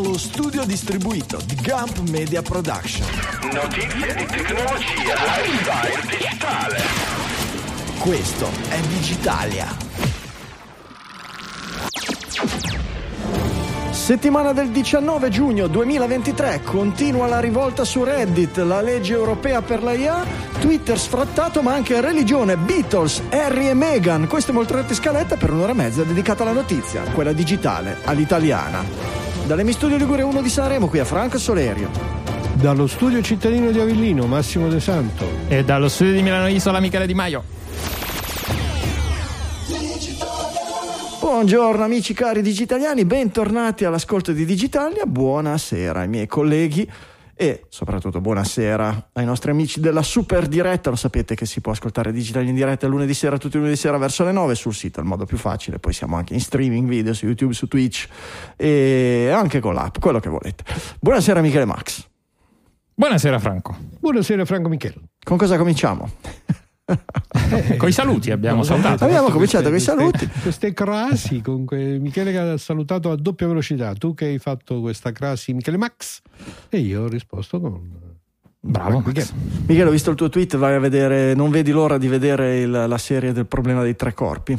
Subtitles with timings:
[0.00, 3.06] dallo studio distribuito di Gump Media Production.
[3.52, 6.82] Notizie di tecnologia, lifestyle digitale.
[7.98, 9.76] Questo è Digitalia.
[13.90, 19.92] Settimana del 19 giugno 2023, continua la rivolta su Reddit, la legge europea per la
[19.92, 20.24] IA,
[20.60, 24.26] Twitter sfrattato ma anche religione, Beatles, Harry e Meghan.
[24.26, 29.09] Questa è Moltretti Scaletta per un'ora e mezza dedicata alla notizia, quella digitale, all'italiana.
[29.50, 31.90] Dalle Mi Studio Ligure 1 di Sanremo, qui a Franco Solerio.
[32.52, 35.26] Dallo studio cittadino di Avellino, Massimo De Santo.
[35.48, 37.42] E dallo studio di Milano Isola, Michele Di Maio.
[41.18, 46.88] Buongiorno amici cari digitaliani, bentornati all'ascolto di Digitalia, buonasera ai miei colleghi
[47.40, 52.12] e soprattutto buonasera ai nostri amici della super diretta, lo sapete che si può ascoltare
[52.12, 55.06] Digitalia in diretta lunedì sera, tutti i lunedì sera verso le 9 sul sito, il
[55.06, 58.06] modo più facile, poi siamo anche in streaming video su YouTube, su Twitch
[58.56, 60.64] e anche con l'app, quello che volete.
[61.00, 62.06] Buonasera Michele Max.
[62.94, 63.74] Buonasera Franco.
[63.98, 64.96] Buonasera Franco Michele.
[65.24, 66.10] Con cosa cominciamo?
[67.76, 69.04] Con i saluti abbiamo salutato.
[69.04, 70.28] Abbiamo cominciato con i saluti.
[70.42, 75.12] Queste crasi, comunque Michele che ha salutato a doppia velocità, tu che hai fatto questa
[75.12, 76.20] crasi Michele Max
[76.68, 78.08] e io ho risposto con
[78.60, 79.28] Bravo Michele.
[79.66, 82.70] Michele, ho visto il tuo tweet, vai a vedere, non vedi l'ora di vedere il,
[82.70, 84.58] la serie del problema dei tre corpi.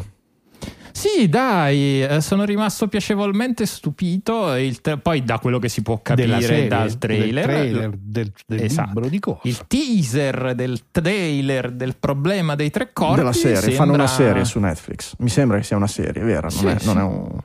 [0.91, 4.53] Sì, dai, eh, sono rimasto piacevolmente stupito.
[4.81, 8.63] Te- poi, da quello che si può capire serie, dal trailer, del, trailer, del, del
[8.63, 8.87] esatto.
[8.93, 9.39] libro di cosa?
[9.43, 13.15] Il teaser del trailer del problema dei tre corpi.
[13.17, 13.77] Della serie, sembra...
[13.77, 15.15] fanno una serie su Netflix.
[15.19, 16.47] Mi sembra che sia una serie, vera?
[16.49, 16.85] Non, Sì, è, sì.
[16.85, 17.39] non è un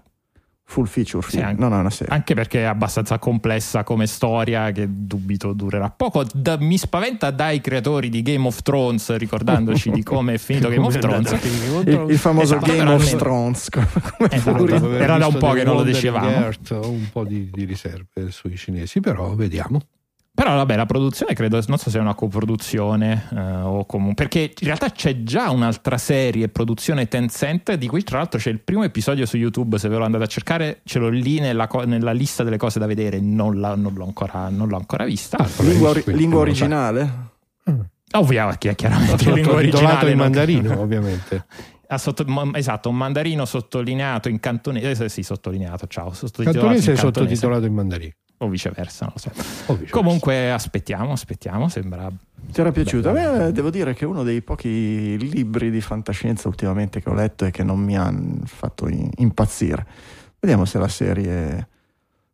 [0.68, 2.12] full feature Sì, film, anche- non è una serie.
[2.12, 6.24] Anche perché è abbastanza complessa come storia, che dubito durerà poco.
[6.34, 10.84] Da- mi spaventa dai creatori di Game of Thrones, ricordandoci di come è finito Game
[10.84, 11.30] of Thrones.
[11.84, 13.68] Il, il famoso Esatto, Game of Thrones.
[14.30, 14.92] Esatto.
[14.96, 16.50] Era da un po' che non lo dicevamo.
[16.70, 19.80] Ho un po' di, di riserve sui cinesi, però vediamo.
[20.36, 24.40] Però vabbè, la produzione credo, non so se è una coproduzione eh, o comunque, perché
[24.60, 28.84] in realtà c'è già un'altra serie, produzione Tencent, di cui tra l'altro c'è il primo
[28.84, 32.12] episodio su YouTube, se ve lo andate a cercare, ce l'ho lì nella, co- nella
[32.12, 35.38] lista delle cose da vedere, non, la- non l'ho, ancora, non l'ho ancora vista.
[35.38, 36.66] Ah, Lingua, quindi lingua non lo sai.
[36.66, 37.12] originale?
[38.12, 40.10] Ovviamente, chiaramente, in lingua originale.
[40.10, 41.46] in non- mandarino, ovviamente.
[41.86, 46.96] Ah, sotto- esatto, un mandarino sottolineato in cantonese, eh, sì, sottolineato, ciao, sottotitolato Cantonese in
[46.96, 48.12] cantonese, sottotitolato in mandarino.
[48.38, 49.30] O viceversa, non lo so.
[49.30, 49.92] Viceversa.
[49.92, 52.10] Comunque aspettiamo, aspettiamo, sembra
[52.52, 53.08] Ti era piaciuto?
[53.08, 57.44] A me devo dire che uno dei pochi libri di fantascienza ultimamente che ho letto
[57.44, 59.86] e che non mi hanno fatto impazzire.
[60.38, 61.68] Vediamo se la serie,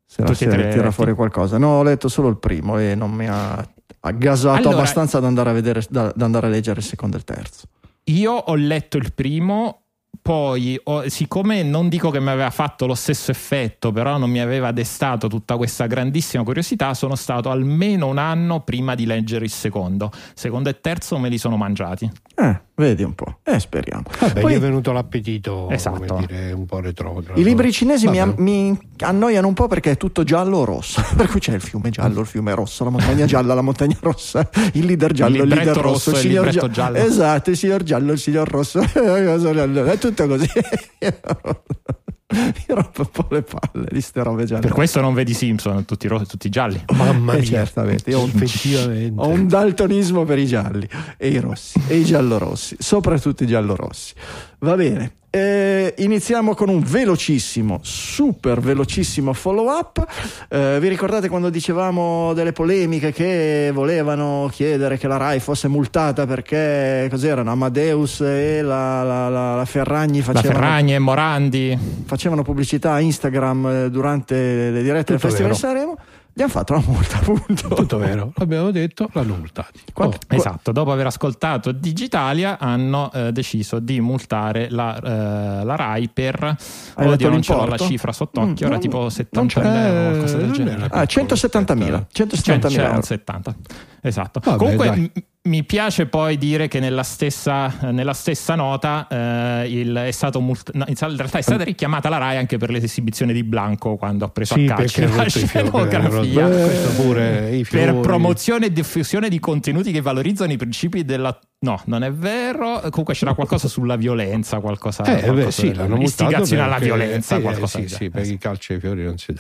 [0.05, 0.95] se la serie tira letti?
[0.95, 1.57] fuori qualcosa.
[1.57, 3.67] No, ho letto solo il primo e non mi ha
[4.01, 7.21] aggasato Allora- abbastanza da andare, a vedere, da, da andare a leggere il secondo e
[7.21, 7.67] il terzo.
[8.07, 9.82] Io ho letto il primo,
[10.21, 14.41] poi ho- siccome non dico che mi aveva fatto lo stesso effetto, però non mi
[14.41, 19.51] aveva destato tutta questa grandissima curiosità, sono stato almeno un anno prima di leggere il
[19.51, 20.11] secondo.
[20.35, 22.11] Secondo e terzo me li sono mangiati.
[22.37, 23.39] Eh, vedi un po'.
[23.43, 24.05] Eh, speriamo.
[24.19, 26.05] Vabbè, Poi- gli è venuto l'appetito, Esatto.
[26.05, 27.39] come dire, un po' retrogrado.
[27.39, 31.03] I libri cinesi mi, mi annoiano un po' perché è tutto giallo o rosso.
[31.17, 34.49] Per cui c'è il fiume giallo, il fiume rosso, la montagna gialla, la montagna rossa,
[34.73, 36.97] il leader giallo, il, libretto leader rosso, rosso il il signor gia- giallo.
[36.99, 38.81] Esatto, il signor giallo, il signor rosso.
[38.93, 40.49] è tutto così.
[42.33, 44.61] Mi rompo un po' le palle di ste robe gialle.
[44.61, 46.83] Per questo non vedi Simpson, tutti, ro- tutti gialli.
[46.97, 49.13] Mamma Eh, mia, certamente, io ho un- effettivamente.
[49.21, 54.15] Ho un daltonismo per i gialli e i rossi e i giallorossi, soprattutto i giallorossi.
[54.61, 55.13] Va bene.
[55.35, 60.05] Eh, iniziamo con un velocissimo, super velocissimo follow up.
[60.51, 66.27] Eh, vi ricordate quando dicevamo delle polemiche che volevano chiedere che la Rai fosse multata
[66.27, 71.79] perché cos'erano Amadeus e la, la- la- la Ferragni La facevano, Ferragni e Morandi.
[72.05, 74.35] facevano pubblicità a Instagram eh, durante
[74.71, 75.57] le dirette del Tutto Festival di.
[75.59, 75.97] Sanremo?
[76.35, 77.69] Gli hanno fatto la multa, appunto.
[77.69, 79.81] Tutto vero, l'abbiamo detto, l'hanno multati.
[79.93, 85.77] Quanto- Oh, Esatto, dopo aver ascoltato Digitalia hanno eh, deciso di multare la, eh, la
[85.77, 86.55] RAI per Hai
[86.97, 89.61] oddio detto non ce l'ho la cifra sott'occhio, Mm, era non- tipo non 70 c'è-
[89.69, 90.87] mila euro, qualcosa del genere.
[90.91, 92.07] Ah, 170.000.
[92.13, 93.03] 170.000 c'erano euro.
[93.07, 93.55] 70.
[94.01, 94.41] Esatto.
[94.43, 95.13] Vabbè, Comunque dai.
[95.45, 100.71] Mi piace poi dire che nella stessa, nella stessa nota eh, il- è stato mult-
[100.75, 104.29] no, in realtà è stata richiamata la RAI anche per l'esibizione di Blanco quando ha
[104.29, 106.49] preso Sì, a calci perché ha la scenografia.
[106.49, 112.13] eh, per promozione e diffusione di contenuti che valorizzano i principi della no, non è
[112.13, 112.79] vero.
[112.91, 116.79] Comunque c'era qualcosa sulla violenza, qualcosa, Eh, beh, qualcosa sì, del- l'hanno multato istigazione alla
[116.79, 118.11] violenza, eh, qualcosa sì, sì, genere.
[118.11, 119.33] perché i calci ai fiori non si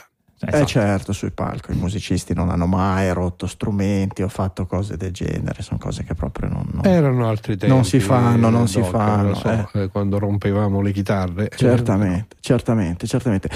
[0.45, 0.67] Eh Esatto.
[0.67, 5.63] certo, sui palco i musicisti non hanno mai rotto strumenti o fatto cose del genere,
[5.63, 6.65] sono cose che proprio non...
[6.73, 7.73] non- Erano altri tempi.
[7.73, 11.49] Non si fanno, non eh, si Doc, fanno, so, eh, quando rompevamo le chitarre.
[11.55, 13.49] Certamente, certamente, certamente.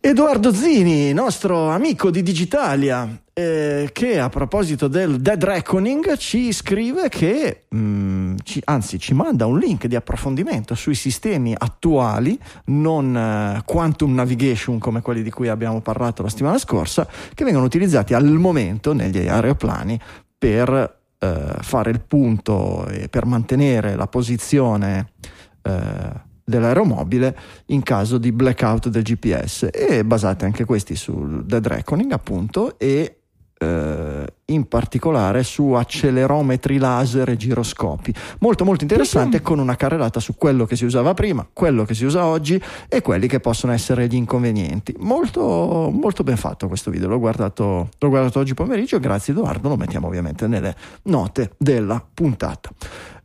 [0.00, 3.08] Edoardo Zini, nostro amico di Digitalia,
[3.38, 9.44] eh, che a proposito del Dead Reckoning ci scrive che, mm, ci- anzi ci manda
[9.44, 15.48] un link di approfondimento sui sistemi attuali, non eh, quantum navigation come quelli di cui
[15.48, 20.00] abbiamo parlato la settimana scorsa, che vengono utilizzati al momento negli aeroplani
[20.38, 25.12] per eh, fare il punto e per mantenere la posizione
[25.60, 27.36] eh, dell'aeromobile
[27.66, 33.16] in caso di blackout del GPS e basate anche questi sul Dead Reckoning appunto e
[33.58, 40.36] eh, in particolare su accelerometri laser e giroscopi molto molto interessante con una carrellata su
[40.36, 44.06] quello che si usava prima quello che si usa oggi e quelli che possono essere
[44.06, 49.32] gli inconvenienti molto molto ben fatto questo video l'ho guardato, l'ho guardato oggi pomeriggio grazie
[49.32, 50.74] Edoardo lo mettiamo ovviamente nelle
[51.04, 52.70] note della puntata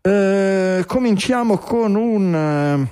[0.02, 2.90] eh, cominciamo con un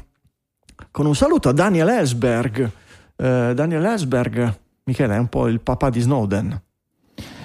[0.92, 2.70] con un saluto a Daniel Ellsberg.
[3.16, 6.62] Eh, Daniel Ellsberg, Michele, è un po' il papà di Snowden.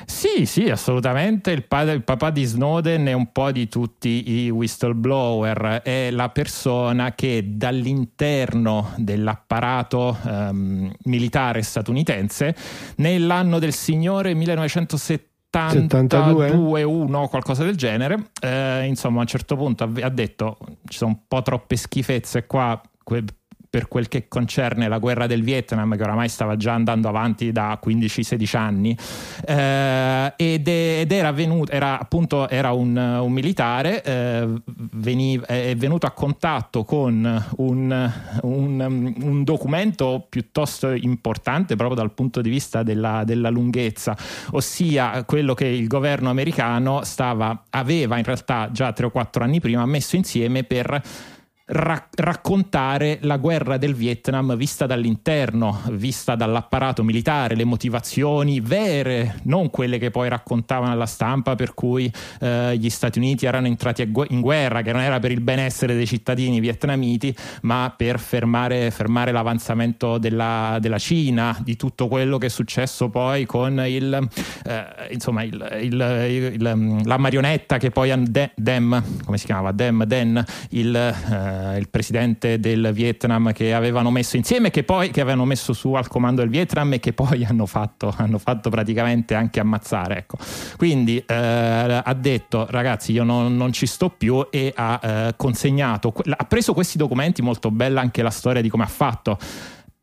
[0.07, 1.51] Sì, sì, assolutamente.
[1.51, 6.29] Il, padre, il papà di Snowden è un po' di tutti i whistleblower, è la
[6.29, 12.55] persona che dall'interno dell'apparato ehm, militare statunitense
[12.97, 16.49] nell'anno del signore 1970 72?
[16.49, 20.57] 72 1 qualcosa del genere eh, insomma a un certo punto ha, ha detto
[20.87, 23.23] ci sono un po' troppe schifezze qua que-
[23.75, 27.77] per quel che concerne la guerra del Vietnam, che oramai stava già andando avanti da
[27.85, 28.97] 15-16 anni,
[29.45, 34.47] eh, ed, ed era venuto, era appunto era un, un militare, eh,
[34.93, 38.13] veniva- è venuto a contatto con un,
[38.43, 44.17] un- un documento piuttosto importante proprio dal punto di vista della, della lunghezza,
[44.53, 49.59] ossia quello che il governo americano stava, aveva in realtà già 3 o 4 anni
[49.59, 51.33] prima messo insieme per
[51.67, 59.71] ra- raccontare la guerra del Vietnam vista dall'interno, vista dall'apparato militare, le motivazioni vere, non
[59.71, 64.31] quelle che poi raccontavano alla stampa per cui eh, gli Stati Uniti erano entrati gu-
[64.31, 69.33] in guerra, che non era per il benessere dei cittadini vietnamiti, ma per fermare, fermare
[69.33, 74.29] l'avanzamento della, della Cina, di tutto quello che è successo poi con il,
[74.67, 79.73] eh, insomma, il- il- la marionetta che poi ha De- Dem, come si chiamava?
[79.73, 85.21] Dem Den, il, eh, il presidente del Vietnam che avevano messo insieme, che poi che
[85.21, 89.35] avevano messo su al comando del Vietnam e che poi hanno fatto, hanno fatto praticamente
[89.35, 90.19] anche ammazzare.
[90.19, 90.37] Ecco.
[90.77, 96.13] Quindi eh, ha detto ragazzi io non, non ci sto più e ha eh, consegnato,
[96.37, 99.39] ha preso questi documenti, molto bella anche la storia di come ha fatto.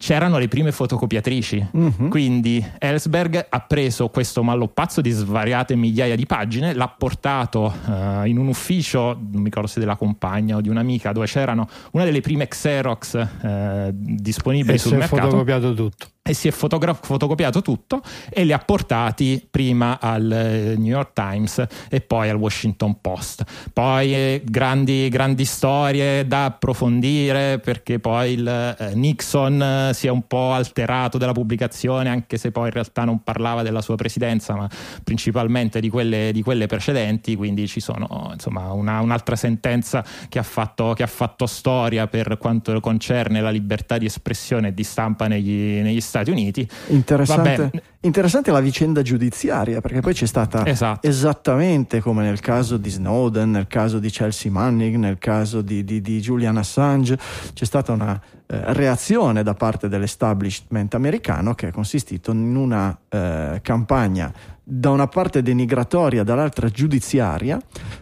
[0.01, 2.09] C'erano le prime fotocopiatrici, Mhm.
[2.09, 8.39] quindi Ellsberg ha preso questo malloppazzo di svariate migliaia di pagine, l'ha portato eh, in
[8.39, 12.21] un ufficio, non mi ricordo se della compagna o di un'amica, dove c'erano una delle
[12.21, 13.13] prime Xerox
[13.43, 16.07] eh, disponibili E sul si è mercato fotocopiato tutto.
[16.23, 21.13] E si è fotogra- fotocopiato tutto e li ha portati prima al eh, New York
[21.13, 23.43] Times e poi al Washington Post.
[23.73, 30.11] Poi eh, grandi, grandi storie da approfondire perché poi il eh, Nixon eh, si è
[30.11, 34.53] un po' alterato della pubblicazione anche se poi in realtà non parlava della sua presidenza
[34.53, 34.69] ma
[35.03, 40.43] principalmente di quelle, di quelle precedenti quindi ci sono insomma una- un'altra sentenza che ha,
[40.43, 45.27] fatto, che ha fatto storia per quanto concerne la libertà di espressione e di stampa
[45.27, 51.07] negli, Stati Uniti Interessante, interessante la vicenda giudiziaria, perché poi c'è stata Esatto.
[51.07, 56.01] esattamente come nel caso di Snowden, nel caso di Chelsea Manning, nel caso di, di-
[56.01, 57.17] di Julian Assange,
[57.53, 63.59] c'è stata una eh, reazione da parte dell'establishment americano che è consistito in una eh,
[63.61, 67.59] campagna da una parte denigratoria, dall'altra giudiziaria.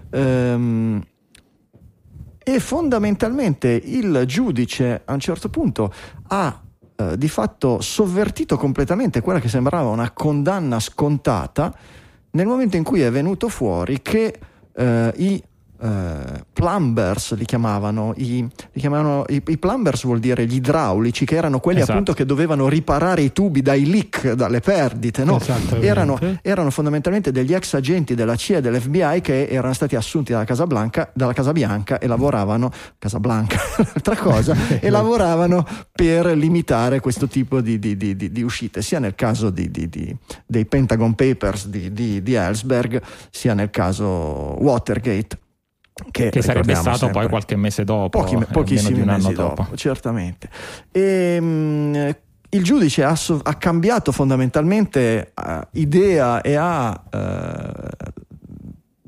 [0.10, 1.04] ehm,
[2.42, 5.94] e fondamentalmente il giudice a un certo punto
[6.30, 6.60] ha
[7.00, 11.74] eh, di fatto sovvertito completamente quella che sembrava una condanna scontata
[12.32, 14.38] nel momento in cui è venuto fuori che
[14.74, 15.42] eh, i
[15.82, 21.36] eh, plumbers li chiamavano, i, li chiamavano i, i plumbers vuol dire gli idraulici che
[21.36, 21.92] erano quelli Esatto.
[21.94, 25.40] appunto che dovevano riparare i tubi dai leak, dalle perdite, no?
[25.86, 30.44] Erano, erano fondamentalmente degli ex agenti della CIA e dell'FBI che erano stati assunti dalla
[30.44, 33.58] Casa, Blanca, dalla Casa Bianca e lavoravano, Casa Blanca,
[33.94, 39.16] altra cosa, e lavoravano per limitare questo tipo di, di- di- di- uscite, sia nel
[39.16, 45.38] caso dei Pentagon Papers di, di, di Ellsberg, sia nel caso Watergate.
[46.12, 47.20] Che, che sarebbe stato sempre.
[47.20, 49.76] poi qualche mese dopo, Pochi, pochissimi meno di un mesi anno dopo, dopo.
[49.76, 50.50] certamente.
[50.92, 52.16] E,
[52.52, 58.18] il giudice ha, ha cambiato fondamentalmente eh, idea e ha eh,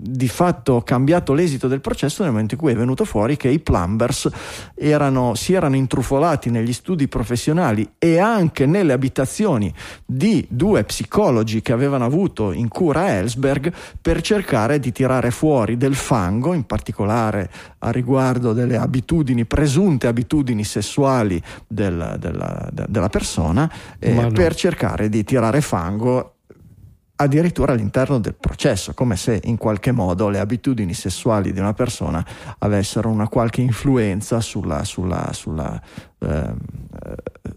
[0.03, 3.59] di fatto cambiato l'esito del processo nel momento in cui è venuto fuori che i
[3.59, 4.27] plumbers
[4.73, 9.71] erano, si erano intrufolati negli studi professionali e anche nelle abitazioni
[10.03, 15.93] di due psicologi che avevano avuto in cura Ellsberg per cercare di tirare fuori del
[15.93, 24.13] fango, in particolare a riguardo delle abitudini, presunte abitudini sessuali del, della, della, persona, eh,
[24.13, 24.31] no.
[24.31, 26.37] per cercare di tirare fango
[27.21, 32.25] addirittura all'interno del processo, come se in qualche modo le abitudini sessuali di una persona
[32.59, 35.81] avessero una qualche influenza sulla, sulla, sulla,
[36.19, 36.53] eh,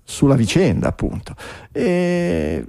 [0.04, 1.34] sulla vicenda, appunto.
[1.72, 2.64] E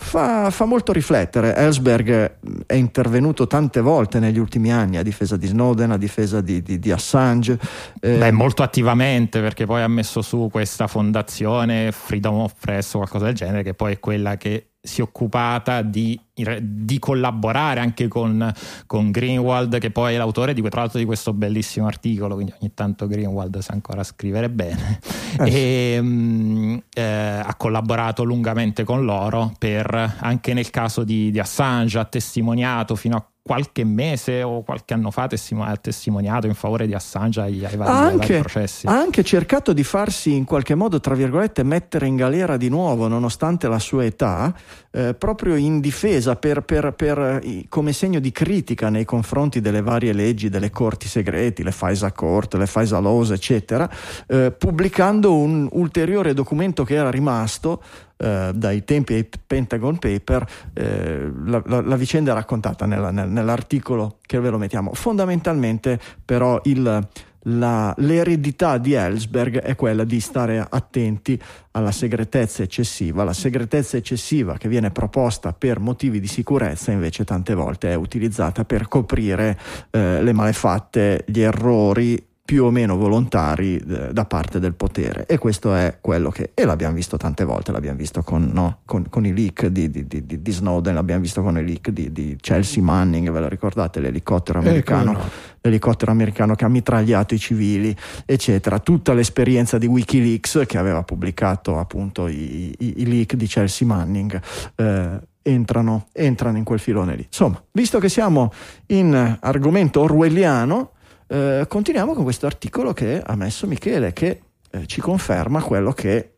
[0.00, 1.54] Fa, fa, molto riflettere.
[1.56, 6.62] Ellsberg è intervenuto tante volte negli ultimi anni a difesa di Snowden, a difesa di,
[6.62, 7.58] di, di Assange.
[8.00, 12.98] Eh, Beh, molto attivamente perché poi ha messo su questa fondazione Freedom of Press o
[12.98, 18.08] qualcosa del genere, che poi è quella che si è occupata di, di collaborare anche
[18.08, 18.52] con,
[18.86, 22.72] con, Greenwald, che poi è l'autore di, tra l'altro di questo bellissimo articolo, quindi ogni
[22.72, 24.98] tanto Greenwald sa ancora scrivere bene,
[25.40, 25.94] eh.
[25.94, 31.98] e mh, eh, ha collaborato lungamente con loro per, anche nel caso di, di Assange,
[31.98, 36.92] ha testimoniato fino a qualche mese o qualche anno fa ha testimoniato in favore di
[36.92, 38.86] Assange ai, ai, vari, anche, ai vari processi.
[38.86, 43.08] Ha anche cercato di farsi in qualche modo, tra virgolette, mettere in galera di nuovo,
[43.08, 44.54] nonostante la sua età,
[44.90, 50.12] eh, proprio in difesa per, per, per, come segno di critica nei confronti delle varie
[50.12, 53.88] leggi, delle corti segreti, le FISA Court, le FISA Laws, eccetera,
[54.26, 57.80] eh, pubblicando un ulteriore documento che era rimasto
[58.18, 63.28] eh, dai tempi dei Pentagon Paper, eh, la, la, la, vicenda è raccontata nella, nel,
[63.28, 64.92] nell'articolo che ve lo mettiamo.
[64.92, 67.08] Fondamentalmente però il,
[67.42, 71.40] la, l'eredità di Ellsberg è quella di stare attenti
[71.72, 73.24] alla segretezza eccessiva.
[73.24, 78.64] La segretezza eccessiva che viene proposta per motivi di sicurezza invece tante volte è utilizzata
[78.64, 79.58] per coprire
[79.90, 85.26] eh, le malefatte, gli errori più o meno volontari eh, da parte del potere.
[85.26, 89.06] E questo è quello che e l'abbiamo visto tante volte l'abbiamo visto con, no, con,
[89.10, 92.82] con i leak di, di, di, di, Snowden l'abbiamo visto con i leak di, Chelsea
[92.82, 95.28] Manning ve lo ricordate l'elicottero ecco, americano, no.
[95.60, 98.78] l'elicottero americano che ha mitragliato i civili eccetera.
[98.78, 104.40] Tutta l'esperienza di Wikileaks che aveva pubblicato appunto i, i, i leak di Chelsea Manning
[104.74, 107.24] eh, entrano, entrano in quel filone lì.
[107.24, 108.50] Insomma visto che siamo
[108.86, 110.92] in argomento orwelliano
[111.28, 116.32] eh, continuiamo con questo articolo che ha messo Michele, che eh, ci conferma quello che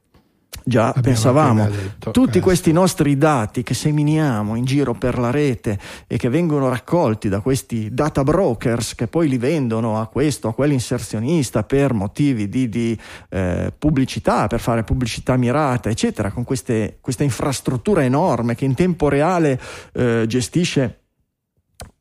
[0.64, 1.68] già Abbiamo pensavamo.
[1.68, 2.40] Detto, Tutti eh.
[2.40, 7.40] questi nostri dati che seminiamo in giro per la rete e che vengono raccolti da
[7.40, 12.98] questi data brokers che poi li vendono a questo, a quell'inserzionista per motivi di, di
[13.30, 19.08] eh, pubblicità, per fare pubblicità mirata, eccetera, con queste, questa infrastruttura enorme che in tempo
[19.08, 19.60] reale
[19.92, 20.96] eh, gestisce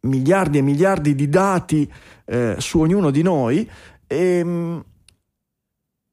[0.02, 1.92] miliardi e miliardi di dati
[2.30, 3.70] eh, su ognuno di noi
[4.06, 4.80] e mh, mm,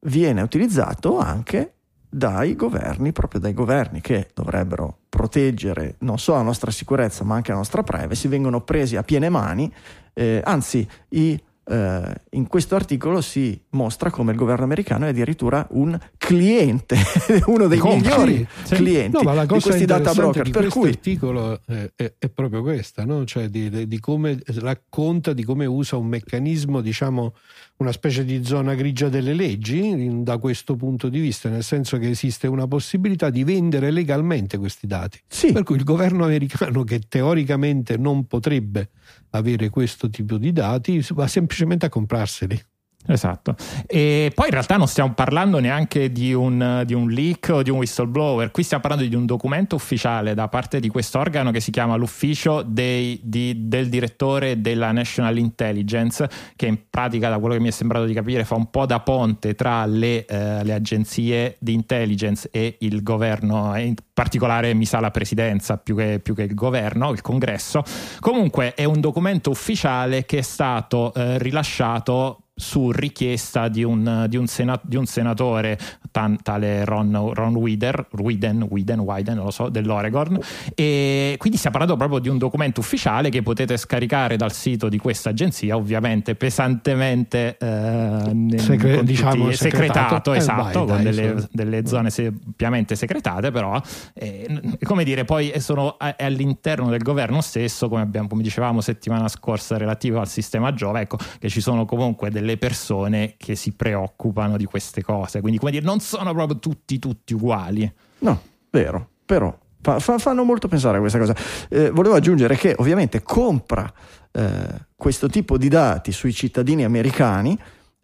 [0.07, 1.73] viene utilizzato anche
[2.09, 7.51] dai governi, proprio dai governi che dovrebbero proteggere non solo la nostra sicurezza ma anche
[7.51, 9.71] la nostra privacy, vengono presi a piene mani,
[10.13, 15.67] eh, anzi i Uh, in questo articolo si mostra come il governo americano è addirittura
[15.71, 16.95] un cliente,
[17.47, 18.07] uno dei Compri.
[18.07, 18.75] migliori sì.
[18.75, 20.43] clienti no, di questi data broker.
[20.43, 23.25] Di per cui articolo è, è, è, proprio questa, no?
[23.25, 27.33] cioè di, di, come racconta di come usa un meccanismo, diciamo,
[27.77, 32.09] una specie di zona grigia delle leggi da questo punto di vista, nel senso che
[32.09, 35.19] esiste una possibilità di vendere legalmente questi dati.
[35.27, 35.51] Sì.
[35.51, 38.91] Per cui il governo americano, che teoricamente non potrebbe
[39.37, 42.59] avere questo tipo di dati, va semplicemente a comprarseli.
[43.07, 43.55] Esatto.
[43.85, 47.69] E poi in realtà non stiamo parlando neanche di un, di un, leak o di
[47.69, 51.61] un whistleblower, qui stiamo parlando di un documento ufficiale da parte di questo organo che
[51.61, 57.55] si chiama l'ufficio dei, di, del direttore della National Intelligence, che in pratica, da quello
[57.55, 60.73] che mi è sembrato di capire, fa un po' da ponte tra le, eh, le
[60.73, 66.19] agenzie di intelligence e il governo, e in particolare mi sa la presidenza più che,
[66.21, 67.83] più che il governo, il congresso.
[68.19, 74.35] Comunque è un documento ufficiale che è stato eh, rilasciato su richiesta di un, di
[74.35, 75.77] un, sena, di un senatore,
[76.09, 80.39] tan, tale Ron, Ron Wider, Widen, Widen, Widen, non lo so, dell'Oregon.
[80.73, 84.97] E quindi stiamo parlando proprio di un documento ufficiale che potete scaricare dal sito di
[84.97, 91.47] questa agenzia, ovviamente pesantemente eh, Segre, diciamo, segretato, eh, esatto, vai, con dai, delle, sono...
[91.51, 92.09] delle, zone
[92.45, 93.79] ampiamente segretate, però,
[94.15, 99.77] eh, come dire, poi sono all'interno del governo stesso, come, abbiamo, come dicevamo settimana scorsa,
[99.77, 104.55] relativo al sistema Giova, ecco, che ci sono comunque delle delle persone che si preoccupano
[104.55, 105.41] di queste cose.
[105.41, 107.91] Quindi, come dire, non sono proprio tutti, tutti uguali.
[108.19, 111.35] No, vero, però fa, fa, fanno molto pensare a questa cosa.
[111.69, 113.91] Eh, volevo aggiungere che ovviamente compra
[114.31, 117.59] eh, questo tipo di dati sui cittadini americani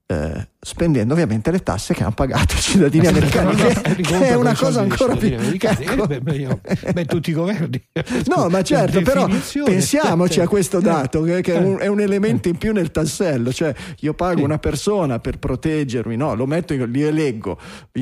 [0.06, 4.56] eh, spendendo ovviamente le tasse che hanno pagato i cittadini americani, che, che è una
[4.56, 5.32] cosa ancora più...
[5.84, 6.08] Ecco.
[6.08, 6.60] Beh, beh,
[6.94, 7.82] beh, tutti i governi.
[8.26, 9.28] No, ma certo, però
[9.66, 13.52] pensiamoci a questo dato, che, che è, un, è, un, elemento in più nel tassello,
[13.52, 14.44] cioè io pago sì.
[14.44, 17.58] una persona per proteggermi, no, lo metto, in, li eleggo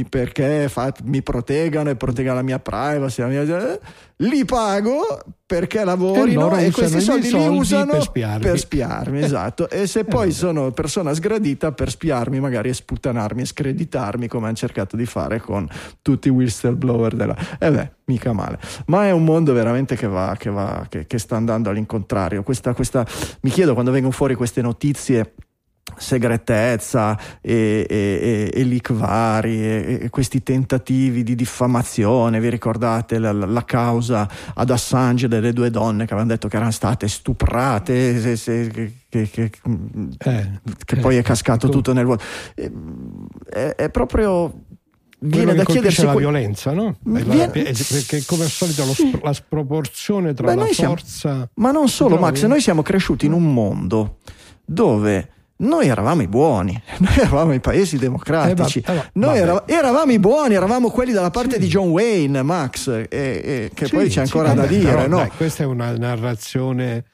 [0.09, 3.79] perché fa, mi proteggano e proteggano la mia privacy, la mia,
[4.17, 9.21] li pago perché lavorino e, e questi soldi, soldi li usano per spiarmi, per spiarmi
[9.21, 9.69] esatto.
[9.69, 14.48] E se poi eh, sono persona sgradita per spiarmi, magari e sputtanarmi e screditarmi come
[14.48, 15.67] hanno cercato di fare con
[16.01, 17.36] tutti i whistleblower della...
[17.60, 18.60] E eh beh, mica male.
[18.88, 22.43] Ma è un mondo veramente che va, che, va, che, che sta andando all'incontrario.
[22.43, 23.05] Questa, questa...
[23.41, 25.34] Mi chiedo quando vengono fuori queste notizie
[25.97, 33.65] segretezza e, e, e, leak vari e, questi tentativi di diffamazione vi ricordate la, la,
[33.65, 38.93] causa ad Assange delle due donne che avevano detto che erano state stuprate se, se,
[39.09, 39.51] che, che,
[40.17, 40.51] eh,
[40.85, 41.75] che poi è cascato ecco.
[41.75, 42.23] tutto nel vuoto
[42.55, 44.53] è, è proprio
[45.23, 46.95] viene da chiedersi la violenza, no?
[47.03, 47.47] Viene...
[47.50, 51.50] Perché come al solito lo, la sproporzione tra Beh, la forza siamo...
[51.55, 54.17] Ma non solo, Max, noi siamo cresciuti in un mondo
[54.65, 55.29] dove
[55.61, 60.11] noi eravamo i buoni, noi eravamo i paesi democratici, eh, va, eh, noi era, eravamo
[60.11, 61.59] i buoni, eravamo quelli dalla parte sì.
[61.59, 64.91] di John Wayne, Max, e, e, che sì, poi c'è ancora sì, da dire.
[64.91, 65.17] Però, no?
[65.17, 67.05] dai, questa è una narrazione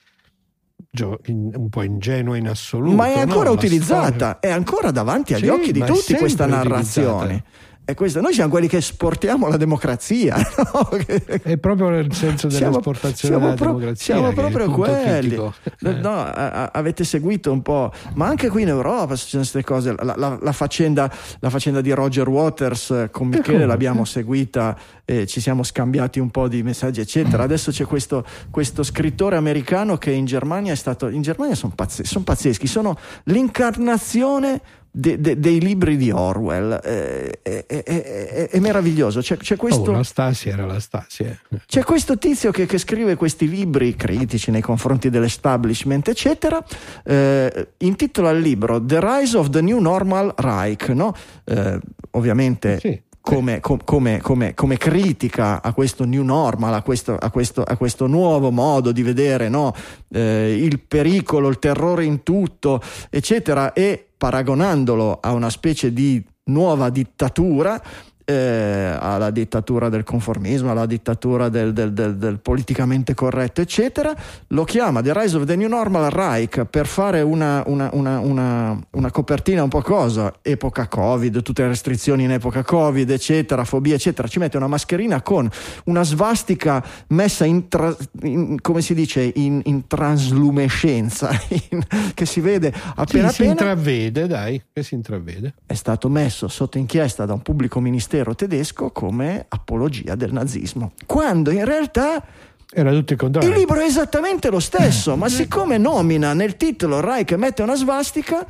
[0.99, 2.95] un po' ingenua in assoluto.
[2.95, 3.55] Ma è ancora no?
[3.55, 7.23] utilizzata, è ancora davanti agli occhi di tutti questa narrazione.
[7.23, 7.65] Utilizzata.
[7.87, 8.19] È questo.
[8.19, 10.35] Noi siamo quelli che esportiamo la democrazia.
[10.57, 10.89] No?
[10.89, 14.15] È proprio nel senso dell'esportazione siamo, della pro- democrazia.
[14.15, 15.35] Siamo proprio quelli.
[15.35, 19.95] No, a- avete seguito un po', ma anche qui in Europa succedono queste cose.
[19.97, 25.39] La, la, la, faccenda, la, faccenda, di Roger Waters con Michele l'abbiamo seguita, e ci
[25.39, 27.43] siamo scambiati un po' di messaggi, eccetera.
[27.43, 31.07] Adesso c'è questo, questo scrittore americano che in Germania è stato.
[31.07, 34.59] In Germania sono pazz- son pazzeschi, sono l'incarnazione
[34.97, 36.73] de, de, dei libri di Orwell.
[36.73, 39.21] È, è, è, è meraviglioso.
[39.21, 41.23] C'è, c'è questo, oh, la Stasi era la Stasi.
[41.23, 41.37] Eh.
[41.67, 46.63] C'è questo tizio che, che, scrive questi libri critici nei confronti dell'establishment, eccetera.
[47.03, 50.89] Eh, intitola il libro The Rise of the New Normal Reich.
[50.89, 51.13] No?
[51.43, 51.79] Eh,
[52.11, 52.79] ovviamente.
[52.79, 57.75] Sì come, come, come, come, critica a questo new normal, a questo, a questo, a
[57.75, 59.75] questo nuovo modo di vedere no?
[60.13, 66.89] eh, il pericolo, il terrore in tutto, eccetera, e paragonandolo a una specie di nuova
[66.89, 67.83] dittatura,
[68.29, 74.13] eh, alla dittatura del conformismo, alla dittatura del, del, del, del, politicamente corretto, eccetera,
[74.47, 79.11] lo chiama The Rise of the New Normal Reich per fare una, una, una, una,
[79.11, 84.27] copertina un po' cosa, epoca Covid, tutte le restrizioni in epoca Covid, eccetera, fobia, eccetera.
[84.27, 85.49] Ci mette una mascherina con
[85.85, 91.29] una svastica messa in, tra, in come si dice, in, in translumescenza,
[91.69, 91.81] in,
[92.13, 93.31] che si vede appena sì, appena.
[93.31, 95.53] Si intravede, dai, che si intravede.
[95.65, 100.93] È stato messo sotto inchiesta da un pubblico ministero ministero tedesco come apologia del nazismo,
[101.05, 102.23] quando in realtà
[102.71, 103.49] era tutto il contrario.
[103.49, 108.45] Il libro è esattamente lo stesso, ma siccome nomina nel titolo Reich mette una svastica,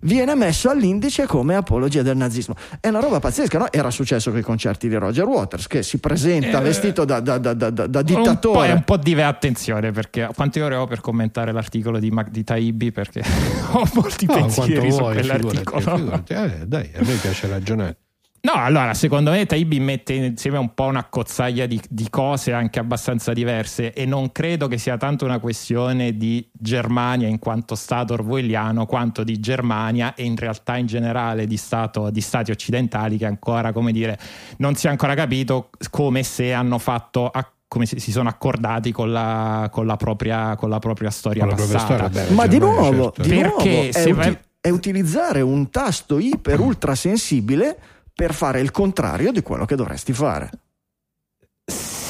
[0.00, 2.54] viene messo all'indice come apologia del nazismo.
[2.80, 3.72] È una roba pazzesca, no?
[3.72, 7.38] Era successo con i concerti di Roger Waters, che si presenta eh, vestito da, da,
[7.38, 8.72] da, da dittatore.
[8.72, 12.92] Un po' di attenzione, perché quante ore ho per commentare l'articolo di, Mag- di Taibi,
[12.92, 13.22] perché
[13.72, 15.80] ho molti no, pensieri su vuoi, quell'articolo.
[15.80, 16.32] Figurati, figurati.
[16.34, 17.96] Eh, dai, a me piace ragionare.
[18.44, 22.80] No, allora, secondo me Taibi mette insieme un po' una cozzaglia di, di, cose anche
[22.80, 28.14] abbastanza diverse e non credo che sia tanto una questione di Germania in quanto Stato
[28.14, 33.26] orwelliano, quanto di Germania e in realtà in generale di, stato, di Stati occidentali che
[33.26, 34.18] ancora, come dire,
[34.56, 37.28] non si è ancora capito come se hanno fatto...
[37.28, 41.54] A, come si, sono accordati con la, con la, propria, con la propria storia con
[41.54, 41.78] passata.
[41.78, 43.22] Propria storia, beh, Ma di nuovo, certo.
[43.22, 47.78] di perché nuovo, è, uti- è utilizzare un tasto iper ultra sensibile
[48.14, 50.50] per fare il contrario di quello che dovresti fare.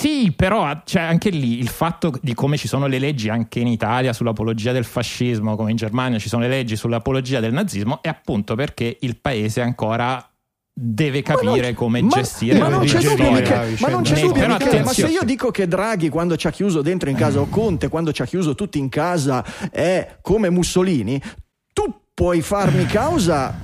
[0.03, 3.69] Sì, però cioè, anche lì il fatto di come ci sono le leggi anche in
[3.69, 8.09] Italia sull'apologia del fascismo, come in Germania ci sono le leggi sull'apologia del nazismo, è
[8.09, 10.27] appunto perché il paese ancora
[10.75, 14.47] deve capire non, come ma, gestire ma non c'è dubbio, che, ma non c'è dubbio
[14.49, 17.47] Michele, ma se io dico che Draghi quando ci ha chiuso dentro in casa o
[17.51, 21.21] Conte quando ci ha chiuso tutti in casa è come Mussolini
[22.15, 23.55] puoi farmi causa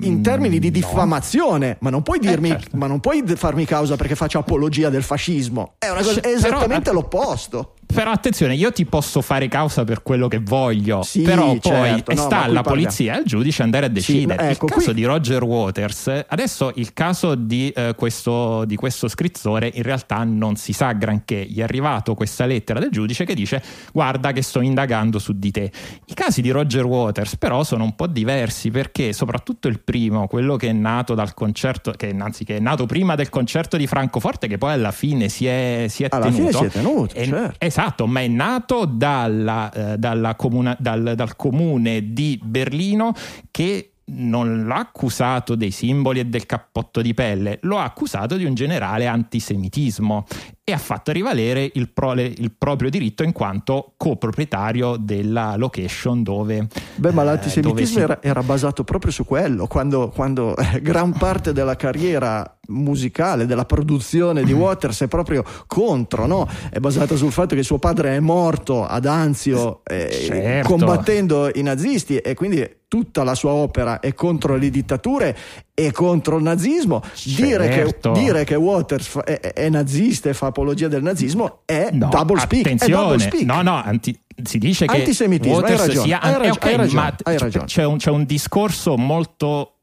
[0.00, 1.76] in termini di diffamazione, no.
[1.80, 2.76] ma, non puoi dirmi, eh, certo.
[2.76, 5.74] ma non puoi farmi causa perché faccio apologia del fascismo.
[5.78, 7.74] È, cosa, è esattamente però, l'opposto.
[7.86, 12.14] Però attenzione, io ti posso fare causa per quello che voglio, Sì, però poi certo,
[12.14, 14.42] no, sta alla polizia e al giudice andare a decidere.
[14.44, 18.76] no, ecco, il caso qui- di Roger Waters, adesso il caso di, eh, questo, di
[18.76, 21.44] questo scrittore in realtà non si sa granché.
[21.48, 25.50] Gli è arrivato questa lettera del giudice che dice guarda che sto indagando su di
[25.50, 25.70] te.
[26.06, 30.56] I casi di Roger Waters però sono un po' diversi perché soprattutto il primo, quello
[30.56, 34.46] che è nato dal concerto, che anzi che è nato prima del concerto di Francoforte
[34.48, 36.46] che poi alla fine si è, si è Alla tenuto.
[36.46, 37.54] fine si è tenuto, È- certo.
[37.76, 43.12] Esatto, ma è nato dalla, eh, dalla comuna- dal, dal comune di Berlino
[43.50, 48.44] che non l'ha accusato dei simboli e del cappotto di pelle, lo ha accusato di
[48.44, 50.24] un generale antisemitismo
[50.66, 56.66] e ha fatto rivalere il, pro- il proprio diritto in quanto coproprietario della location dove...
[56.94, 61.12] Beh, ma eh, l'antisemitismo si- era, era basato proprio su quello, quando, quando, eh, gran
[61.12, 66.48] parte della carriera musicale, della produzione di Waters è proprio contro, no?
[66.70, 70.66] È basata sul fatto che suo padre è morto ad Anzio eh, Certo.
[70.68, 75.36] combattendo i nazisti e quindi tutta la sua opera è contro le dittature
[75.74, 77.02] e contro il nazismo.
[77.24, 78.12] Dire, che, Certo.
[78.12, 82.64] dire che Waters è, è nazista e fa apologia del nazismo è No, double speak.
[82.66, 83.44] È Attenzione, double speak.
[83.44, 87.16] no, no, anti- si dice che Antisemitismo, hai Waters ragione, sia ok, hai ragione, ma
[87.22, 87.64] hai ragione.
[87.66, 89.73] C'è, un, c'è un discorso molto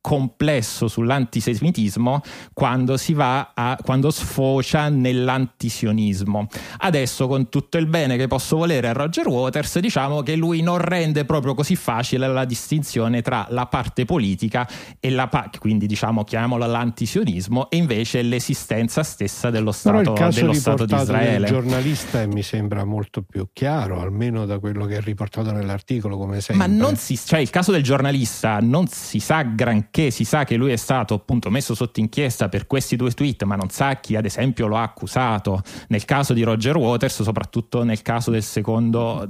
[0.00, 2.20] complesso sull'antisemitismo
[2.52, 6.46] quando si va a quando sfocia nell'antisionismo.
[6.78, 10.78] Adesso con tutto il bene che posso volere a Roger Waters, diciamo che lui non
[10.78, 14.68] rende proprio così facile la distinzione tra la parte politica
[15.00, 20.18] e la parte, quindi diciamo chiamiamola l'antisionismo e invece l'esistenza stessa dello Però Stato, il
[20.18, 21.46] caso dello Stato di Israele.
[21.46, 26.66] giornalista mi sembra molto più chiaro, almeno da quello che è riportato nell'articolo, come sempre.
[26.66, 30.56] Ma non si, cioè il caso del giornalista non si sa granché, si sa che
[30.56, 34.16] lui è stato appunto messo sotto inchiesta per questi due tweet, ma non sa chi
[34.16, 35.62] ad esempio lo ha accusato.
[35.88, 39.26] Nel caso di Roger Waters, soprattutto nel caso del secondo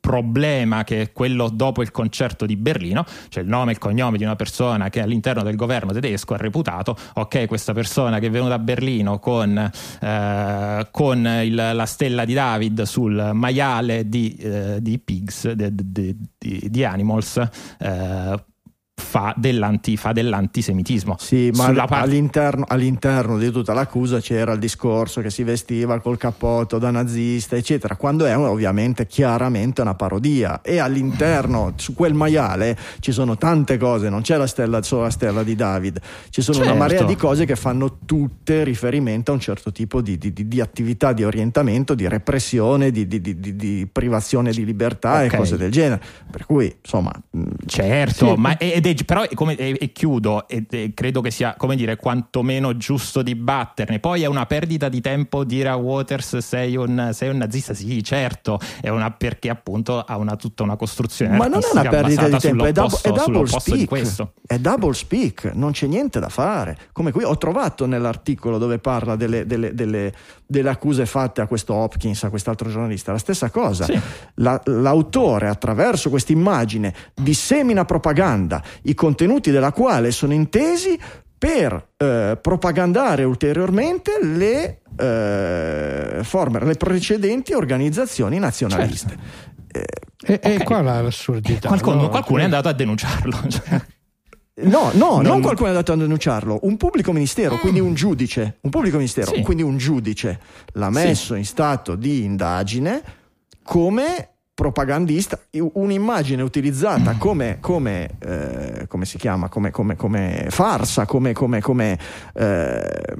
[0.00, 4.18] problema, che è quello dopo il concerto di Berlino, cioè il nome e il cognome
[4.18, 8.30] di una persona che all'interno del governo tedesco ha reputato, ok, questa persona che è
[8.30, 9.56] venuta a Berlino con,
[10.00, 16.16] eh, con il- la stella di David sul maiale di, eh, di Pigs, de- di,
[16.38, 17.36] di Animals,
[17.78, 18.44] eh,
[19.02, 21.16] fa, dell'anti- fa dell'antisemitismo.
[21.18, 26.00] Sì, ma Sulla parte- all'interno, all'interno di tutta l'accusa c'era il discorso che si vestiva
[26.00, 30.60] col cappotto da nazista, eccetera, quando è ovviamente chiaramente una parodia.
[30.62, 35.10] E all'interno, su quel maiale, ci sono tante cose, non c'è la stella, solo la
[35.10, 36.78] stella di David, ci sono una Certo.
[36.80, 40.60] marea di cose che fanno tutte riferimento a un certo tipo di, di- di- di
[40.60, 45.32] attività di orientamento, di repressione, di, di- di- di- di privazione di libertà Ok.
[45.32, 46.00] e cose del genere.
[46.30, 48.40] Per cui, insomma, mh, Certo, Sì.
[48.40, 51.96] ma ed è, però come, e, e chiudo, e, e credo che sia come dire
[51.96, 53.98] quantomeno giusto dibatterne.
[53.98, 57.74] Poi è una perdita di tempo dire a Waters sei un, sei un nazista.
[57.74, 61.36] Sì, certo, è una, perché appunto ha una, tutta una costruzione.
[61.36, 64.32] Ma non è una perdita di tempo, è, sull'opposto- è double speak.
[64.46, 66.76] È double speak, non c'è niente da fare.
[66.92, 70.12] Come qui ho trovato nell'articolo dove parla delle, delle- delle-
[70.46, 73.84] delle accuse fatte a questo Hopkins, a quest'altro giornalista, la stessa cosa.
[73.84, 73.98] Sì.
[74.34, 80.98] La- l'autore, attraverso questa immagine, dissemina propaganda, i contenuti della quale sono intesi
[81.38, 89.16] per eh, propagandare ulteriormente le, eh, former- le precedenti organizzazioni nazionaliste.
[89.72, 89.84] Eh,
[90.24, 90.62] E, e Ok.
[90.64, 91.66] qua la- l'assurdità.
[91.66, 92.08] Qualcuno, no?
[92.08, 93.36] qualcuno è andato a denunciarlo.
[94.54, 98.58] No, no, non, Non- qualcuno è andato a denunciarlo, un pubblico ministero, quindi un giudice,
[98.60, 99.40] un pubblico ministero, Sì.
[99.40, 100.40] quindi un giudice
[100.74, 103.02] l'ha messo in stato di indagine
[103.62, 111.32] come propagandista, un'immagine utilizzata come, come, eh, come si chiama, come, come- come farsa, come,
[111.32, 111.98] come, come
[112.34, 113.14] eh,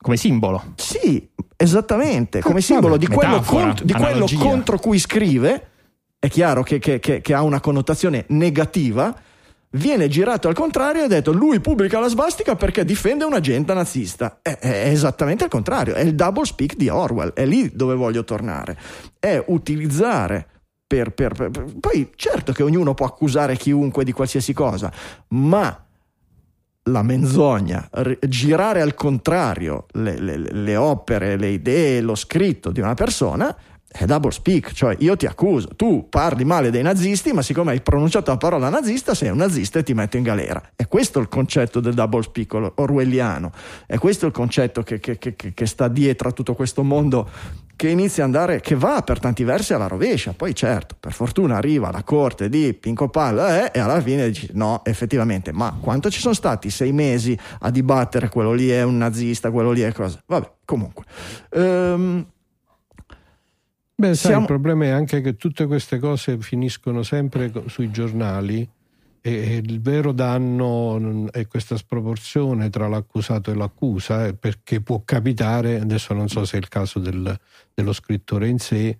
[0.00, 0.72] Come simbolo.
[0.76, 5.66] sì, esattamente, come Ah, simbolo di quello, metafora, cont- di quello contro cui scrive,
[6.18, 9.14] è chiaro che, che- che- che ha una connotazione negativa,
[9.70, 13.74] viene girato al contrario e ha detto lui pubblica la svastica perché difende un agente
[13.74, 14.38] nazista.
[14.42, 18.24] È, è esattamente il contrario, è il double speak di Orwell, è lì dove voglio
[18.24, 18.78] tornare,
[19.18, 20.46] è utilizzare...
[20.86, 24.90] per- per- per- per- Poi certo che ognuno può accusare chiunque di qualsiasi cosa,
[25.28, 25.84] ma
[26.84, 32.80] la menzogna, ri- girare al contrario le, le- le opere, le idee, lo scritto di
[32.80, 33.54] una persona
[33.90, 37.80] è double speak, cioè io ti accuso, tu parli male dei nazisti, ma siccome hai
[37.80, 40.62] pronunciato la parola nazista, sei un nazista e ti metto in galera.
[40.76, 43.50] È questo il concetto del double speak or- orwelliano,
[43.86, 47.28] è questo il concetto che, che- che- che- sta dietro a tutto questo mondo
[47.76, 50.32] che inizia ad andare, che va per tanti versi alla rovescia.
[50.36, 54.48] Poi certo, per fortuna arriva la corte di Pinco Palla eh, e alla fine dici
[54.52, 58.98] no, effettivamente, ma quanto ci sono stati sei mesi a dibattere quello lì è un
[58.98, 60.20] nazista, quello lì è cosa?
[60.26, 61.04] Vabbè, comunque.
[61.50, 62.26] Ehm,
[64.00, 68.60] Beh, sai, Siamo- il problema è anche che tutte queste cose finiscono sempre sui giornali
[68.60, 68.68] e
[69.20, 75.02] e il vero danno mm, è questa sproporzione tra l'accusato e l'accusa, eh, perché può
[75.04, 77.36] capitare, adesso non so se è il caso del-
[77.74, 78.96] dello scrittore in sé,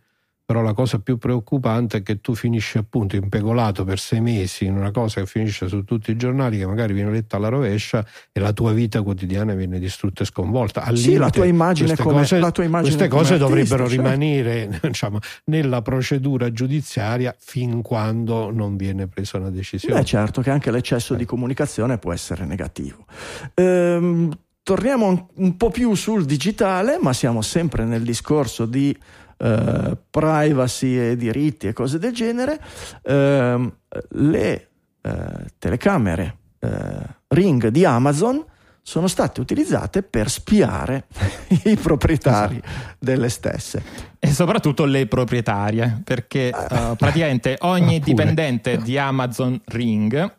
[0.48, 4.76] però la cosa più preoccupante è che tu finisci appunto impegolato per sei mesi in
[4.76, 8.40] una cosa che finisce su tutti i giornali, che magari viene letta alla rovescia e
[8.40, 10.84] la tua vita quotidiana viene distrutta e sconvolta.
[10.84, 13.54] Al Sì, la tua immagine queste come- cose, la tua immagine queste come cose artista,
[13.54, 14.02] dovrebbero certo.
[14.02, 20.00] rimanere diciamo, nella procedura giudiziaria fin quando non viene presa una decisione.
[20.00, 23.04] Beh, certo che anche l'eccesso di comunicazione può essere negativo.
[23.52, 24.30] Ehm,
[24.62, 28.96] torniamo un po' più sul digitale, ma siamo sempre nel discorso di
[29.38, 32.60] eh, privacy e diritti e cose del genere.
[33.02, 33.72] Ehm,
[34.10, 34.68] le
[35.00, 38.44] eh, telecamere eh, Ring di Amazon
[38.82, 41.06] sono state utilizzate per spiare
[41.64, 42.60] i proprietari
[42.98, 43.82] delle stesse.
[44.18, 50.36] E soprattutto le proprietarie, perché eh, praticamente ogni dipendente di Amazon Ring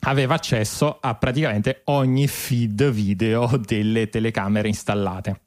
[0.00, 5.40] aveva accesso a praticamente ogni feed video delle telecamere installate.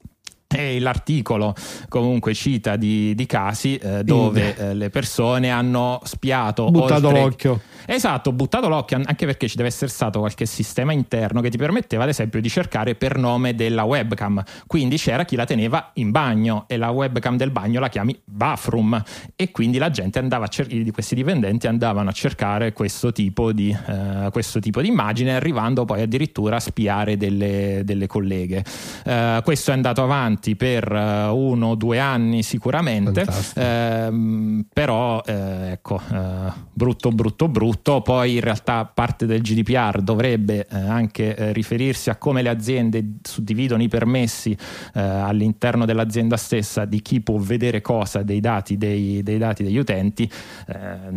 [0.52, 1.54] E l'articolo
[1.88, 7.60] comunque cita di, di casi eh, dove eh, le persone hanno spiato Buttato oltre- l'occhio.
[7.86, 11.56] Esatto, buttato l'occhio an- anche perché ci deve essere stato qualche sistema interno che ti
[11.56, 14.42] permetteva ad esempio di cercare per nome della webcam.
[14.66, 19.02] Quindi c'era chi la teneva in bagno e la webcam del bagno la chiami bathroom
[19.34, 23.76] e quindi la gente andava a cercare, questi dipendenti andavano a cercare questo tipo di,
[23.86, 28.64] eh, questo tipo di immagine arrivando poi addirittura a spiare delle, delle colleghe.
[29.04, 33.24] Eh, questo è andato avanti per eh, uno o due anni sicuramente.
[33.54, 38.02] Ehm, però eh, ecco eh, brutto brutto brutto.
[38.02, 43.04] Poi in realtà parte del GDPR dovrebbe eh, anche eh, riferirsi a come le aziende
[43.22, 44.56] suddividono i permessi
[44.94, 49.78] eh, all'interno dell'azienda stessa di chi può vedere cosa dei dati, dei, dei dati degli
[49.78, 50.30] utenti.
[50.66, 50.76] Eh,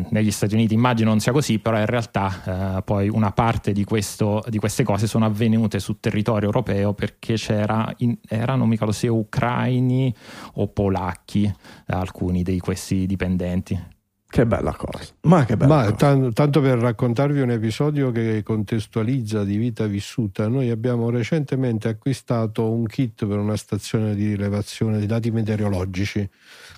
[0.10, 4.44] negli Stati Uniti immagino non sia così però in realtà poi una parte di, questo,
[4.50, 9.12] di queste cose sono avvenute su territorio europeo perché c'era in- erano mica lo sia
[9.16, 10.14] ucraini
[10.56, 11.52] o polacchi
[11.88, 13.94] alcuni di questi dipendenti
[14.28, 15.14] Che bella cosa.
[15.22, 15.96] Ma che bella Ma cosa.
[15.96, 22.70] tan- tanto per raccontarvi un episodio che contestualizza di vita vissuta, noi abbiamo recentemente acquistato
[22.70, 26.28] un kit per una stazione di rilevazione dei dati meteorologici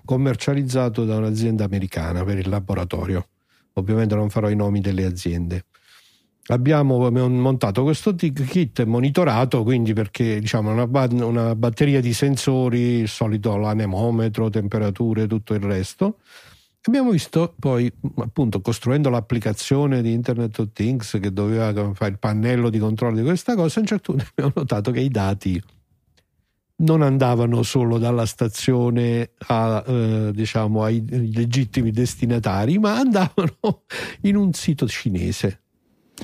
[0.06, 3.28] commercializzato da un'azienda americana per il laboratorio.
[3.74, 5.66] Ovviamente non farò i nomi delle aziende.
[6.50, 13.58] Abbiamo montato questo kit monitorato, quindi perché diciamo una, una batteria di sensori, il solito
[13.58, 16.20] l'anemometro, temperature, tutto il resto.
[16.84, 22.70] Abbiamo visto poi, appunto, costruendo l'applicazione di Internet of Things che doveva fare il pannello
[22.70, 25.62] di controllo di questa cosa, a un certo punto abbiamo notato che i dati
[26.80, 33.84] non andavano solo dalla stazione a, eh, diciamo, ai legittimi destinatari, ma andavano
[34.22, 35.64] in un sito cinese.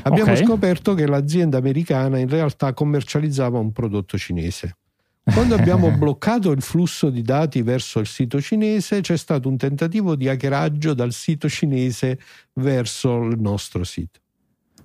[0.02, 0.44] Abbiamo Ok.
[0.44, 4.78] scoperto che l'azienda americana in realtà commercializzava un prodotto cinese.
[5.24, 10.16] Quando abbiamo bloccato il flusso di dati verso il sito cinese, c'è stato un tentativo
[10.16, 12.20] di hackeraggio dal sito cinese
[12.54, 14.20] verso il nostro sito.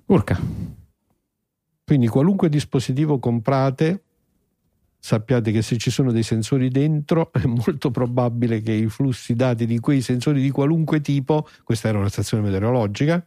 [0.05, 0.39] Urca
[1.83, 4.03] Quindi qualunque dispositivo comprate,
[4.97, 9.65] sappiate che se ci sono dei sensori dentro è molto probabile che i flussi dati
[9.65, 13.25] di quei sensori di qualunque tipo, questa era una stazione meteorologica,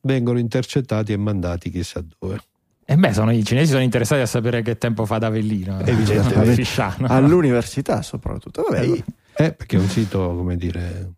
[0.00, 2.40] vengono intercettati e mandati chissà dove.
[2.84, 5.80] E beh, sono, i cinesi sono interessati a sapere che tempo fa da Avellino.
[5.80, 6.54] Evidentemente.
[6.64, 7.06] Fisciano.
[7.06, 8.62] All'università soprattutto.
[8.68, 11.12] Vabbè, i, Eh, perché è un sito, come dire,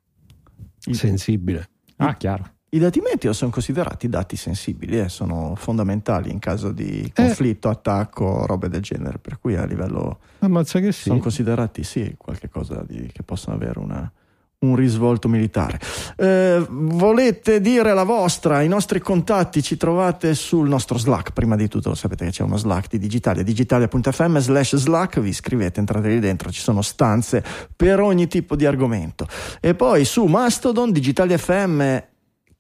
[0.79, 1.69] sensibile.
[1.97, 2.51] Ah, chiaro.
[2.71, 8.47] i dati meteo sono considerati dati sensibili, eh, sono fondamentali in caso di conflitto, attacco,
[8.47, 9.19] robe del genere.
[9.19, 11.03] Per cui a livello Ammazza che sì.
[11.09, 14.13] sono considerati sì qualcosa di, che possono avere una-
[14.65, 15.79] un risvolto militare.
[16.17, 18.63] Eh, volete dire la vostra?
[18.63, 21.33] I nostri contatti ci trovate sul nostro Slack.
[21.33, 25.81] Prima di tutto sapete che c'è uno Slack di Digitalia, digitalia.fm slash Slack, vi iscrivete,
[25.81, 27.43] entrate lì dentro, ci sono stanze
[27.75, 29.27] per ogni tipo di argomento.
[29.61, 32.03] E poi su Mastodon, Digitalia FM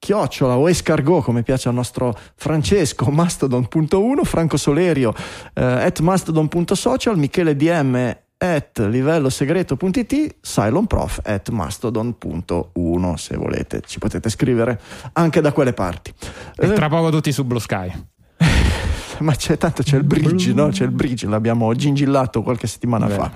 [0.05, 5.15] chiocciola o escargot come piace al nostro Francesco mastodon.1 Franco Solerio
[5.55, 14.79] eh, at mastodon.social Michele DM at livellosegreto.it Cylonprof at mastodon.1 se volete ci potete scrivere
[15.15, 16.13] anche da quelle parti
[16.57, 17.91] E Eh, tra poco tutti su Blue Sky.
[19.21, 20.69] ma c'è tanto c'è il bridge no?
[20.69, 23.15] c'è il bridge l'abbiamo gingillato qualche settimana Beh.
[23.15, 23.31] fa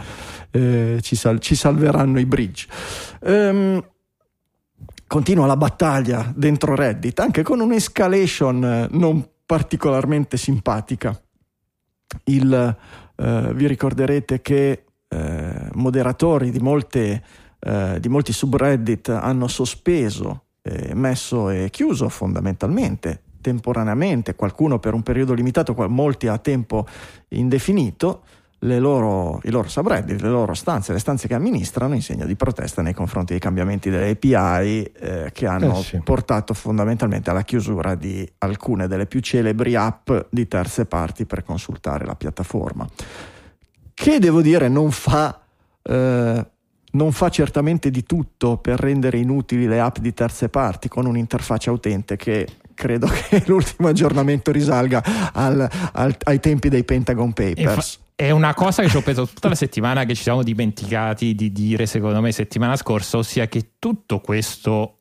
[0.51, 2.67] Eh, ci, sal- ci salveranno i bridge
[3.23, 3.83] Ehm,
[5.07, 11.19] continua la battaglia dentro Reddit anche con un'escalation eh, non particolarmente simpatica
[12.25, 12.77] il,
[13.17, 17.23] eh, vi ricorderete che eh, moderatori di molte
[17.61, 25.03] eh, di molti subreddit hanno sospeso, eh, messo e chiuso fondamentalmente temporaneamente, qualcuno per un
[25.03, 26.87] periodo limitato, molti a tempo
[27.29, 28.23] indefinito,
[28.61, 32.83] loro, i loro subreddit, le loro stanze, le stanze che amministrano in segno di protesta
[32.83, 36.01] nei confronti dei cambiamenti delle API eh, che hanno Eh sì.
[36.03, 42.05] portato fondamentalmente alla chiusura di alcune delle più celebri app di terze parti per consultare
[42.05, 42.87] la piattaforma.
[44.01, 45.41] Che devo dire non fa,
[45.83, 46.47] eh,
[46.93, 51.73] non fa certamente di tutto per rendere inutili le app di terze parti con un'interfaccia
[51.73, 57.99] utente che credo che l'ultimo aggiornamento risalga al- al- ai tempi dei Pentagon Papers.
[58.15, 61.51] È una cosa che ci ho pensato tutta la settimana che ci siamo dimenticati di
[61.53, 64.98] dire, secondo me, settimana scorsa, ossia che tutto questo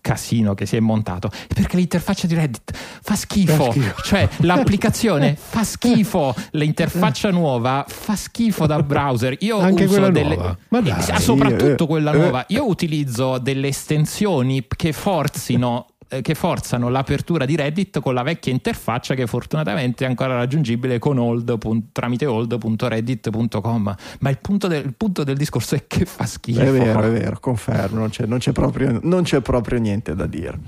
[0.00, 4.02] casino che si è montato è perché l'interfaccia di Reddit fa schifo, schifo.
[4.02, 9.36] cioè l'applicazione fa schifo, l'interfaccia nuova fa schifo da browser.
[9.40, 10.92] Io Anche uso delle dai.
[11.10, 12.16] Ah, soprattutto Eh, quella eh.
[12.16, 12.44] nuova.
[12.48, 18.52] Io utilizzo delle estensioni che forzino eh, che forzano l'apertura di Reddit con la vecchia
[18.52, 24.94] interfaccia che fortunatamente è ancora raggiungibile con pun- tramite hold.reddit.com ma il punto, del, il
[24.94, 28.38] punto del discorso è che fa schifo È vero, è vero, confermo, non c'è, non
[28.38, 30.58] c'è proprio, non c'è proprio niente da dire.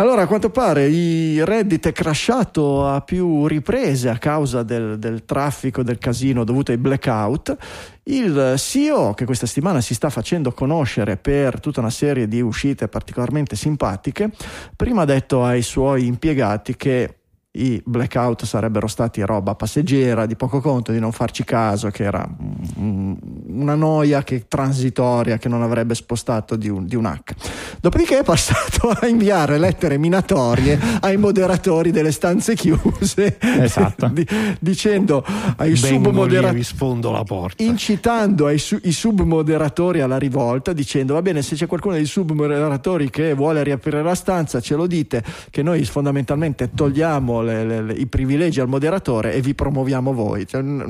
[0.00, 5.26] Allora, a quanto pare il Reddit è crashato a più riprese a causa del, del
[5.26, 7.54] traffico, del casino dovuto ai blackout.
[8.04, 12.88] Il CEO, che questa settimana si sta facendo conoscere per tutta una serie di uscite
[12.88, 14.30] particolarmente simpatiche,
[14.74, 17.19] prima ha detto ai suoi impiegati che
[17.52, 22.28] i blackout sarebbero stati roba passeggera, di poco conto, di non farci caso, che era
[22.76, 27.34] una noia che, transitoria che non avrebbe spostato di un, di un H.
[27.80, 34.06] Dopodiché è passato a inviare lettere minatorie ai moderatori delle stanze chiuse, Esatto.
[34.14, 34.26] di-
[34.60, 35.24] dicendo
[35.56, 36.62] ai submoderatori
[37.56, 43.10] incitando ai su- i submoderatori alla rivolta dicendo va bene se c'è qualcuno dei submoderatori
[43.10, 47.92] che vuole riaprire la stanza ce lo dite che noi fondamentalmente togliamo le- le- le-
[47.94, 50.80] i privilegi al moderatore e vi promuoviamo voi Cioè, un-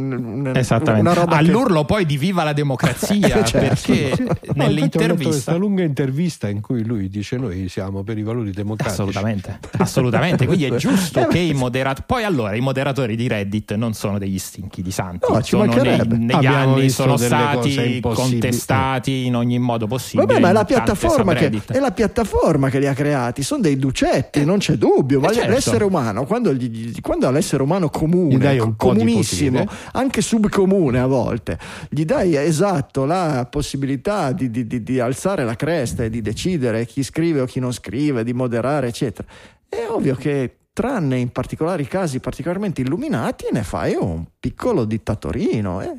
[0.46, 1.08] un- Esattamente.
[1.08, 3.58] una roba che- All'urlo poi di viva la democrazia, Certo.
[3.58, 4.24] perché Sì.
[4.24, 9.00] No, nell'intervista questa lunga intervista in cui lui dice noi siamo per i valori democratici.
[9.00, 10.46] Assolutamente, assolutamente.
[10.46, 12.04] Quindi è giusto Eh, che i moderatori.
[12.06, 15.30] Poi allora i moderatori di Reddit non sono degli stinchi di santi.
[15.30, 16.16] No, ci sono nei- mancherebbe.
[16.16, 20.26] negli Abbiamo anni sono stati contestati in ogni modo possibile.
[20.26, 23.76] Vabbè, ma è la, piattaforma che, è la piattaforma che li ha creati, sono dei
[23.76, 25.20] ducetti, non c'è dubbio.
[25.20, 25.50] Ma eh, certo.
[25.50, 30.98] l'essere umano, quando, gli- gli- quando all'essere umano Gli comune, dai un comunissimo, anche subcomune
[30.98, 31.59] a volte,
[31.90, 36.87] gli dai esatto la possibilità di, di- di- di alzare la cresta e di decidere
[36.87, 39.26] chi scrive o chi non scrive, di moderare, eccetera.
[39.68, 45.83] È ovvio che tranne in particolari casi particolarmente illuminati, ne fai un piccolo dittatorino.
[45.83, 45.94] eh.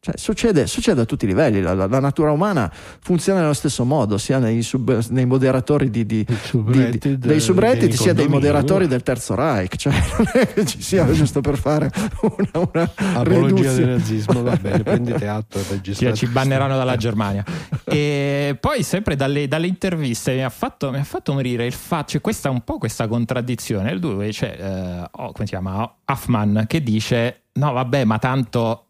[0.00, 3.84] Cioè, succede, succede a tutti i livelli, la, la- la natura umana funziona nello stesso
[3.84, 8.26] modo, sia nei, sub- nei moderatori di, di- di- di- dei subreddit, dei sia dei
[8.26, 9.76] moderatori del Terzo Reich.
[9.76, 11.90] Cioè, non è che ci sia giusto per fare
[12.22, 17.44] una, una Apologia del nazismo, va bene, prendete atto e Ci, banneranno dalla Germania.
[17.84, 22.04] E poi, sempre dalle, dalle interviste, mi ha, fatto, mi ha fatto morire il fatto.
[22.12, 23.92] C'è questa un po' questa contraddizione.
[23.92, 25.96] Il due c'è, eh, oh, come si chiama?
[26.06, 28.86] Huffman che dice: No, vabbè, ma tanto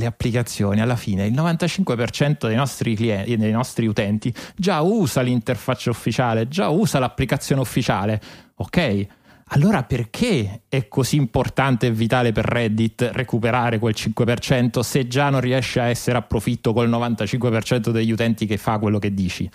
[0.00, 5.90] le applicazioni alla fine il 95% dei nostri clienti, dei nostri utenti già usa l'interfaccia
[5.90, 8.20] ufficiale, già usa l'applicazione ufficiale.
[8.56, 9.06] Ok.
[9.52, 15.40] Allora perché è così importante e vitale per Reddit recuperare quel 5% se già non
[15.40, 19.50] riesce a essere a profitto col 95% degli utenti che fa quello che dici?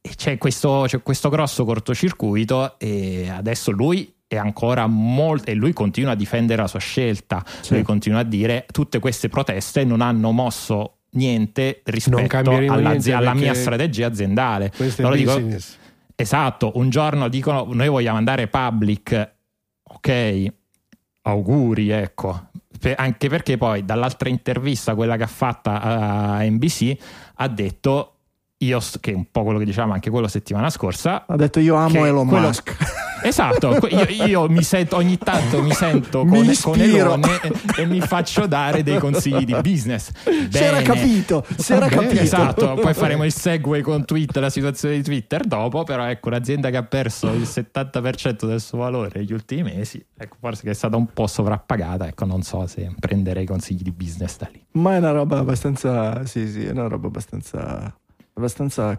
[0.00, 6.12] C'è questo, c'è questo grosso cortocircuito e adesso lui è ancora molto e lui continua
[6.12, 7.44] a difendere la sua scelta.
[7.60, 7.74] Sì.
[7.74, 13.34] Lui continua a dire tutte queste proteste non hanno mosso niente rispetto alla, niente alla
[13.34, 14.72] mia strategia aziendale.
[14.74, 15.56] Questo è.
[16.18, 19.34] Esatto, un giorno dicono noi vogliamo andare public,
[19.82, 20.46] ok,
[21.22, 22.48] auguri, ecco.
[22.94, 26.96] Anche perché poi dall'altra intervista, quella che ha fatta a NBC,
[27.34, 28.15] ha detto
[28.58, 31.74] io, che è un po' quello che dicevamo anche quello settimana scorsa, Ha detto io
[31.74, 32.76] amo Elon quello- Musk.
[33.22, 37.14] Esatto, io, io mi sento ogni tanto mi sento Mi con, con ispiro.
[37.14, 37.52] Elone e,
[37.82, 40.10] e mi faccio dare dei consigli di business.
[40.48, 40.82] Bene.
[40.82, 42.20] capito, si era bene, capito.
[42.20, 46.70] Esatto, poi faremo il segue con Twitter, la situazione di Twitter dopo, però ecco, un'azienda
[46.70, 50.74] che ha perso il 70% del suo valore negli ultimi mesi, ecco, forse che è
[50.74, 54.62] stata un po' sovrappagata, ecco, non so se prenderei consigli di business da lì.
[54.72, 56.24] Ma è una roba abbastanza.
[56.26, 57.92] Sì, sì, è una roba abbastanza.
[58.38, 58.96] Abbastanza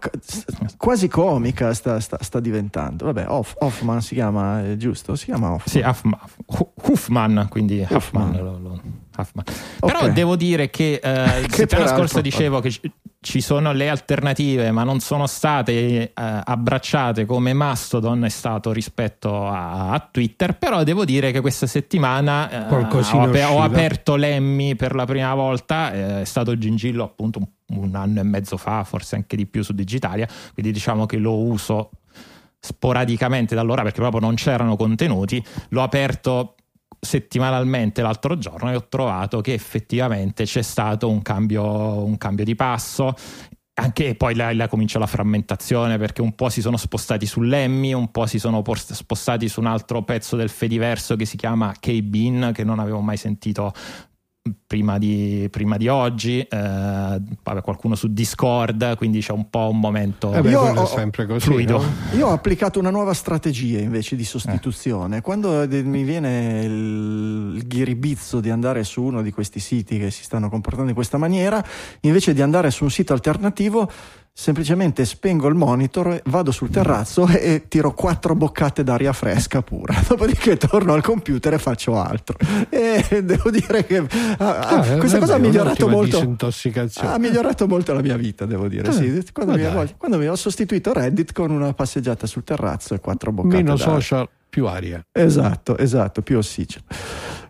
[0.76, 3.04] quasi comica sta, sta- sta diventando.
[3.06, 5.14] Vabbè, Hoff- Hoffman si chiama, è giusto?
[5.14, 5.68] Si chiama Hoffman.
[5.68, 8.28] Sì, Huffman, Hu- Huffman, quindi Huffman.
[8.30, 8.42] Huffman.
[8.42, 8.80] lo- lo-
[9.18, 9.44] Huffman.
[9.80, 10.12] Però Ok.
[10.12, 12.80] devo dire che eh, Che settimana scorsa dicevo che ci,
[13.20, 19.46] ci sono le alternative, ma non sono state eh, abbracciate come Mastodon è stato rispetto
[19.46, 20.56] a, a Twitter.
[20.56, 25.34] Però devo dire che questa settimana eh, ho, ap- ho, aperto l'Emmy per la prima
[25.34, 25.92] volta.
[25.92, 29.62] Eh, è stato Gingillo appunto un, un anno e mezzo fa, forse anche di più
[29.62, 30.28] su Digitalia.
[30.54, 31.90] Quindi diciamo che lo uso
[32.60, 35.42] sporadicamente da allora perché proprio non c'erano contenuti.
[35.70, 36.54] L'ho aperto
[37.00, 42.54] settimanalmente l'altro giorno e ho trovato che effettivamente c'è stato un cambio, un cambio di
[42.54, 43.14] passo.
[43.80, 48.10] Anche poi là, là, comincia la frammentazione perché un po' si sono spostati sull'Emmy, un
[48.10, 52.64] po' si sono spostati su un altro pezzo del Fediverso che si chiama K-Bean che
[52.64, 53.72] non avevo mai sentito
[54.66, 59.78] prima di, prima di oggi, eh, vabbè, qualcuno su Discord, quindi c'è un po' un
[59.78, 61.78] momento eh beh, io ho, sempre così, fluido.
[61.78, 62.16] No?
[62.16, 65.18] Io ho applicato una nuova strategia invece di sostituzione.
[65.18, 65.20] Eh.
[65.20, 70.22] Quando mi viene il, il ghiribizzo di andare su uno di questi siti che si
[70.22, 71.64] stanno comportando in questa maniera,
[72.00, 73.90] invece di andare su un sito alternativo,
[74.40, 80.00] semplicemente spengo il monitor, vado sul terrazzo e tiro quattro boccate d'aria fresca pura.
[80.06, 82.36] Dopodiché torno al computer e faccio altro.
[82.68, 84.06] E devo dire che
[84.38, 86.36] ah, ah, questa cosa ha migliorato molto.
[87.00, 88.88] Ha migliorato molto la mia vita, devo dire.
[88.88, 89.24] Eh, sì.
[89.32, 93.56] quando, mi, quando, mi, ho sostituito Reddit con una passeggiata sul terrazzo e quattro boccate
[93.56, 93.92] Meno d'aria.
[93.92, 95.04] social, più aria.
[95.10, 96.84] Esatto, esatto, più ossigeno.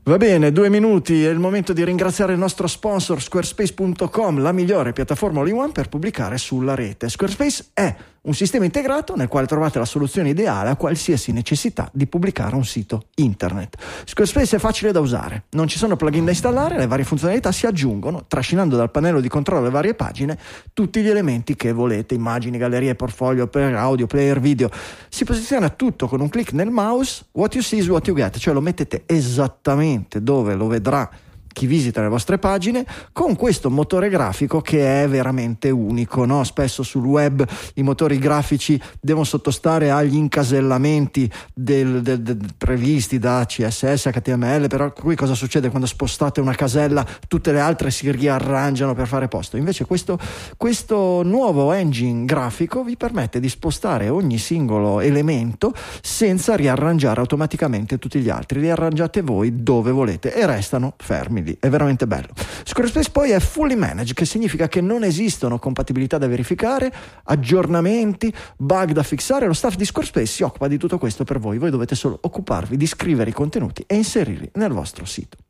[0.09, 4.95] Va bene, due minuti, è il momento di ringraziare il nostro sponsor squarespace.com, la migliore
[4.95, 7.11] piattaforma all-in-one per pubblicare sulla rete.
[7.11, 12.07] Squarespace è un sistema integrato nel quale trovate la soluzione ideale a qualsiasi necessità di
[12.07, 13.77] pubblicare un sito internet.
[14.05, 17.67] Squarespace è facile da usare, non ci sono plugin da installare, le varie funzionalità si
[17.67, 20.39] aggiungono trascinando dal pannello di controllo le varie pagine
[20.73, 24.71] tutti gli elementi che volete, immagini, gallerie, portfolio, player audio, player video.
[25.09, 28.39] Si posiziona tutto con un clic nel mouse, what you see is what you get,
[28.39, 31.09] cioè lo mettete esattamente dove lo vedrà
[31.59, 36.25] chi visita le vostre pagine con questo motore grafico che è veramente unico.
[36.25, 36.45] No?
[36.45, 37.45] Spesso sul web
[37.75, 44.93] i motori grafici devono sottostare agli incasellamenti del, del, del, previsti da CSS, HTML, però
[44.93, 47.05] qui cosa succede quando spostate una casella?
[47.27, 49.57] Tutte le altre si riarrangiano per fare posto.
[49.57, 50.17] Invece questo,
[50.57, 58.21] questo nuovo engine grafico vi permette di spostare ogni singolo elemento senza riarrangiare automaticamente tutti
[58.21, 58.61] gli altri.
[58.61, 62.29] Li arrangiate voi dove volete e restano fermi quindi è veramente bello.
[62.65, 66.93] Squarespace poi è fully managed, che significa che non esistono compatibilità da verificare,
[67.25, 69.47] aggiornamenti, bug da fissare.
[69.47, 71.59] Lo staff di Squarespace si occupa di tutto questo per voi.
[71.59, 75.48] Voi dovete solo occuparvi di scrivere i contenuti e inserirli nel vostro sito.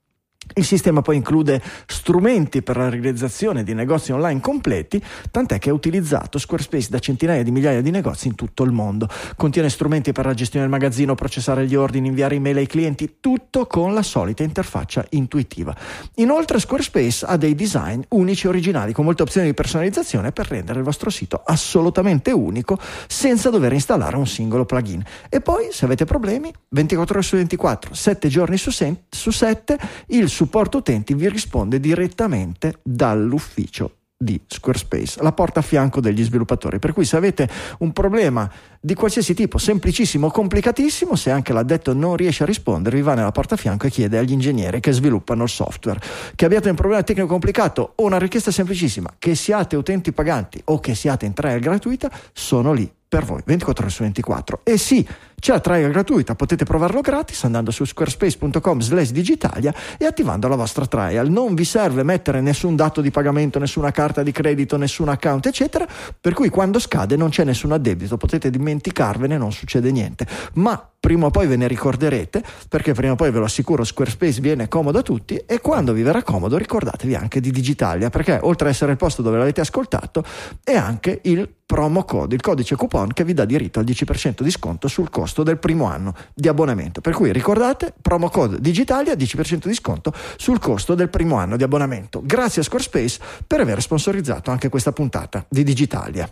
[0.55, 5.73] Il sistema poi include strumenti per la realizzazione di negozi online completi, tant'è che è
[5.73, 9.09] utilizzato Squarespace da centinaia di migliaia di negozi in tutto il mondo.
[9.37, 13.67] Contiene strumenti per la gestione del magazzino, processare gli ordini, inviare email ai clienti, tutto
[13.67, 15.75] con la solita interfaccia intuitiva.
[16.17, 20.79] Inoltre Squarespace ha dei design unici e originali con molte opzioni di personalizzazione per rendere
[20.79, 25.03] il vostro sito assolutamente unico senza dover installare un singolo plugin.
[25.29, 29.79] E poi se avete problemi, 24 ore su 24, 7 giorni su 7,
[30.09, 36.79] il supporto utenti vi risponde direttamente dall'ufficio di Squarespace, la porta a fianco degli sviluppatori.
[36.79, 38.49] Per cui se avete un problema
[38.81, 43.15] di qualsiasi tipo, semplicissimo o complicatissimo, se anche l'addetto non riesce a rispondere, vi va
[43.15, 45.99] nella porta a fianco e chiede agli ingegneri che sviluppano il software.
[46.37, 50.79] Che abbiate un problema tecnico complicato o una richiesta semplicissima, che siate utenti paganti o
[50.79, 55.07] che siate in trial gratuita, sono lì per voi 24 ore su 24 e sì
[55.39, 60.57] c'è la trial gratuita potete provarlo gratis andando su squarespace.com slash digitalia e attivando la
[60.57, 61.31] vostra trial.
[61.31, 65.87] Non vi serve mettere nessun dato di pagamento nessuna carta di credito nessun account eccetera
[66.21, 70.27] per cui quando scade non c'è nessun addebito potete dimenticarvene non succede niente.
[70.55, 74.41] Ma prima o poi ve ne ricorderete perché prima o poi ve lo assicuro Squarespace
[74.41, 78.69] viene comodo a tutti e quando vi verrà comodo ricordatevi anche di Digitalia perché oltre
[78.69, 80.25] ad essere il posto dove l'avete ascoltato
[80.65, 84.51] è anche il promo code, il codice coupon che vi dà diritto al 10% di
[84.51, 87.01] sconto sul costo del primo anno di abbonamento.
[87.01, 91.63] Per cui ricordate, promo code Digitalia, 10% di sconto sul costo del primo anno di
[91.63, 92.23] abbonamento.
[92.25, 96.29] Grazie a Squarespace per aver sponsorizzato anche questa puntata di Digitalia.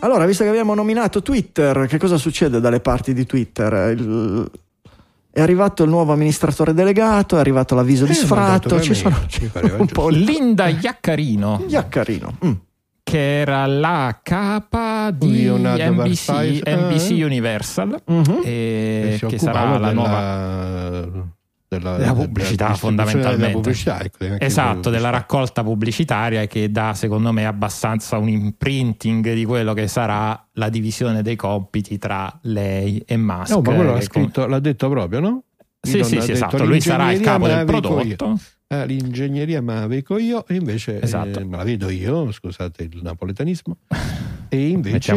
[0.00, 3.90] Allora, visto che abbiamo nominato Twitter, che cosa succede dalle parti di Twitter?
[3.96, 4.50] Il,
[5.34, 9.18] è arrivato il nuovo amministratore delegato, è arrivato l'avviso eh, di sfratto, ci sono
[9.78, 11.64] un po' Linda Iaccarino.
[11.66, 12.36] Iaccarino.
[12.44, 12.52] Mm.
[13.04, 17.24] Che era la capa di NBC, NBC, eh.
[17.24, 18.40] Universal, uh-huh.
[18.42, 21.32] e che sarà la nuova
[21.78, 23.40] della, della pubblicità della fondamentalmente.
[23.40, 29.44] Della pubblicità, ecco, esatto, della raccolta pubblicitaria che dà secondo me abbastanza un imprinting di
[29.44, 33.50] quello che sarà la divisione dei compiti tra lei e Musk.
[33.54, 35.42] No, ma quello l'ha, scritto, l'ha detto proprio, no?
[35.84, 36.64] Sì, sì, sì, esatto.
[36.64, 38.16] Lui sarà il "L'ingegneria capo del la vedo io".
[38.16, 38.40] prodotto.
[38.66, 41.46] Eh, l'ingegneria me la vedo io e invece eh, Esatto.
[41.46, 43.76] me la vedo io, scusate il napoletanismo.
[44.54, 45.12] E invece,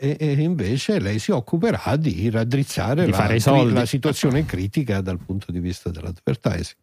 [0.00, 5.52] e- e invece lei si occuperà di raddrizzare Di la, la situazione critica dal punto
[5.52, 6.74] di vista dell'advertising.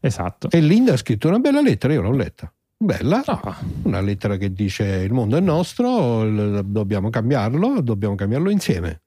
[0.00, 0.50] Esatto.
[0.50, 2.52] E Linda ha scritto una bella lettera, io l'ho letta.
[2.76, 3.40] Bella, No,
[3.84, 9.00] una lettera che dice il mondo è nostro, dobbiamo cambiarlo, dobbiamo cambiarlo insieme.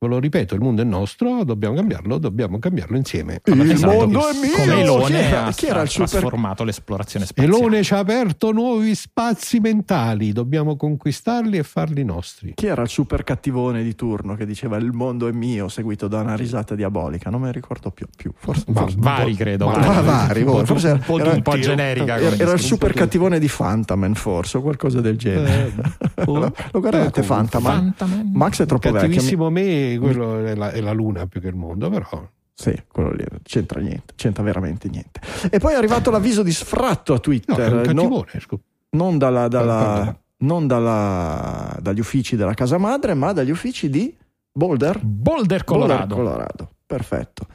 [0.00, 3.40] Ve lo ripeto, il mondo è nostro, dobbiamo cambiarlo, dobbiamo cambiarlo insieme.
[3.46, 3.92] Il esatto.
[3.94, 4.52] mondo è mio!
[4.54, 7.56] Come Chi Elone era- ha chi era il super- trasformato l'esplorazione spaziale.
[7.58, 12.52] Elone ci ha aperto nuovi spazi mentali, dobbiamo conquistarli e farli nostri.
[12.54, 16.20] Chi era il super cattivone di turno che diceva il mondo è mio, seguito da
[16.20, 17.28] una risata diabolica?
[17.28, 18.06] Non me ne ricordo più.
[18.16, 18.30] più.
[18.36, 19.66] Forse, Ma- forse- Vari, credo.
[19.66, 22.18] Ma- Ah, vari, un forse tu- un po' era, un po' tutti, generica.
[22.20, 25.72] era- era il super cattivone di Fantaman, forse, o qualcosa del genere.
[26.14, 27.94] Eh, oh, lo, lo guardate Fantaman?
[27.96, 28.30] Fantaman.
[28.32, 29.08] Max è troppo vecchio.
[29.50, 32.28] mi- Quello è la, è la luna più che il mondo, però.
[32.52, 35.20] Sì, quello lì c'entra niente, c'entra veramente niente.
[35.50, 38.60] E poi è arrivato l'avviso di sfratto a Twitter, no- scu-
[38.90, 44.12] non, dalla- dalla- non dalla- dagli uffici della casa madre, ma dagli uffici di
[44.52, 46.14] Boulder, Boulder, Colorado.
[46.16, 46.70] Boulder, Colorado.
[46.88, 47.46] Perfetto.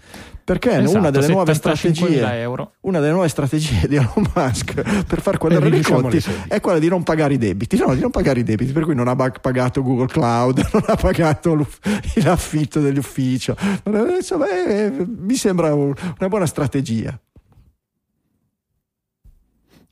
[0.44, 2.74] Perché Esatto, una delle nuove 75.000 strategie euro.
[2.82, 6.60] una delle nuove strategie di Elon Musk per far quadrare Eh, i riduciamo conti è
[6.62, 9.08] quella di non pagare i debiti, no, di non pagare i debiti, per cui non
[9.08, 11.56] ha pagato Google Cloud, non ha pagato
[12.24, 13.56] l'affitto dell'ufficio.
[13.58, 17.20] È- Insomma, eh, eh, mi sembra un- una buona strategia.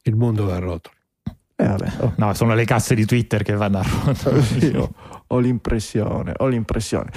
[0.04, 0.96] Il mondo va a rotoli.
[1.62, 2.14] Eh, oh.
[2.16, 4.42] No, sono le casse di Twitter che vanno a rotolo.
[4.60, 4.92] Io
[5.28, 7.10] ho l'impressione, ho l'impressione.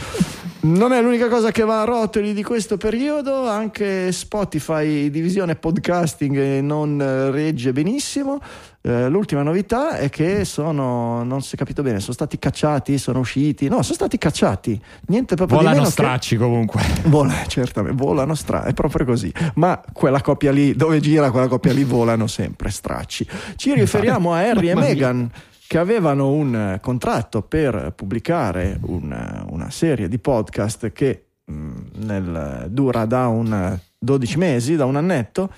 [0.60, 6.36] Non è l'unica cosa che va a rotoli di questo periodo, anche Spotify divisione podcasting
[6.36, 8.40] eh, non eh, regge benissimo.
[8.86, 13.20] Eh, l'ultima novità è che sono, non si è capito bene, sono stati cacciati, sono
[13.20, 14.78] usciti, no, sono stati cacciati.
[15.06, 16.82] Niente proprio di Volano meno che- stracci comunque.
[17.04, 19.32] Vola, certamente, volano stracci, è proprio così.
[19.54, 23.26] Ma quella coppia lì, dove gira quella coppia lì, volano sempre stracci.
[23.56, 24.74] Ci riferiamo a Harry e.
[24.74, 25.30] Meghan
[25.66, 31.70] che avevano un eh, contratto per pubblicare un, eh, una serie di podcast che mh,
[32.04, 35.50] nel- dura da un eh, 12 mesi, da un annetto.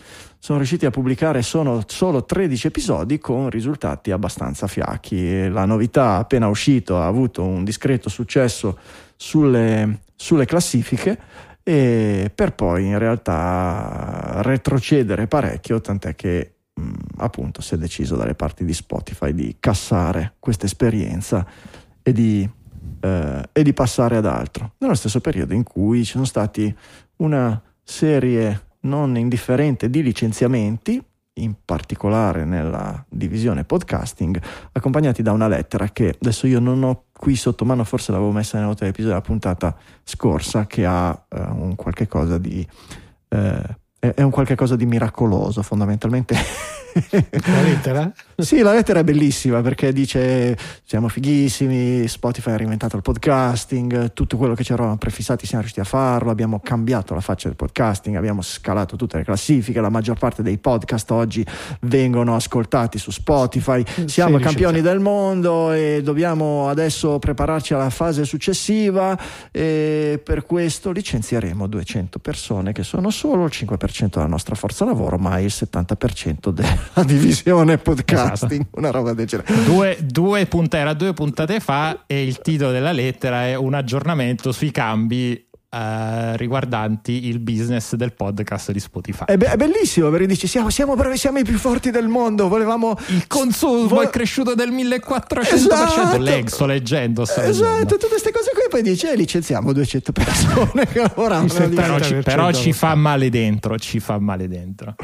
[0.46, 5.48] Sono riusciti a pubblicare sono solo 13 episodi con risultati abbastanza fiacchi.
[5.48, 8.78] La novità appena uscito ha avuto un discreto successo
[9.16, 11.18] sulle, sulle classifiche
[11.64, 18.36] e per poi in realtà retrocedere parecchio, tant'è che mh, appunto si è deciso dalle
[18.36, 21.44] parti di Spotify di cassare questa esperienza
[22.00, 22.48] e di,
[23.00, 24.74] eh, e di passare ad altro.
[24.78, 26.72] Nello stesso periodo in cui ci sono stati
[27.16, 31.02] una serie non indifferente di licenziamenti,
[31.38, 34.40] in particolare nella divisione podcasting,
[34.72, 38.56] accompagnati da una lettera che adesso io non ho qui sotto mano, forse l'avevo messa
[38.56, 42.66] nelle note dell'episodio della puntata scorsa, che ha eh, un qualche cosa di...
[43.28, 46.36] eh, è un qualche cosa di miracoloso fondamentalmente.
[47.46, 48.12] La lettera?
[48.36, 54.36] Sì, la lettera è bellissima perché dice siamo fighissimi, Spotify ha reinventato il podcasting, tutto
[54.36, 58.16] quello che ci eravamo prefissati siamo riusciti a farlo, abbiamo cambiato la faccia del podcasting,
[58.16, 61.44] abbiamo scalato tutte le classifiche, la maggior parte dei podcast oggi
[61.82, 68.24] vengono ascoltati su Spotify, siamo Sì, campioni del mondo e dobbiamo adesso prepararci alla fase
[68.24, 69.18] successiva
[69.50, 75.18] e per questo licenzieremo 200 persone che sono solo il 5% della nostra forza lavoro,
[75.18, 76.50] ma il 70%
[76.94, 79.64] della divisione podcasting, una roba del genere.
[79.64, 84.52] Due, due punta- era due puntate fa e il titolo della lettera è un aggiornamento
[84.52, 85.45] sui cambi
[85.76, 89.24] eh, riguardanti il business del podcast di Spotify.
[89.26, 92.48] È, be- è bellissimo perché dici siamo, siamo bravi, siamo i più forti del mondo,
[92.48, 92.96] volevamo...
[93.08, 95.52] il consumo Vo- è cresciuto del 1400%.
[95.52, 96.18] Esatto.
[96.18, 97.24] Leggo, sto leggendo.
[97.24, 97.86] sto Esatto, leggendo.
[97.94, 101.44] tutte queste cose qui poi dici eh, licenziamo 200 persone che lavoravano.
[101.46, 104.94] Il 70 Però ci, 70% però ci fa male dentro, ci fa male dentro.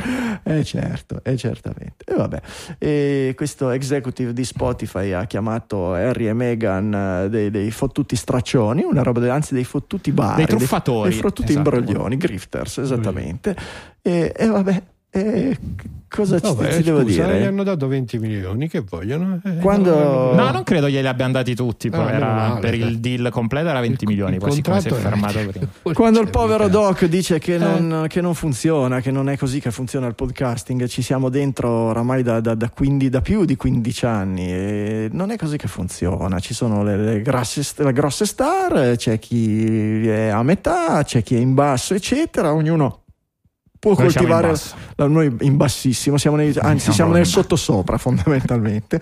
[0.43, 2.05] Eh certo, eh certamente.
[2.05, 2.41] E vabbè,
[2.79, 6.95] e questo executive di Spotify ha chiamato Harry e Meghan
[7.25, 11.11] eh, dei, dei fottuti straccioni, una roba, de- anzi dei fottuti bar, Dei truffatori.
[11.11, 11.75] dei, fottuti Esatto.
[11.77, 13.57] imbroglioni, grifters, esattamente.
[14.03, 14.83] E, e vabbè,
[15.15, 15.59] e
[16.09, 17.41] cosa ci, Vabbè, ti devo scusa, dire?
[17.41, 19.41] gli hanno dato 20 milioni, che vogliono?
[19.45, 21.89] Eh, Quando- no, No, non credo glieli abbiano dati tutti.
[21.93, 22.89] Ah, meno era- male, per dai.
[22.89, 24.35] il deal completo era 20 milioni.
[24.37, 25.69] il Poi si è fermato prima.
[25.95, 27.39] Quando il povero Doc dice Eh.
[27.41, 31.29] che non, che non funziona, che non è così che funziona il podcasting, ci siamo
[31.29, 35.59] dentro oramai da, da- da quindi- da più di 15 anni e non è così
[35.59, 36.39] che funziona.
[36.41, 41.37] Ci sono le, le grasse- le grosse star, c'è chi è a metà, c'è chi
[41.37, 42.53] è in basso, eccetera.
[42.55, 43.01] Ognuno
[43.83, 44.77] può Noi in coltivare basso.
[44.95, 49.01] la- noi in bassissimo, siamo nei- anzi Siamo siamo nel in sottosopra fondamentalmente.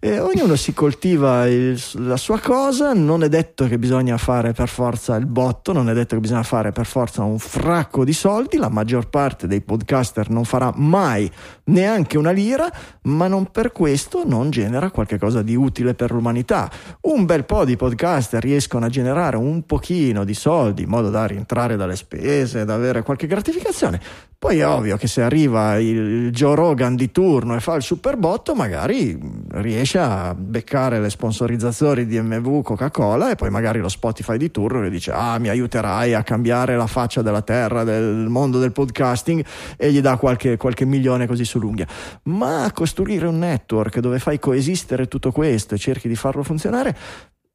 [0.00, 4.68] E ognuno si coltiva il- la sua cosa, non è detto che bisogna fare per
[4.70, 8.56] forza il botto, non è detto che bisogna fare per forza un fracco di soldi,
[8.56, 11.30] la maggior parte dei podcaster non farà mai
[11.64, 12.70] neanche una lira,
[13.02, 16.70] ma non per questo non genera qualcosa di utile per l'umanità.
[17.02, 21.26] Un bel po' di podcaster riescono a generare un pochino di soldi in modo da
[21.26, 24.00] rientrare dalle spese, da avere qualche gratificazione.
[24.44, 28.18] Poi è ovvio che se arriva il Joe Rogan di turno e fa il super
[28.18, 29.18] botto, magari
[29.52, 34.82] riesce a beccare le sponsorizzazioni di MV Coca-Cola e poi magari lo Spotify di turno
[34.82, 39.42] che dice ah mi aiuterai a cambiare la faccia della terra, del mondo del podcasting
[39.78, 41.86] e gli dà qualche, qualche milione così sull'unghia.
[42.24, 46.94] Ma costruire un network dove fai coesistere tutto questo e cerchi di farlo funzionare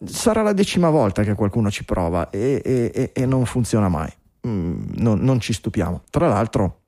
[0.06, 4.12] sarà la decima volta che qualcuno ci prova e- e- e non funziona mai.
[4.48, 6.04] Mm, non, non ci stupiamo.
[6.10, 6.82] Tra l'altro,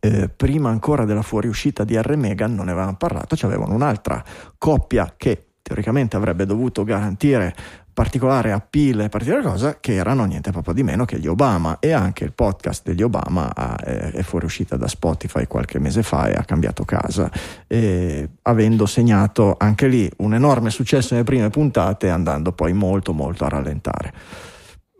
[0.00, 2.16] eh, prima ancora della fuoriuscita di R.
[2.16, 4.22] Megan, non ne avevamo parlato, c'avevano un'altra
[4.58, 7.54] coppia che teoricamente avrebbe dovuto garantire
[7.92, 11.92] particolare appeal e particolare cosa che erano niente proprio di meno che gli Obama e
[11.92, 16.34] anche il podcast degli Obama ha- è, è fuoriuscita da Spotify qualche mese fa e
[16.34, 17.30] ha cambiato casa
[17.66, 23.44] eh, avendo segnato anche lì un enorme successo nelle prime puntate andando poi molto molto
[23.46, 24.12] a rallentare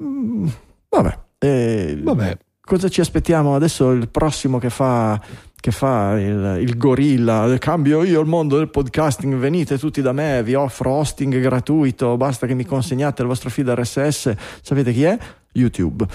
[0.03, 0.47] Mm,
[0.91, 2.39] vabbè, eh, Vabbè.
[2.61, 5.20] cosa ci aspettiamo adesso il prossimo che fa
[5.59, 10.43] che fa il, il gorilla cambio io il mondo del podcasting venite tutti da me
[10.43, 15.18] vi offro hosting gratuito basta che mi consegnate il vostro feed RSS sapete chi è?
[15.57, 16.07] YouTube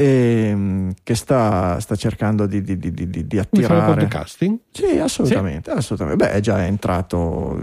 [0.00, 4.58] Ehm, che sta, sta cercando di, di, di, di, attirare podcasting?
[4.70, 6.24] sì assolutamente, assolutamente.
[6.24, 7.60] beh è già entrato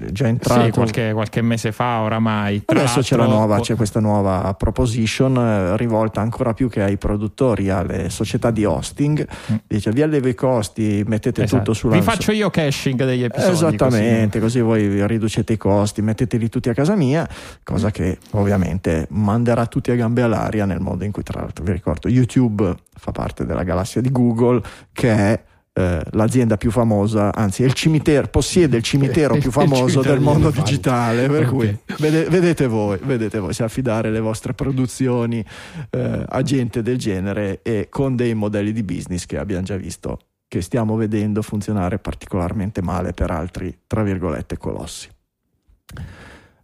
[0.00, 2.62] è già entrato Sì, qualche, qualche mese fa oramai.
[2.64, 7.70] Adesso c'è, la nuova, c'è questa nuova proposition eh, rivolta ancora più che ai produttori,
[7.70, 9.24] alle società di hosting.
[9.52, 9.56] Mm.
[9.68, 11.62] Dice vi allevo i costi, mettete Esatto.
[11.62, 13.52] tutto sulla Vi faccio io caching degli episodi.
[13.52, 14.60] Esattamente, così.
[14.60, 17.28] voi riducete i costi, metteteli tutti a casa mia,
[17.62, 21.72] cosa che ovviamente manderà tutti a gambe all'aria nel modo in cui, tra l'altro, vi
[21.72, 24.62] ricordo, YouTube fa parte della galassia di Google,
[24.92, 30.14] che è eh, l'azienda più famosa, anzi, il cimitero, possiede il cimitero più famoso cimitero
[30.14, 31.28] del mondo digitale.
[31.28, 31.48] Per Ok.
[31.48, 35.44] cui vede- vedete voi, vedete voi se affidare le vostre produzioni
[35.90, 40.18] eh, a gente del genere e con dei modelli di business che abbiamo già visto
[40.48, 45.08] che stiamo vedendo funzionare particolarmente male per altri, tra virgolette, colossi.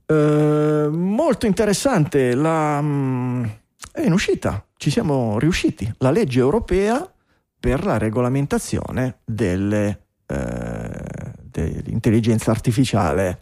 [0.07, 3.45] Eh, molto interessante, la, mm,
[3.93, 7.11] è in uscita, ci siamo riusciti, la legge europea
[7.59, 13.41] per la regolamentazione delle, eh, dell'intelligenza artificiale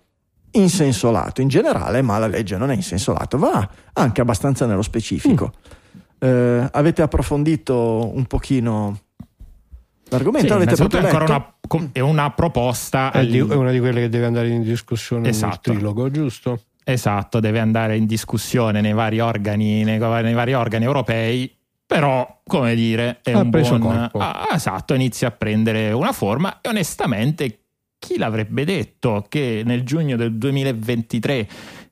[0.52, 4.20] in senso lato, in generale, ma la legge non è in senso lato, va anche
[4.20, 5.52] abbastanza nello specifico.
[6.18, 9.00] Eh, avete approfondito un pochino
[10.08, 10.46] l'argomento?
[10.46, 11.76] Sì, avete innanzitutto proprio ancora letto?
[11.76, 13.10] una, è una proposta.
[13.10, 15.70] È, di- è una di quelle che deve andare in discussione Esatto.
[15.70, 16.60] nel trilogo, giusto?
[16.84, 21.56] Esatto, deve andare in discussione nei vari organi, nei, nei vari organi europei.
[21.86, 23.92] Però, come dire, è Ha un preso buon.
[24.10, 24.18] corpo.
[24.18, 27.58] Ah, esatto, inizia a prendere una forma e onestamente
[27.98, 31.83] chi l'avrebbe detto che nel giugno del 2023 se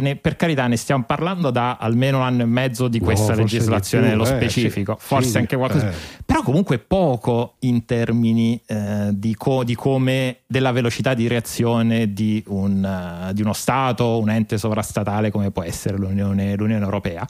[0.00, 3.34] ne, per carità ne stiamo parlando da almeno un anno e mezzo di No, questa
[3.34, 5.94] forse legislazione di più, nello eh, specifico, sì, forse sì, anche qualcosa, eh.
[6.24, 12.42] però comunque poco in termini eh, di, co- di come della velocità di reazione di,
[12.48, 17.26] un, eh, di uno Stato, un ente sovrastatale come può essere l'Unione, l'Unione Europea.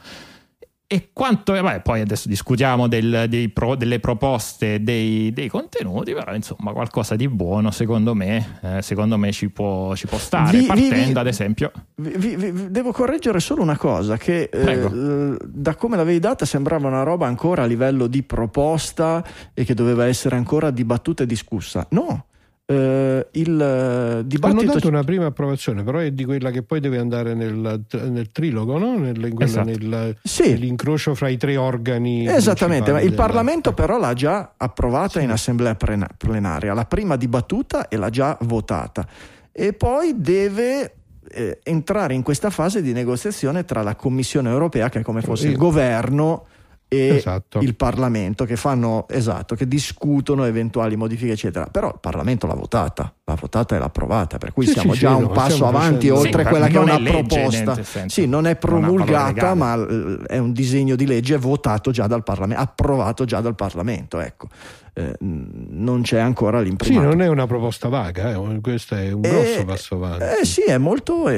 [0.94, 6.70] E quanto, vabbè, poi adesso discutiamo del- pro- delle proposte, dei, dei contenuti, però insomma
[6.72, 11.12] qualcosa di buono secondo me, eh, secondo me ci può, ci può stare, Vi- partendo
[11.12, 11.72] vi- ad esempio.
[11.96, 17.26] Vi- devo correggere solo una cosa che eh, da come l'avevi data sembrava una roba
[17.26, 21.86] ancora a livello di proposta e che doveva essere ancora dibattuta e discussa.
[21.90, 22.26] No,
[22.66, 26.80] eh, il eh, Hanno dibattito dato una prima approvazione, però è di quella che poi
[26.80, 28.96] deve andare nel, nel trilogo, no?
[28.98, 29.68] Nel, in quella- Esatto.
[29.68, 30.48] nel- Sì.
[30.50, 32.26] nell'incrocio fra i tre organi.
[32.26, 35.24] Esattamente, ma il della- Parlamento però l'ha già approvata Sì.
[35.24, 39.06] in assemblea plena- plenaria, l'ha prima dibattuta e l'ha già votata
[39.52, 40.94] e poi deve
[41.36, 45.46] eh, entrare in questa fase di negoziazione tra la Commissione europea, che è come fosse
[45.46, 45.58] il Sì.
[45.58, 46.46] governo,
[46.94, 47.58] e Esatto.
[47.60, 51.66] il Parlamento, che fanno esatto, che discutono eventuali modifiche, eccetera.
[51.66, 55.00] Però il Parlamento l'ha votata, l'ha votata e l'ha approvata, per cui Sì, siamo sì,
[55.00, 57.82] già sì, un passo avanti facendo- oltre Sì, quella che è una è proposta.
[58.06, 62.62] Sì, non è promulgata, ma eh, è un disegno di legge votato già dal Parlamento,
[62.62, 64.20] approvato già dal Parlamento.
[64.20, 64.48] Ecco.
[64.96, 67.08] Eh, non c'è ancora Sì, l'imprimato.
[67.08, 70.24] non è una proposta vaga, eh, questo è un Eh, grosso passo avanti.
[70.40, 71.28] Eh sì, è molto.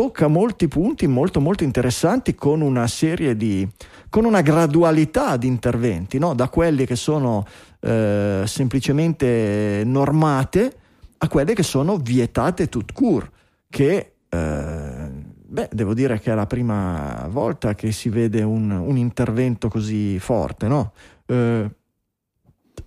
[0.00, 3.68] Tocca molti punti molto molto interessanti con una serie di
[4.08, 6.32] con una gradualità di interventi, no?
[6.32, 7.44] da quelli che sono
[7.80, 10.74] eh, semplicemente normate
[11.18, 13.30] a quelle che sono vietate tout court,
[13.68, 15.08] che eh,
[15.46, 20.18] beh, devo dire che è la prima volta che si vede un, un intervento così
[20.18, 20.92] forte, no?
[21.26, 21.70] Eh,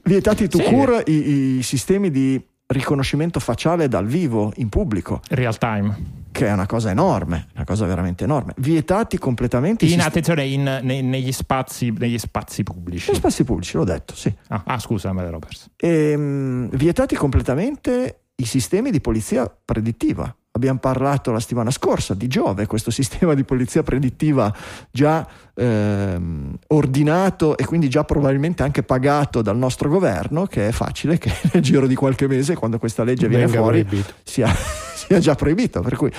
[0.02, 0.70] vietati tout Sì.
[0.74, 2.44] court i, i sistemi di
[2.74, 6.22] riconoscimento facciale dal vivo in pubblico, Real time.
[6.32, 8.54] che è una cosa enorme, una cosa veramente enorme.
[8.58, 13.12] Vietati completamente In, sistemi- attenzione, in- ne- negli, spazi, negli spazi pubblici.
[13.12, 14.34] Gli spazi pubblici, l'ho detto, sì.
[14.50, 15.68] Ah, ah, scusa, me l'ero perso.
[15.78, 20.36] Ehm, vietati completamente i sistemi di polizia predittiva.
[20.56, 24.54] Abbiamo parlato la settimana scorsa di Giove, questo sistema di polizia predittiva
[24.92, 31.18] già ehm, ordinato e quindi già probabilmente anche pagato dal nostro governo, che è facile
[31.18, 34.14] che nel giro di qualche mese, quando questa legge viene Venga fuori, proibito.
[34.22, 34.48] sia,
[34.94, 35.82] sia già proibito.
[35.82, 36.12] Per cui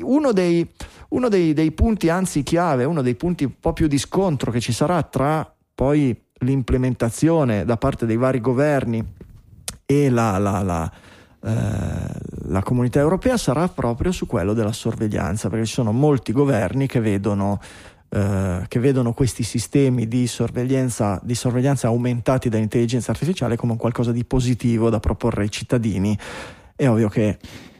[0.00, 0.66] uno dei,
[1.10, 4.60] uno dei, dei punti, anzi chiave, uno dei punti un po' più di scontro che
[4.60, 9.04] ci sarà tra poi l'implementazione da parte dei vari governi
[9.84, 10.90] e la, la- la,
[11.40, 17.00] la comunità europea sarà proprio su quello della sorveglianza, perché ci sono molti governi che
[17.00, 17.60] vedono,
[18.08, 24.24] eh, che vedono questi sistemi di sorveglianza, di sorveglianza aumentati dall'intelligenza artificiale come qualcosa di
[24.24, 26.18] positivo da proporre ai cittadini.
[26.74, 27.38] È ovvio che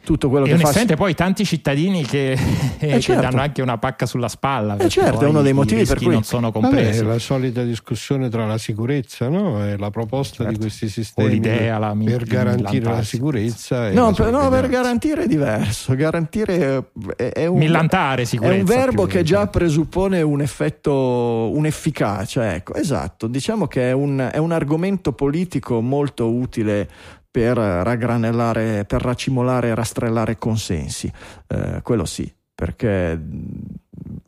[0.09, 0.63] tutto quello E che fa...
[0.63, 2.35] onestamente poi tanti cittadini che,
[2.79, 3.21] che certo.
[3.21, 4.75] danno anche una pacca sulla spalla.
[4.77, 7.01] perché certo, è uno dei motivi per cui- non sono compresi.
[7.01, 9.63] è la solita discussione tra la sicurezza no?
[9.67, 10.53] e la proposta Certo.
[10.53, 13.91] di questi sistemi l'idea, la mi- per garantire la sicurezza.
[13.91, 15.95] No la per, no, per garantire è diverso.
[15.95, 16.85] Garantire
[17.17, 18.55] è, è un, Millantare sicurezza.
[18.55, 23.27] È un verbo che già presuppone un effetto, un'efficacia, ecco, esatto.
[23.27, 26.89] Diciamo che è un, è un argomento politico molto utile
[27.31, 31.11] per raggranellare, per racimolare e rastrellare consensi.
[31.47, 33.21] Eh, quello sì, perché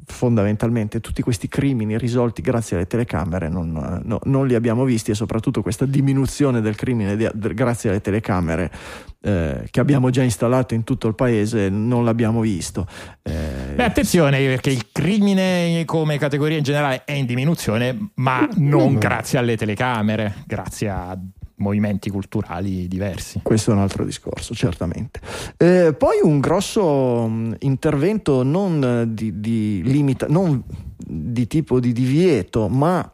[0.05, 5.15] fondamentalmente tutti questi crimini risolti grazie alle telecamere non, no- non li abbiamo visti e
[5.15, 8.71] soprattutto questa diminuzione del crimine di- del- grazie alle telecamere
[9.23, 12.87] eh, che abbiamo già installato in tutto il paese non l'abbiamo visto.
[13.23, 18.95] Eh, Beh, attenzione perché il crimine come categoria in generale è in diminuzione, ma non
[18.95, 18.99] no.
[18.99, 21.19] grazie alle telecamere, grazie a
[21.61, 23.41] movimenti culturali diversi.
[23.43, 25.21] Questo è un altro discorso, certamente.
[25.57, 30.63] Eh, poi un grosso mh, intervento non di, di limita, non
[30.97, 33.11] di tipo di divieto, ma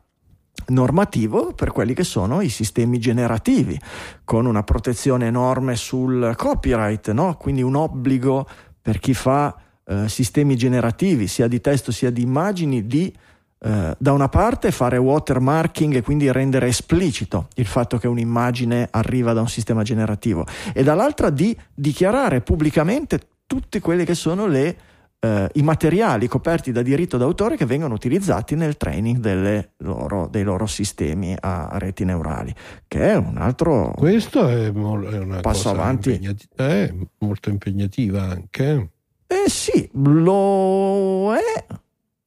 [0.68, 3.78] normativo per quelli che sono i sistemi generativi,
[4.24, 7.36] con una protezione enorme sul copyright, no?
[7.36, 8.47] quindi un obbligo
[8.80, 13.12] per chi fa eh, sistemi generativi, sia di testo sia di immagini, di
[13.59, 19.32] eh, da una parte fare watermarking e quindi rendere esplicito il fatto che un'immagine arriva
[19.32, 20.44] da un sistema generativo
[20.74, 24.76] e dall'altra di dichiarare pubblicamente tutti quelli che sono le,
[25.20, 30.42] eh, i materiali coperti da diritto d'autore che vengono utilizzati nel training delle loro- dei
[30.42, 32.52] loro sistemi a reti neurali,
[32.86, 33.92] che è un altro...
[33.96, 36.11] Questo è, mol- è una Passo avanti.
[36.11, 38.90] impegnati- è molto impegnativa anche.
[39.28, 41.64] Eh sì, lo è.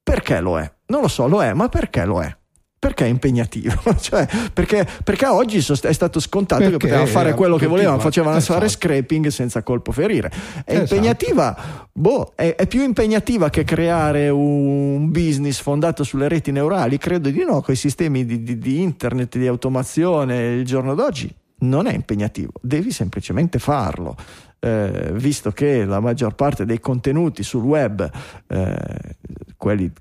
[0.09, 0.71] Perché lo è?
[0.87, 2.35] Non lo so, lo è, ma perché lo è?
[2.79, 3.75] Perché è impegnativo?
[3.99, 7.99] cioè, perché, perché oggi è stato scontato che Perché potevano fare era quello che volevano,
[7.99, 8.87] facevano fare esatto.
[8.87, 10.29] scraping senza colpo ferire.
[10.63, 10.95] È Esatto.
[10.95, 16.97] impegnativa, boh, è, è più impegnativa che creare un business fondato sulle reti neurali?
[16.97, 21.35] Credo di no, con i sistemi di, di- di internet, di automazione il giorno d'oggi.
[21.61, 24.15] Non è impegnativo, devi semplicemente farlo.
[24.61, 28.09] Eh, visto che la maggior parte dei contenuti sul web,
[28.47, 29.15] eh,
[29.55, 29.91] quelli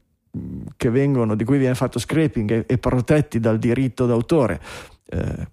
[0.77, 4.61] che vengono, di cui viene fatto scraping e, e protetti dal diritto d'autore,
[5.11, 5.49] eh,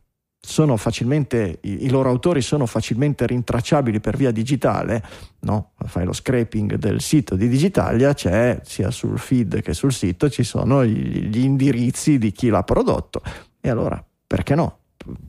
[0.46, 5.04] sono facilmente, i, loro autori sono facilmente rintracciabili per via digitale,
[5.40, 5.72] no?
[5.86, 10.44] fai lo scraping del sito di Digitalia, c'è sia sul feed che sul sito, ci
[10.44, 13.22] sono gli indirizzi di chi l'ha prodotto.
[13.60, 14.80] E allora, perché no?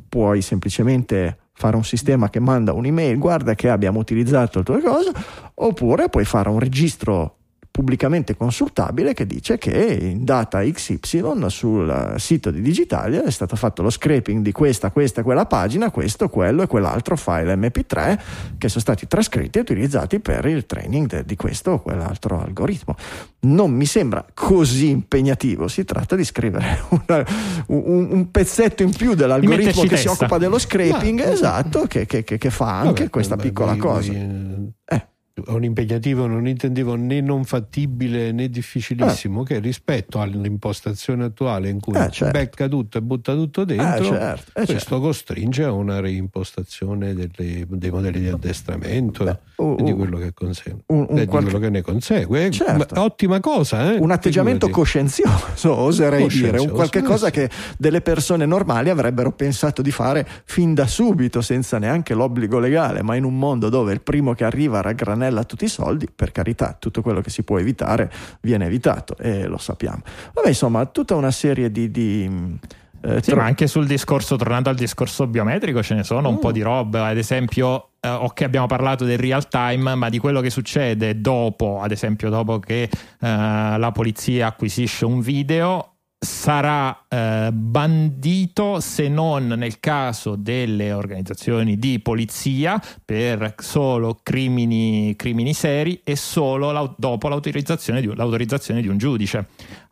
[0.09, 5.11] Puoi semplicemente fare un sistema che manda un'email, guarda che abbiamo utilizzato il tuo cosa,
[5.55, 7.36] oppure puoi fare un registro
[7.77, 13.83] pubblicamente consultabile che dice che in data XY sul sito di Digitalia è stato fatto
[13.83, 18.19] lo scraping di questa, questa e quella pagina, questo, quello e quell'altro file MP3
[18.57, 22.95] che sono stati trascritti e utilizzati per il training de- di questo o quell'altro algoritmo.
[23.41, 27.25] Non mi sembra così impegnativo, si tratta di scrivere una-
[27.67, 30.13] un, un pezzetto in più dell'algoritmo che si testa.
[30.13, 33.73] occupa dello scraping, Ma- esatto, che, che- che- che fa anche Vabbè, questa ma piccola
[33.73, 34.13] voi- cosa.
[34.13, 35.07] voi, Eh.
[35.49, 41.95] Un impegnativo non intendevo né non fattibile né difficilissimo, che rispetto all'impostazione attuale in cui
[41.95, 42.39] Eh, certo.
[42.39, 45.01] becca tutto e butta tutto dentro, Eh, certo, eh, questo certo.
[45.01, 49.39] costringe a una reimpostazione delle- dei modelli di addestramento Beh,
[49.79, 52.51] e di uh, quello che, consegue, un- un e di quello che ne consegue.
[52.51, 52.95] Certo.
[52.95, 53.99] Ma ottima cosa, eh?
[53.99, 54.73] un atteggiamento Figurati.
[54.73, 57.33] coscienzioso, oserei dire, un Coscienzioso, qualche eh, cosa sì.
[57.33, 63.03] che delle persone normali avrebbero pensato di fare fin da subito, senza neanche l'obbligo legale,
[63.03, 64.81] ma in un mondo dove il primo che arriva
[65.27, 68.11] raggranella tutti i soldi, per carità, tutto quello che si può evitare
[68.41, 70.03] viene evitato e lo sappiamo.
[70.33, 71.91] Vabbè, insomma, tutta una serie di...
[71.91, 72.59] di
[73.03, 76.39] eh, Sì, ma anche sul discorso, tornando al discorso biometrico, ce ne sono un Mm.
[76.39, 77.07] po' di roba.
[77.07, 81.81] Ad esempio, eh, ok, abbiamo parlato del real time, ma di quello che succede dopo,
[81.81, 82.89] ad esempio, dopo che eh,
[83.21, 85.96] la polizia acquisisce un video.
[86.27, 95.55] Sarà eh, bandito se non nel caso delle organizzazioni di polizia per solo crimini, crimini
[95.55, 99.47] seri e solo dopo l'autorizzazione di, l'autorizzazione di un giudice.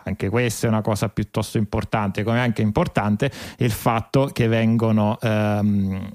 [0.05, 6.11] Anche questa è una cosa piuttosto importante, come anche importante il fatto che vengono, ehm,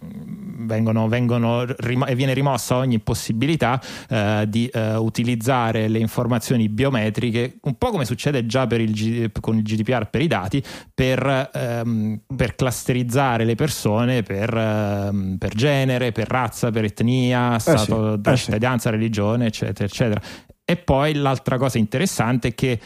[0.65, 7.57] vengono, vengono rimo- e viene rimossa ogni possibilità eh, di eh, utilizzare le informazioni biometriche,
[7.61, 10.63] un po' come succede già per il G- con il GDPR per i dati,
[10.93, 18.13] per, ehm, per clusterizzare le persone per, ehm, per genere, per razza, per etnia, stato
[18.13, 18.43] sì, da eh sì.
[18.43, 20.21] cittadinanza, religione, eccetera, eccetera.
[20.63, 22.79] E poi l'altra cosa interessante è che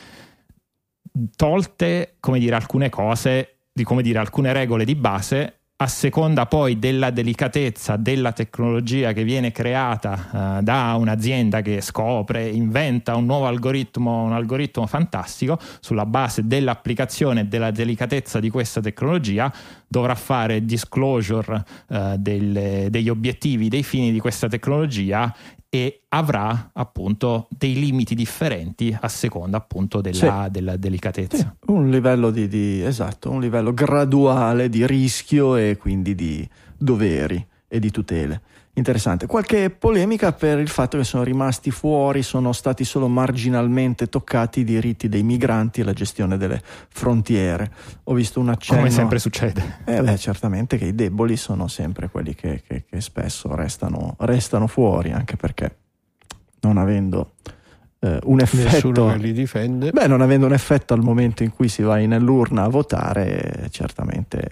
[1.35, 6.79] tolte, come dire, alcune cose, di come dire, alcune regole di base, a seconda poi
[6.79, 13.47] della delicatezza della tecnologia che viene creata eh, da un'azienda che scopre, inventa un nuovo
[13.47, 19.51] algoritmo, un algoritmo fantastico, sulla base dell'applicazione e della delicatezza di questa tecnologia,
[19.85, 25.33] dovrà fare disclosure eh, delle- degli obiettivi, dei fini di questa tecnologia
[25.73, 31.55] e avrà appunto dei limiti differenti a seconda appunto della, della delicatezza.
[31.59, 36.47] Sì, un livello di, di- esatto, un livello graduale di rischio e quindi di
[36.77, 38.41] doveri e di tutele.
[38.75, 39.27] Interessante.
[39.27, 44.63] Qualche polemica per il fatto che sono rimasti fuori, sono stati solo marginalmente toccati i
[44.63, 46.59] diritti dei migranti e la gestione delle
[46.89, 47.71] frontiere.
[48.05, 48.79] Ho visto un accenno.
[48.79, 49.81] Come sempre succede.
[49.85, 54.65] Eh beh, certamente che i deboli sono sempre quelli che, che- che spesso restano, restano
[54.65, 55.75] fuori, anche perché
[56.61, 57.33] non avendo
[57.99, 59.13] eh, un effetto.
[59.13, 59.91] li difende.
[59.91, 64.47] Beh, non avendo un effetto al momento in cui si va nell'urna a votare, certamente,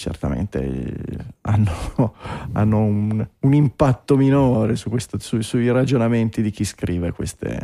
[0.00, 2.14] certamente eh, hanno,
[2.52, 7.60] hanno un, un impatto minore su questo- su- sui ragionamenti di chi scrive queste,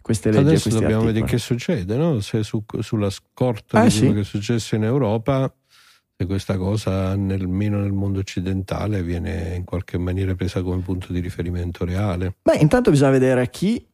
[0.00, 0.46] queste leggi.
[0.46, 1.12] Adesso dobbiamo articoli.
[1.12, 2.20] vedere che succede, no?
[2.20, 3.98] se su- sulla scorta Eh, di sì.
[3.98, 5.52] quello che è successo in Europa,
[6.16, 11.20] se questa cosa almeno nel mondo occidentale viene in qualche maniera presa come punto di
[11.20, 12.36] riferimento reale.
[12.42, 13.84] Beh, intanto bisogna vedere chi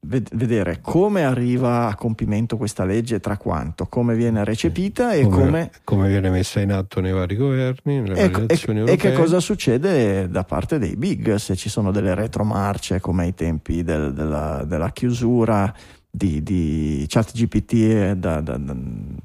[0.00, 6.08] vedere come arriva a compimento questa legge, tra quanto, come viene recepita e come, come
[6.08, 10.28] viene messa in atto nei vari governi, nelle e, varie e- e che cosa succede
[10.30, 14.90] da parte dei big, se ci sono delle retromarce come ai tempi del- della, della
[14.90, 15.72] chiusura
[16.08, 18.76] di, di ChatGPT da- da- da-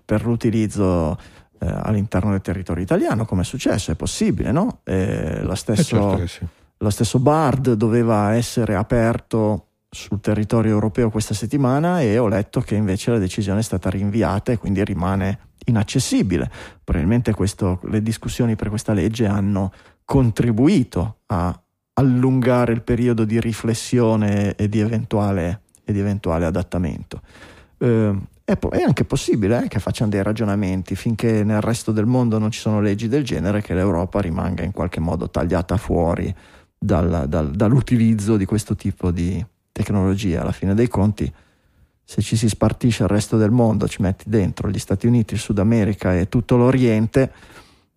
[0.04, 1.18] per l'utilizzo
[1.60, 4.80] eh, all'interno del territorio italiano, come è successo, è possibile, no?
[4.84, 6.46] Eh, lo Eh, stesso certo che sì.
[6.78, 12.76] lo stesso Bard doveva essere aperto sul territorio europeo questa settimana e ho letto che
[12.76, 16.50] invece la decisione è stata rinviata e quindi rimane inaccessibile.
[16.84, 19.72] Probabilmente questo- le discussioni per questa legge hanno
[20.04, 21.58] contribuito a
[21.94, 27.22] allungare il periodo di riflessione e di eventuale, e di eventuale adattamento.
[27.78, 28.14] Eh,
[28.44, 32.40] è, po- è anche possibile eh, che facciano dei ragionamenti finché nel resto del mondo
[32.40, 36.34] non ci sono leggi del genere che l'Europa rimanga in qualche modo tagliata fuori
[36.78, 39.44] dal- dal- dall'utilizzo di questo tipo di
[39.74, 40.42] tecnologia.
[40.42, 41.30] Alla fine dei conti,
[42.02, 45.42] se ci si spartisce il resto del mondo, ci metti dentro gli Stati Uniti, il
[45.42, 47.30] Sud America e tutto l'Oriente,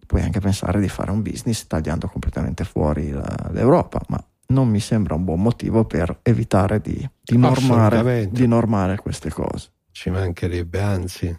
[0.04, 4.80] puoi anche pensare di fare un business tagliando completamente fuori la- l'Europa, ma non mi
[4.80, 9.70] sembra un buon motivo per evitare di, di normare, di normare queste cose.
[9.90, 11.38] Ci mancherebbe, anzi.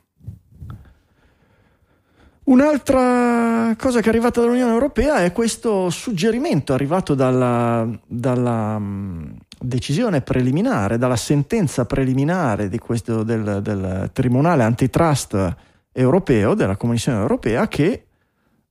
[2.43, 10.21] Un'altra cosa che è arrivata dall'Unione Europea è questo suggerimento arrivato dalla, dalla, mh, decisione
[10.21, 15.55] preliminare, dalla sentenza preliminare questo, del, del Tribunale Antitrust
[15.91, 18.05] Europeo, della Commissione Europea, che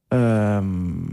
[0.09, 1.09] ehm,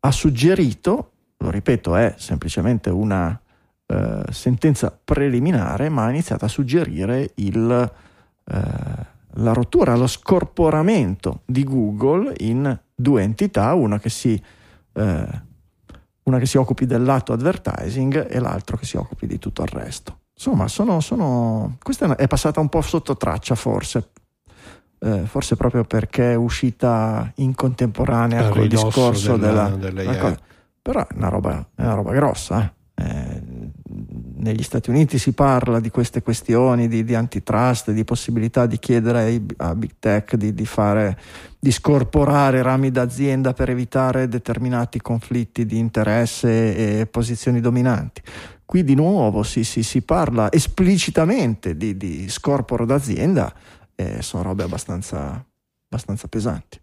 [0.00, 3.40] ha suggerito, lo ripeto, è semplicemente una
[3.86, 7.92] eh, sentenza preliminare, ma ha iniziato a suggerire il...
[8.44, 14.42] eh, la rottura, lo scorporamento di Google in due entità, una che si,
[14.94, 15.42] eh,
[16.28, 19.68] una che si occupi del lato advertising e l'altro che si occupi di tutto il
[19.68, 20.18] resto.
[20.34, 21.76] Insomma, sono, sono...
[21.82, 24.10] questa è passata un po' sotto traccia forse,
[25.00, 30.38] eh, forse proprio perché è uscita in contemporanea con il discorso della- della, della cosa.
[30.80, 32.72] Però è una roba, è una roba grossa.
[32.94, 33.42] eh.
[34.40, 39.18] Negli Stati Uniti si parla di queste questioni di, di antitrust, di possibilità di chiedere
[39.18, 41.18] ai- a big tech di, di fare,
[41.58, 48.22] di scorporare rami d'azienda per evitare determinati conflitti di interesse e posizioni dominanti.
[48.64, 53.52] Qui di nuovo si, si- si parla esplicitamente di, di scorporo d'azienda
[53.94, 55.44] e sono robe abbastanza,
[55.88, 56.80] abbastanza pesanti.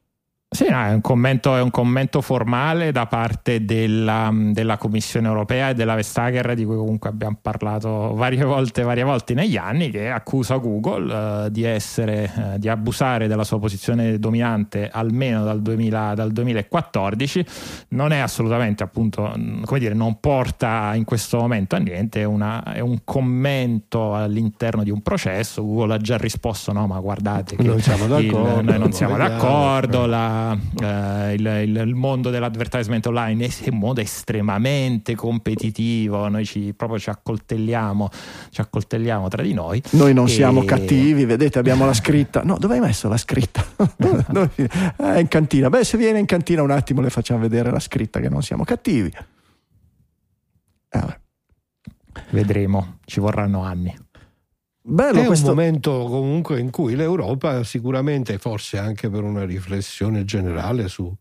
[0.56, 5.70] Sì, no, è, un commento, è un commento formale da parte della, della Commissione europea
[5.70, 10.10] e della Vestager, di cui comunque abbiamo parlato varie volte, varie volte negli anni, che
[10.10, 16.14] accusa Google eh, di, essere, eh, di abusare della sua posizione dominante almeno dal, 2000
[16.16, 17.45] dal 2014.
[17.89, 22.24] Non è assolutamente, appunto, mh, come dire, non porta in questo momento a niente, è,
[22.24, 25.64] una- è un commento all'interno di un processo.
[25.66, 30.06] Google ha già risposto: no, ma guardate che Non siamo il- noi non siamo d'accordo,
[30.06, 30.08] eh.
[30.46, 36.74] La- eh, il, il- il mondo dell'advertisement online è un mondo estremamente competitivo, noi ci,
[36.76, 38.10] proprio ci accoltelliamo,
[38.52, 39.82] ci accoltelliamo tra di noi.
[39.91, 42.43] Noi non E- siamo cattivi, vedete, abbiamo la scritta.
[42.43, 43.64] No, dove hai messo la scritta?
[43.98, 44.52] Dove- dove-
[44.98, 45.70] eh, in cantina.
[45.70, 48.64] Beh, se viene in cantina un attimo le facciamo vedere la scritta che non siamo
[48.64, 49.12] cattivi.
[50.89, 51.20] Eh.
[52.30, 53.93] Vedremo, ci vorranno anni.
[54.88, 55.48] Bello È un questo.
[55.48, 61.12] momento comunque in cui l'Europa sicuramente, forse anche per una riflessione generale su-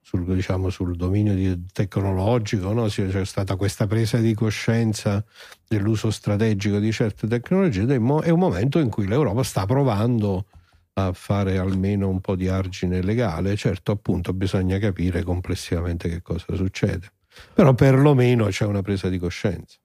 [0.00, 2.86] sul, diciamo, sul dominio tecnologico, no?
[2.86, 5.24] C'è stata questa presa di coscienza
[5.66, 10.46] dell'uso strategico di certe tecnologie ed è un momento in cui l'Europa sta provando
[10.94, 13.54] a fare almeno un po' di argine legale.
[13.56, 17.12] Certo, appunto, bisogna capire complessivamente che cosa succede.
[17.54, 19.78] Però perlomeno c'è una presa di coscienza.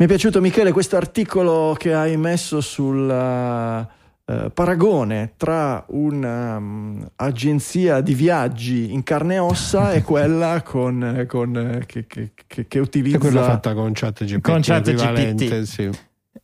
[0.00, 3.86] Mi è piaciuto Michele questo articolo che hai messo sul eh,
[4.50, 12.30] paragone tra un'agenzia di viaggi in carne e ossa e quella con, con, che, che-
[12.46, 14.40] che- che È utilizza quella fatta con ChatGPT.
[14.40, 15.62] Con ChatGPT.
[15.64, 15.90] sì.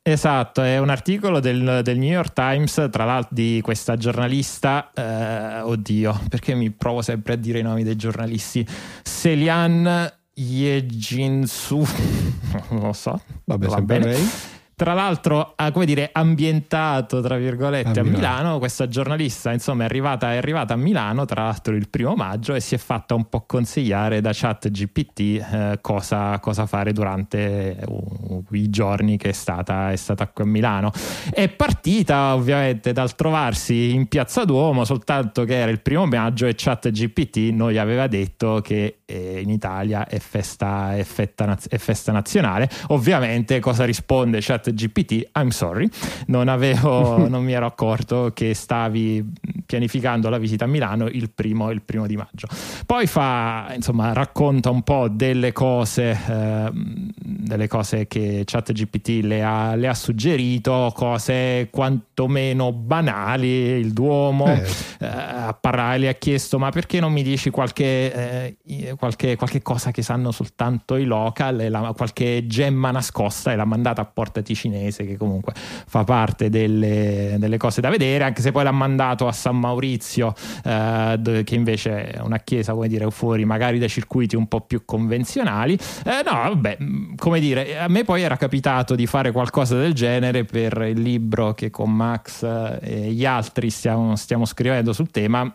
[0.02, 5.61] Esatto, è un articolo del, del New York Times, tra l'altro di questa giornalista, eh,
[5.62, 8.66] oddio, perché mi provo sempre a dire i nomi dei giornalisti,
[9.02, 11.78] Selian Yejinsu,
[12.70, 14.05] non lo so, Vabbè, va bene.
[14.05, 14.30] lei.
[14.76, 18.18] Tra l'altro, ha, come dire, ambientato tra virgolette A a Milano.
[18.18, 18.59] Milano.
[18.59, 22.61] Questa giornalista, insomma, è arrivata, è arrivata a Milano, tra l'altro il primo maggio, e
[22.61, 28.68] si è fatta un po' consigliare da ChatGPT eh, cosa, cosa fare durante uh, i
[28.68, 30.93] giorni che è stata, è stata qui a Milano.
[31.30, 36.53] È partita ovviamente dal trovarsi in Piazza Duomo, soltanto che era il primo maggio e
[36.55, 42.68] ChatGPT noi aveva detto che in Italia è festa, è fetta è festa nazionale.
[42.88, 45.30] Ovviamente cosa risponde ChatGPT?
[45.34, 45.88] I'm sorry,
[46.26, 49.24] non, avevo, non mi ero accorto che stavi
[49.64, 52.48] pianificando la visita a Milano il primo, il primo di maggio.
[52.84, 59.74] Poi fa, insomma, racconta un po' delle cose, ehm, delle cose che ChatGPT le ha,
[59.74, 64.62] le ha suggerito, cose quantomeno banali, il Duomo, Eh,
[65.00, 69.62] eh, a parlare, le ha chiesto ma perché non mi dici qualche, eh, qualche, qualche
[69.62, 74.05] cosa che sanno soltanto i local, e la- qualche gemma nascosta e l'ha mandata a
[74.05, 78.72] Porta Ticinese che comunque fa parte delle, delle cose da vedere, anche se poi l'ha
[78.72, 80.34] mandato a San Maurizio
[80.64, 84.84] eh, che invece è una chiesa come dire fuori magari dai circuiti un po' più
[84.84, 85.74] convenzionali.
[86.05, 86.78] Eh, no, vabbè,
[87.16, 91.55] come dire, a me poi era capitato di fare qualcosa del genere per il libro
[91.55, 95.55] che con Max eh, e gli altri stiamo, stiamo scrivendo sul tema.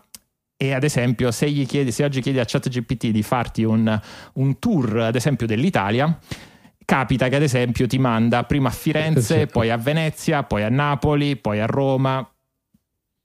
[0.62, 4.00] E ad esempio, se, gli chiedi, se oggi chiedi a ChatGPT di farti un,
[4.34, 6.16] un tour, ad esempio, dell'Italia,
[6.84, 9.46] capita che ad esempio ti manda prima a Firenze, Sì.
[9.46, 12.24] poi a Venezia, poi a Napoli, poi a Roma.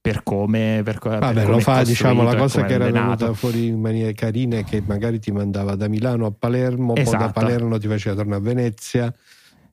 [0.02, 3.34] Per come, per, co- per Vabbè, come lo fa diciamo la cosa che era venuta
[3.34, 7.10] fuori in maniera carina è che magari ti mandava da Milano a Palermo, poi da
[7.10, 7.32] Esatto.
[7.34, 9.14] Palermo ti faceva tornare a Venezia,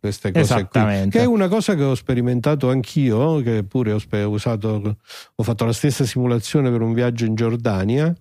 [0.04, 0.80] queste cose qui.
[1.10, 4.98] Che è una cosa che ho sperimentato anch'io, che pure ho, spe- usato,
[5.34, 8.14] ho fatto la stessa simulazione per un viaggio in Giordania.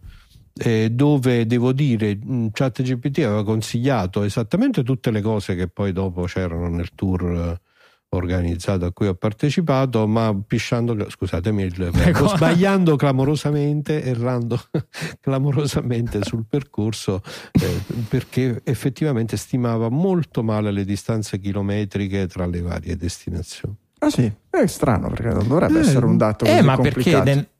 [0.56, 6.26] eh, dove devo dire mh, ChatGPT aveva consigliato esattamente tutte le cose che poi dopo
[6.26, 7.60] c'erano nel tour
[8.16, 12.28] organizzato a cui ho partecipato ma pisciando scusatemi il verbo, Ecco.
[12.36, 14.60] sbagliando clamorosamente errando
[15.20, 22.96] clamorosamente sul percorso eh, perché effettivamente stimava molto male le distanze chilometriche tra le varie
[22.96, 26.76] destinazioni Ah sì, è strano perché non dovrebbe Eh, essere un dato Eh, così ma
[26.76, 27.24] perché complicato.
[27.24, 27.53] nel- Mm.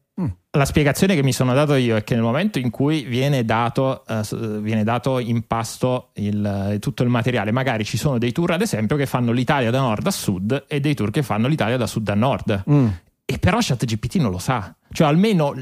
[0.56, 4.04] La spiegazione che mi sono dato io è che nel momento in cui viene dato,
[4.08, 8.52] eh, s- viene dato in pasto il- tutto il materiale, magari ci sono dei tour,
[8.52, 11.76] ad esempio, che fanno l'Italia da nord a sud e dei tour che fanno l'Italia
[11.78, 12.64] da sud a nord.
[12.70, 12.88] Mm.
[13.26, 14.76] E però ChatGPT non lo sa.
[14.92, 15.56] Cioè, almeno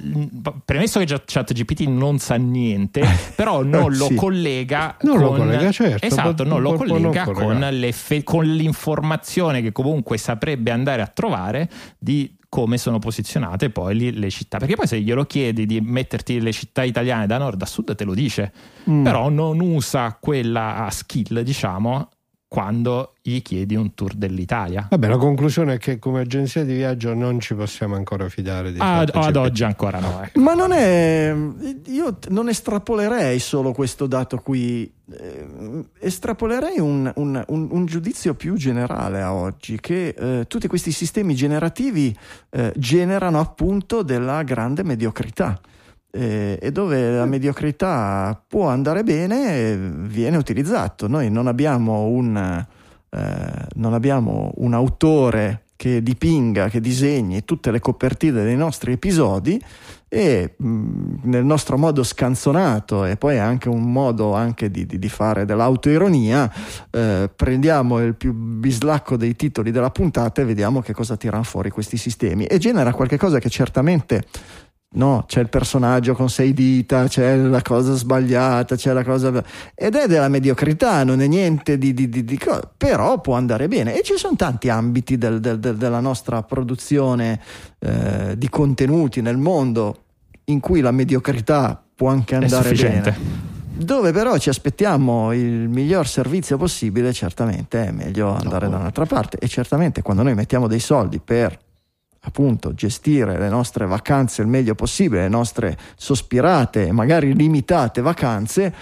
[0.66, 3.02] premesso che Chat- ChatGPT non sa niente,
[3.34, 4.16] però non lo Sì.
[4.16, 7.72] collega Non lo con, collega, certo, Esatto, non lo collega non con, collegare.
[7.78, 14.30] l'effe- con l'informazione che comunque saprebbe andare a trovare di come sono posizionate poi le
[14.30, 14.58] città.
[14.58, 18.04] Perché poi se glielo chiedi di metterti le città italiane da nord a sud te
[18.04, 18.52] lo dice,
[18.90, 19.04] Mm.
[19.04, 22.10] però non usa quella skill, diciamo,
[22.52, 24.86] quando gli chiedi un tour dell'Italia.
[24.90, 28.78] Vabbè, la conclusione è che come agenzia di viaggio non ci possiamo ancora fidare di
[28.82, 30.22] Ad, ad oggi ancora no.
[30.22, 30.38] ecco.
[30.42, 31.34] Ma non è.
[31.86, 34.84] Io non estrapolerei solo questo dato qui,
[35.14, 35.48] eh,
[36.00, 41.34] estrapolerei un, un- un- un giudizio più generale a oggi, che eh, tutti questi sistemi
[41.34, 42.14] generativi
[42.50, 45.58] eh, generano appunto della grande mediocrità.
[46.12, 51.08] Eh, e dove la mediocrità può andare bene viene utilizzato.
[51.08, 52.66] Noi non abbiamo un,
[53.10, 59.60] eh, non abbiamo un autore che dipinga, che disegni tutte le copertine dei nostri episodi
[60.08, 65.10] e mh, nel nostro modo scanzonato e poi anche un modo anche di, di- di
[65.10, 66.52] fare dell'autoironia
[66.92, 71.72] eh, prendiamo il più bislacco dei titoli della puntata e vediamo che cosa tirano fuori
[71.72, 74.26] questi sistemi e genera qualcosa che certamente
[74.94, 79.42] No, c'è il personaggio con sei dita, c'è la cosa sbagliata, c'è la cosa.
[79.74, 81.94] ed è della mediocrità, non è niente di.
[81.94, 83.98] di, di- di co- però può andare bene.
[83.98, 87.40] E ci sono tanti ambiti del- del- del- della nostra produzione
[87.80, 89.96] eh, di contenuti nel mondo
[90.46, 93.02] in cui la mediocrità può anche andare bene.
[93.74, 99.38] Dove però ci aspettiamo il miglior servizio possibile, certamente è meglio andare da un'altra parte.
[99.38, 101.58] E certamente quando noi mettiamo dei soldi per
[102.24, 108.74] appunto gestire le nostre vacanze il meglio possibile, le nostre sospirate e magari limitate vacanze,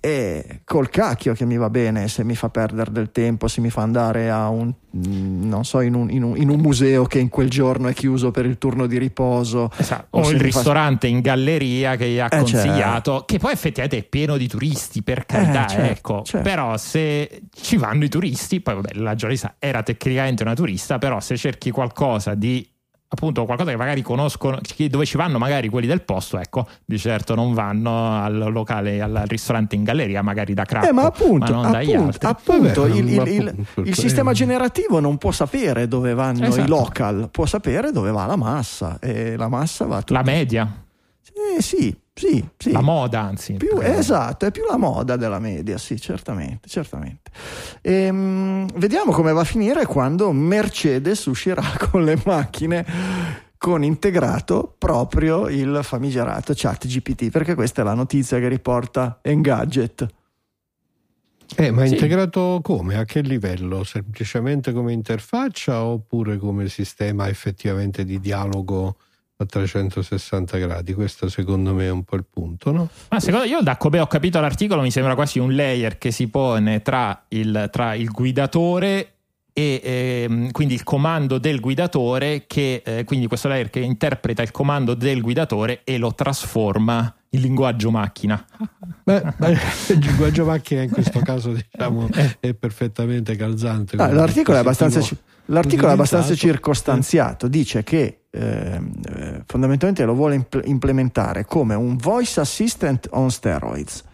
[0.00, 3.68] e col cacchio che mi va bene se mi fa perdere del tempo, se mi
[3.68, 7.18] fa andare a un, mm, non so, in un, in un- in un museo che
[7.18, 9.68] in quel giorno è chiuso per il turno di riposo.
[9.76, 10.16] Esatto.
[10.18, 13.98] O il mi fa- ristorante in galleria che gli ha Eh, consigliato, che poi effettivamente
[13.98, 16.22] è pieno di turisti, per carità, certo, ecco.
[16.22, 16.48] certo.
[16.48, 21.18] Però se ci vanno i turisti, poi vabbè, la giornalista era tecnicamente una turista, però
[21.18, 22.64] se cerchi qualcosa di
[23.10, 24.58] appunto qualcosa che magari conoscono
[24.90, 29.22] dove ci vanno magari quelli del posto ecco di certo non vanno al locale al
[29.26, 32.82] ristorante in galleria magari da Cracco Eh, ma appunto, ma non dagli appunto, altri appunto,
[32.82, 33.94] Vabbè, il, il- ma il- appunto, il eh.
[33.94, 36.68] sistema generativo non può sapere dove vanno i Esatto.
[36.68, 40.70] local, può sapere dove va la massa e la massa va la media
[41.56, 42.72] Eh, sì, sì, sì.
[42.72, 47.30] la moda anzi Più- esatto, è più la moda della media, sì, certamente, certamente.
[47.82, 52.84] Ehm, vediamo come va a finire quando Mercedes uscirà con le macchine
[53.56, 60.06] con integrato proprio il famigerato chat GPT, perché questa è la notizia che riporta Engadget.
[61.56, 61.94] Eh, ma Sì.
[61.94, 62.96] integrato come?
[62.96, 63.82] A che livello?
[63.82, 68.96] Semplicemente come interfaccia oppure come sistema effettivamente di dialogo
[69.40, 70.94] a 360 gradi?
[70.94, 72.88] Questo secondo me è un po' il punto, no?
[73.08, 76.28] Ma secondo io, da come ho capito l'articolo, mi sembra quasi un layer che si
[76.28, 79.12] pone tra il, tra il guidatore
[79.52, 84.50] e ehm, quindi il comando del guidatore, che eh, quindi questo layer che interpreta il
[84.50, 88.44] comando del guidatore e lo trasforma in linguaggio macchina.
[89.04, 89.50] Beh, beh,
[89.90, 92.08] il linguaggio macchina in questo caso diciamo
[92.40, 93.96] è perfettamente calzante.
[93.96, 95.00] Ah, come l'articolo è abbastanza,
[95.46, 102.40] l'articolo è abbastanza circostanziato, dice che eh, fondamentalmente lo vuole impl- implementare come un voice
[102.40, 104.04] assistant on steroids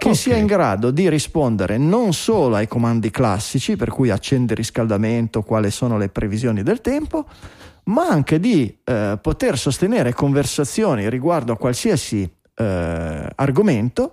[0.00, 0.16] che Ok.
[0.16, 5.70] sia in grado di rispondere non solo ai comandi classici, per cui accende riscaldamento, quali
[5.70, 7.26] sono le previsioni del tempo,
[7.84, 12.22] ma anche di eh, poter sostenere conversazioni riguardo a qualsiasi
[12.54, 14.12] eh, argomento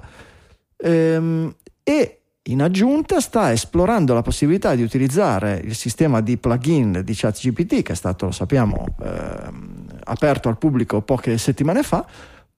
[0.75, 2.16] ehm, e
[2.47, 7.91] in aggiunta sta esplorando la possibilità di utilizzare il sistema di plugin di ChatGPT che
[7.93, 12.05] è stato, lo sappiamo, ehm, aperto al pubblico poche settimane fa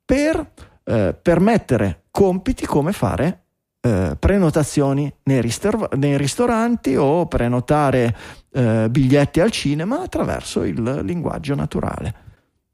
[0.03, 0.51] per
[0.83, 3.43] eh, permettere compiti come fare
[3.81, 8.15] eh, prenotazioni nei, ristor- nei ristoranti o prenotare
[8.51, 12.27] eh, biglietti al cinema attraverso il linguaggio naturale.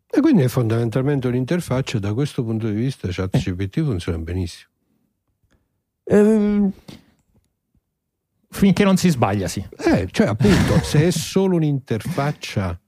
[0.09, 4.69] E quindi è fondamentalmente un'interfaccia da questo punto di vista ChatGPT funziona benissimo.
[6.05, 6.71] Ehm,
[8.55, 9.63] Finché non si sbaglia, sì.
[9.77, 12.79] Eh, cioè appunto, se è solo un'interfaccia,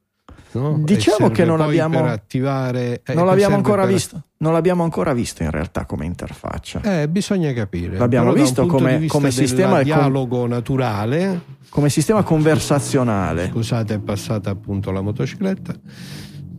[0.54, 0.80] no?
[0.80, 5.14] Diciamo che non abbiamo- per attivare, eh, non l'abbiamo ancora per- visto, non l'abbiamo ancora
[5.14, 6.82] visto in realtà come interfaccia.
[7.02, 7.98] Eh, bisogna capire.
[7.98, 11.42] L'abbiamo Però visto come- come sistema com- dialogo naturale.
[11.70, 13.48] Come sistema conversazionale.
[13.50, 15.76] Scusate, è passata appunto la motocicletta.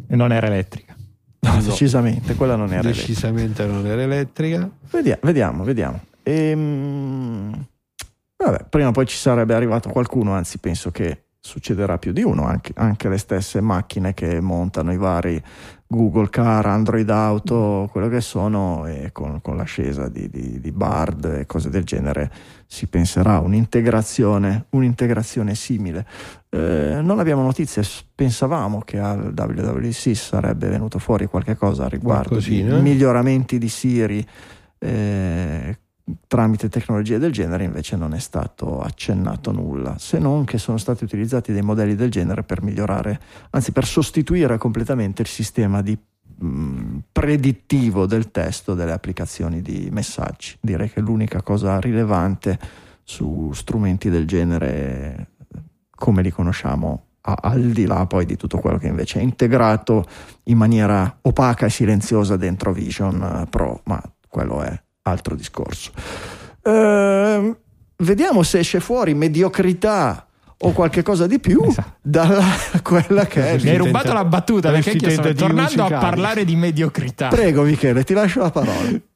[0.07, 0.95] E non era elettrica.
[1.41, 3.07] No, decisamente, quella non era elettrica.
[3.07, 4.69] Decisamente non era elettrica.
[4.91, 6.01] Vediamo, vediamo, vediamo.
[6.25, 7.67] Ehm,
[8.45, 12.45] vabbè, prima o poi ci sarebbe arrivato qualcuno, anzi penso che succederà più di uno,
[12.45, 15.43] anche, anche le stesse macchine che montano i vari
[15.87, 21.25] Google Car, Android Auto, quello che sono, e con, con l'ascesa di, di, di, Bard
[21.25, 22.31] e cose del genere
[22.67, 26.07] si penserà a un'integrazione, un'integrazione simile.
[26.51, 27.83] Eh, non abbiamo notizie,
[28.15, 34.27] pensavamo che al WWC sarebbe venuto fuori qualche cosa a riguardo di miglioramenti di Siri.
[34.79, 35.79] Eh,
[36.27, 41.05] tramite tecnologie del genere invece non è stato accennato nulla, se non che sono stati
[41.05, 43.21] utilizzati dei modelli del genere per migliorare,
[43.51, 45.99] anzi per sostituire completamente il sistema di
[46.43, 50.57] mm, predittivo del testo delle applicazioni di messaggi.
[50.61, 52.59] Direi che l'unica cosa rilevante
[53.03, 55.31] su strumenti del genere
[55.91, 60.07] come li conosciamo al di là poi di tutto quello che invece è integrato
[60.45, 65.91] in maniera opaca e silenziosa dentro Vision Pro, ma quello è altro discorso.
[66.63, 67.57] Eh,
[67.97, 70.27] vediamo se esce fuori mediocrità
[70.61, 71.99] o qualche cosa di più esatto.
[72.03, 72.43] da
[72.83, 73.63] quella che è.
[73.63, 77.29] Mi hai rubato la battuta perché io sto tornando a parlare di mediocrità.
[77.29, 78.91] Prego, Michele, ti lascio la parola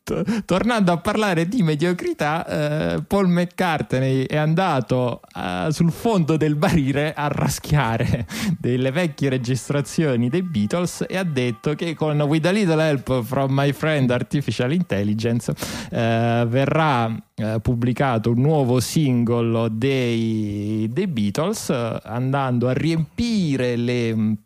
[0.45, 2.47] tornando a parlare di mediocrità,
[2.95, 8.27] eh, Paul McCartney è andato eh, sul fondo del barile a raschiare
[8.59, 13.53] delle vecchie registrazioni dei Beatles e ha detto che con With a Little Help from
[13.53, 15.53] My Friend Artificial Intelligence
[15.91, 24.37] eh, verrà eh, pubblicato un nuovo singolo dei, dei Beatles eh, andando a riempire le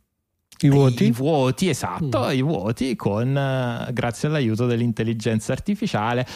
[0.61, 1.07] i vuoti?
[1.07, 2.31] I vuoti, esatto, mm.
[2.31, 6.27] i vuoti con, uh, grazie all'aiuto dell'intelligenza artificiale.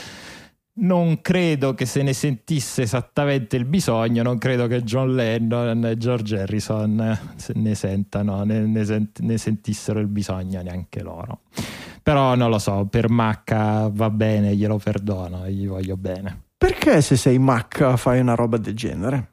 [0.73, 5.97] Non credo che se ne sentisse esattamente il bisogno, non credo che John Lennon e
[5.97, 7.19] George Harrison
[7.55, 11.41] ne sentano, ne, ne, sent, ne sentissero il bisogno neanche loro.
[12.03, 16.45] Però non lo so, per Macca va bene, glielo perdono, gli voglio bene.
[16.57, 19.29] Perché se sei Macca fai una roba del genere?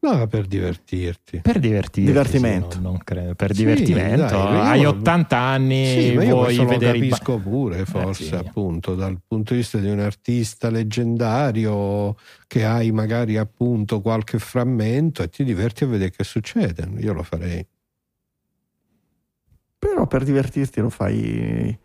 [0.00, 1.40] No, per divertirti.
[1.40, 2.04] Per divertirti.
[2.04, 2.70] Divertimento.
[2.76, 3.34] Sì, non, non credo.
[3.34, 4.36] Per sì, divertimento.
[4.36, 8.34] Dai, Hai 80 anni, sì, ma io vuoi vedere lo capisco pure, forse, eh, sì.
[8.34, 12.14] appunto, dal punto di vista di un artista leggendario
[12.46, 16.88] che hai magari appunto qualche frammento e ti diverti a vedere che succede.
[16.98, 17.66] Io lo farei.
[19.78, 21.76] Però per divertirti lo fai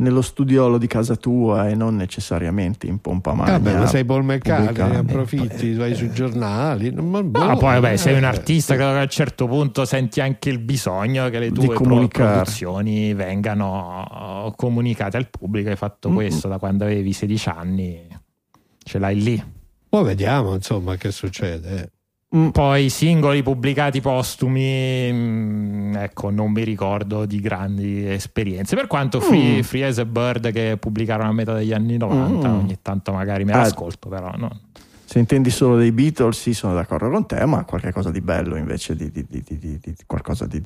[0.00, 3.52] nello studiolo di casa tua e non necessariamente in pompa magna.
[3.52, 6.90] Vabbè, ma sei Paul McCartney, approfitti, eh, vai sui giornali.
[6.90, 10.50] Ma boh, no, poi vabbè, sei un artista che a un certo punto senti anche
[10.50, 15.68] il bisogno che le tue produzioni vengano comunicate al pubblico.
[15.68, 16.16] Hai fatto mm-hmm.
[16.16, 18.06] questo da quando avevi 16 anni,
[18.82, 19.44] ce l'hai lì.
[19.88, 21.92] Poi vediamo insomma che succede.
[22.36, 22.50] Mm.
[22.50, 28.76] Poi singoli pubblicati postumi, mm, ecco, non mi ricordo di grandi esperienze.
[28.76, 29.62] Per quanto Free, mm.
[29.62, 32.58] Free as a Bird che pubblicarono a metà degli anni 90, mm.
[32.58, 34.60] ogni tanto magari me l'ascolto, ah, però no.
[35.04, 38.94] Se intendi solo dei Beatles, sì, sono d'accordo con te, ma qualcosa di bello invece
[38.94, 40.60] di, di, di, di qualcosa di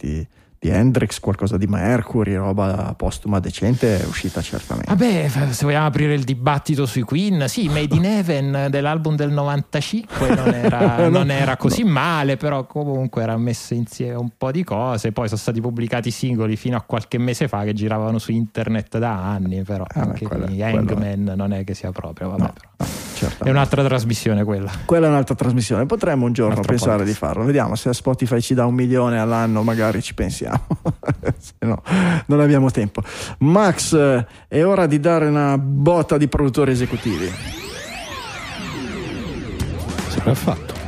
[0.64, 4.88] di Hendrix, qualcosa di Mercury, roba postuma decente è uscita certamente.
[4.88, 10.34] Vabbè, se vogliamo aprire il dibattito sui Queen, sì, Made in Heaven dell'album del 95
[10.34, 11.90] non era, no, non era così no.
[11.90, 16.56] male, però comunque era messo insieme un po' di cose, poi sono stati pubblicati singoli
[16.56, 20.46] fino a qualche mese fa che giravano su internet da anni, però ah, anche quello,
[20.46, 22.52] Hangman non è che sia proprio, vabbè, no,
[23.42, 24.70] è un'altra trasmissione quella.
[24.84, 27.12] Quella è un'altra trasmissione, potremmo un giorno pensare podcast.
[27.12, 30.66] di farlo, vediamo se Spotify ci dà un milione all'anno, magari ci pensiamo
[31.38, 31.82] se no
[32.26, 33.02] non abbiamo tempo.
[33.38, 33.96] Max,
[34.48, 37.32] è ora di dare una botta di produttori esecutivi.
[40.08, 40.83] Sarà fatto.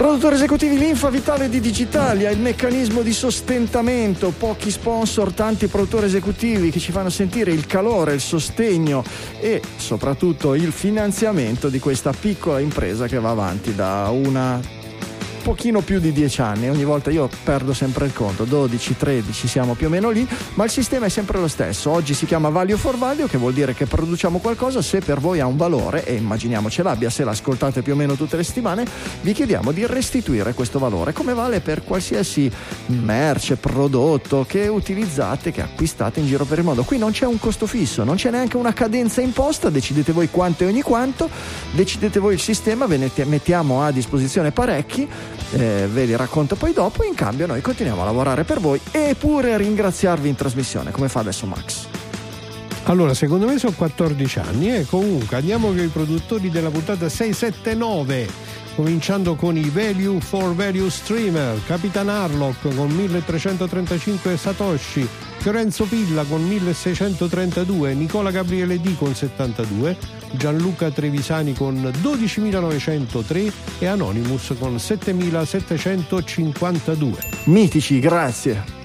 [0.00, 6.70] Produttori esecutivi Linfa Vitale di Digitalia, il meccanismo di sostentamento, pochi sponsor, tanti produttori esecutivi
[6.70, 9.04] che ci fanno sentire il calore, il sostegno
[9.40, 14.79] e soprattutto il finanziamento di questa piccola impresa che va avanti da una
[15.40, 19.74] pochino più di 10 anni, ogni volta io perdo sempre il conto, 12, 13 siamo
[19.74, 21.90] più o meno lì, ma il sistema è sempre lo stesso.
[21.90, 25.40] Oggi si chiama Value for Value, che vuol dire che produciamo qualcosa se per voi
[25.40, 28.84] ha un valore e immaginiamo ce l'abbia, se l'ascoltate più o meno tutte le settimane,
[29.22, 32.50] vi chiediamo di restituire questo valore, come vale per qualsiasi
[32.86, 36.82] merce, prodotto che utilizzate, che acquistate in giro per il mondo.
[36.82, 40.64] Qui non c'è un costo fisso, non c'è neanche una cadenza imposta, decidete voi quanto
[40.64, 41.28] e ogni quanto,
[41.72, 45.08] decidete voi il sistema, ve ne mettiamo a disposizione parecchi
[45.52, 47.02] eh, ve li racconto poi dopo.
[47.04, 51.08] In cambio, noi continuiamo a lavorare per voi e pure a ringraziarvi in trasmissione, come
[51.08, 51.86] fa adesso Max.
[52.84, 58.58] Allora, secondo me sono 14 anni e comunque andiamo con i produttori della puntata 679
[58.74, 65.06] cominciando con i Value for Value Streamer, Capitan Harlock con 1335 Satoshi,
[65.38, 69.96] Fiorenzo Pilla con 1632, Nicola Gabriele D con 72,
[70.32, 77.18] Gianluca Trevisani con 12903 e Anonymous con 7752.
[77.44, 78.79] Mitici, grazie.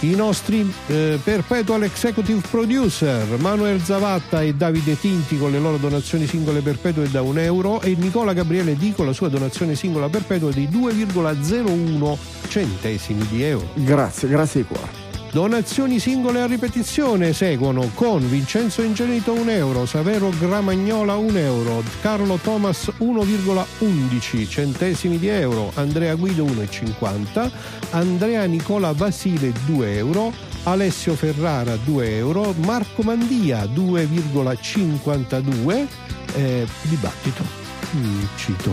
[0.00, 6.26] I nostri eh, Perpetual Executive Producer Manuel Zavatta e Davide Tinti con le loro donazioni
[6.26, 10.50] singole perpetue da un euro e Nicola Gabriele D con la sua donazione singola perpetua
[10.50, 12.16] di 2,01
[12.48, 13.68] centesimi di euro.
[13.74, 14.99] Grazie, grazie di cuore.
[15.32, 22.36] Donazioni singole a ripetizione seguono con Vincenzo Ingenito 1 euro, Savero Gramagnola 1 euro, Carlo
[22.42, 27.48] Thomas 1,11 centesimi di euro, Andrea Guido 1,50,
[27.90, 30.32] Andrea Nicola Basile 2 euro,
[30.64, 35.86] Alessio Ferrara 2 euro, Marco Mandia 2,52,
[36.34, 37.44] eh, dibattito,
[37.94, 38.72] mm, cito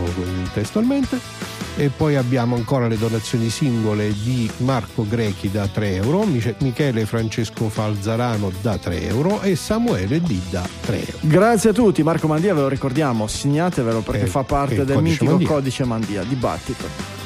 [0.52, 1.57] testualmente.
[1.80, 7.06] E poi abbiamo ancora le donazioni singole di Marco Grechi da 3 euro, Miche- Michele
[7.06, 11.18] Francesco Falzarano da 3 euro e Samuele D da 3 euro.
[11.20, 15.00] Grazie a tutti, Marco Mandia ve lo ricordiamo, segnatevelo perché Eh, fa parte eh, del
[15.00, 15.46] mitico Mandia.
[15.46, 17.17] codice Mandia, dibattito.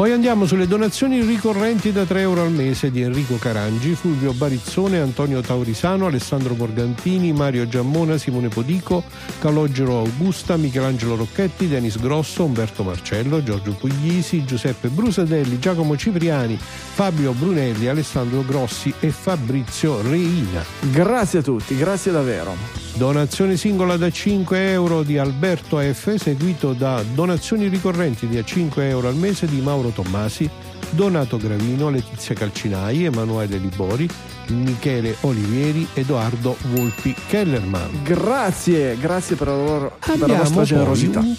[0.00, 4.98] Poi andiamo sulle donazioni ricorrenti da 3 euro al mese di Enrico Carangi, Fulvio Barizzone,
[4.98, 9.04] Antonio Taurisano, Alessandro Morgantini, Mario Giammona, Simone Podico,
[9.40, 17.32] Calogero Augusta, Michelangelo Rocchetti, Denis Grosso, Umberto Marcello, Giorgio Puglisi, Giuseppe Brusadelli, Giacomo Cipriani, Fabio
[17.32, 20.64] Brunelli, Alessandro Grossi e Fabrizio Reina.
[20.90, 22.80] Grazie a tutti, grazie davvero.
[22.94, 28.88] Donazione singola da 5 euro di Alberto F, seguito da donazioni ricorrenti di a 5
[28.88, 30.48] euro al mese di Mauro Tommasi,
[30.90, 34.08] Donato Gravino, Letizia Calcinai, Emanuele Libori,
[34.48, 38.02] Michele Olivieri, Edoardo Volpi Kellerman.
[38.02, 41.20] Grazie, grazie per la, loro, per la vostra generosità.
[41.20, 41.36] un,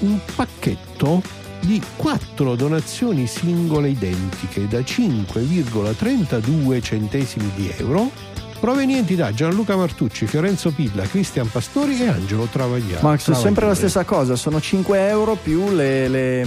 [0.00, 1.22] un pacchetto
[1.60, 8.30] di quattro donazioni singole identiche da 5,32 centesimi di euro
[8.62, 13.08] provenienti da Gianluca Martucci, Fiorenzo Pilla, Cristian Pastori e Angelo Travagliano.
[13.08, 16.46] Max, è sempre la stessa cosa, sono 5 euro più le, le-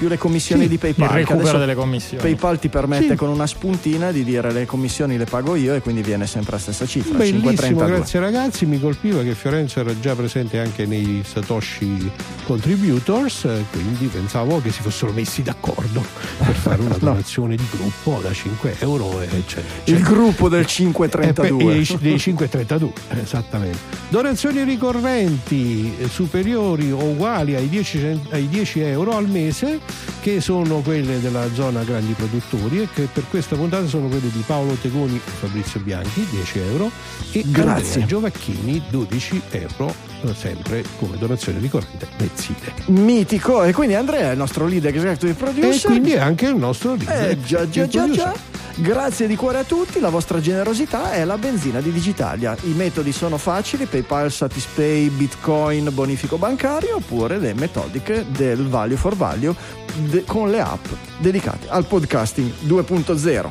[0.00, 1.08] più le commissioni Sì, di Il PayPal.
[1.08, 2.22] che recupero adesso delle commissioni.
[2.22, 3.14] PayPal ti permette Sì.
[3.16, 6.58] con una spuntina di dire le commissioni le pago io e quindi viene sempre la
[6.58, 7.18] stessa cifra.
[7.18, 7.86] Bellissimo, 5,32.
[7.86, 8.64] grazie ragazzi.
[8.64, 12.10] Mi colpiva che Fiorenzo era già presente anche nei Satoshi
[12.46, 16.02] Contributors, eh, quindi pensavo che si fossero messi d'accordo
[16.38, 19.20] per fare una donazione di gruppo da 5 euro.
[19.20, 21.64] E cioè, Il gruppo del Eh, 532.
[21.64, 23.78] per- i- dei 532, esattamente.
[24.08, 29.78] Donazioni ricorrenti eh, superiori o uguali ai 10, cent- ai 10 euro al mese,
[30.20, 34.42] che sono quelle della zona grandi produttori e che per questa puntata sono quelle di
[34.46, 36.90] Paolo Tegoni e Fabrizio Bianchi, 10 euro,
[37.32, 38.02] e Grazie.
[38.02, 39.94] Andrea Giovacchini, 12 euro,
[40.34, 42.72] sempre come donazione ricorrente mensile.
[42.86, 43.62] Mitico.
[43.64, 45.90] E quindi Andrea è il nostro lead executive E producer.
[45.90, 47.30] quindi è anche il nostro leader.
[47.30, 48.34] Eh, già, già, già, già.
[48.76, 52.56] Grazie di cuore a tutti, la vostra generosità è la benzina di Digitalia.
[52.62, 59.14] I metodi sono facili, PayPal, Satispay, Bitcoin, bonifico bancario oppure le metodiche del Value for
[59.16, 59.54] Value
[59.96, 60.86] de- con le app
[61.18, 63.50] dedicate al podcasting 2.0.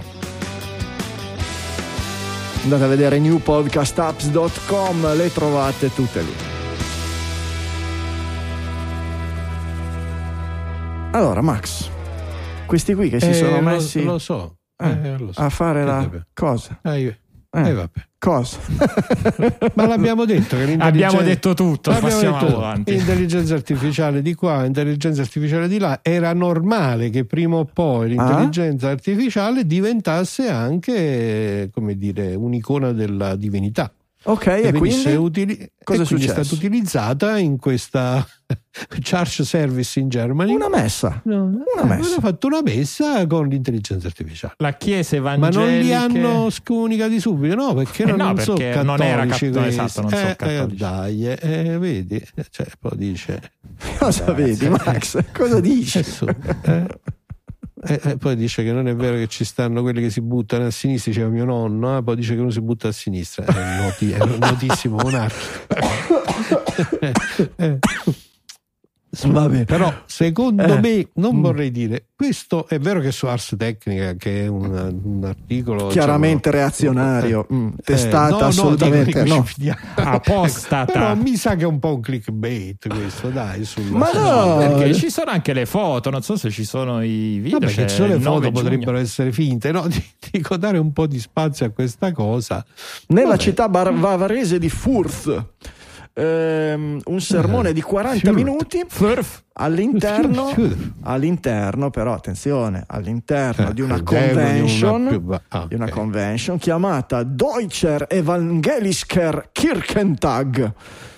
[2.63, 6.48] Andate a vedere newpodcastapps.com, le trovate tutte lì.
[11.11, 11.89] Allora, Max,
[12.65, 14.57] questi qui che si Eh, sono lo- messi Lo, so.
[14.81, 15.41] Eh, eh, lo so.
[15.41, 16.79] a fare Che la deve- cosa.
[16.83, 17.03] Eh,
[17.51, 17.67] Eh.
[17.69, 17.89] eh, vabbè.
[18.19, 18.57] Cosa?
[19.75, 22.93] Ma l'abbiamo detto che l'intelligenza- Abbiamo detto tutto, L'abbiamo passiamo detto, avanti.
[22.93, 25.99] Intelligenza artificiale di qua, intelligenza artificiale di là.
[26.03, 33.91] Era normale che prima o poi l'intelligenza artificiale diventasse anche, come dire, un'icona della divinità.
[34.23, 36.43] Ok, E e quindi utili- cosa e è quindi successo?
[36.43, 38.27] stata utilizzata in questa
[38.99, 40.53] charge service in Germany.
[40.53, 41.21] una messa.
[41.23, 42.09] No, una eh, messa.
[42.11, 44.55] Hanno fatto una messa con l'intelligenza artificiale.
[44.57, 45.59] La chiesa Ma evangelica.
[45.69, 47.73] non li hanno scomunicati subito, no?
[47.73, 49.79] Perché Eh non, no, non perché non era cattolici catto- questi.
[49.81, 50.75] esatto, non Eh, eh, cattolici.
[50.75, 53.51] dai, eh, eh, vedi, cioè, poi dice
[53.99, 55.23] Cosa vedi, Max?
[55.31, 56.03] Cosa dici?
[57.81, 60.09] Adesso, eh, eh, eh, poi dice che non è vero che ci stanno quelli che
[60.09, 62.91] si buttano a sinistra, diceva mio nonno, eh, poi dice che uno si butta a
[62.91, 65.67] sinistra, è, noti- è notissimo monarchico.
[69.11, 69.65] Eh, Va bene.
[69.65, 70.79] Però secondo Eh.
[70.79, 71.41] me, non Mm.
[71.41, 74.65] vorrei dire, questo è vero che su Ars Tecnica, che è un,
[75.03, 79.43] un articolo Chiaramente diciamo, reazionario, mm, eh, testata no, no, assolutamente no.
[79.43, 79.79] fidiamo.
[79.95, 80.91] Apostata.
[80.91, 83.65] Però mi sa che è un po' un clickbait questo, dai.
[83.65, 84.57] Sulla, Ma no!
[84.57, 87.59] Perché ci sono anche le foto, non so se ci sono i video.
[87.59, 88.61] Vabbè, che ci sono le il 9 foto giugno.
[88.61, 89.87] potrebbero essere finte, no?
[90.31, 92.63] Dico dare un po' di spazio a questa cosa.
[93.07, 93.39] Nella Vabbè.
[93.41, 95.45] città bar- bavarese di Furth
[96.19, 98.35] ehm, un sermone di 40 Fiurt.
[98.35, 99.43] minuti Furf.
[99.59, 100.53] All'interno,
[101.03, 106.57] all'interno però attenzione all'interno Eh, di una all'interno di una convention ah, di una convention
[106.57, 110.73] chiamata Deutscher Evangelischer Kirchentag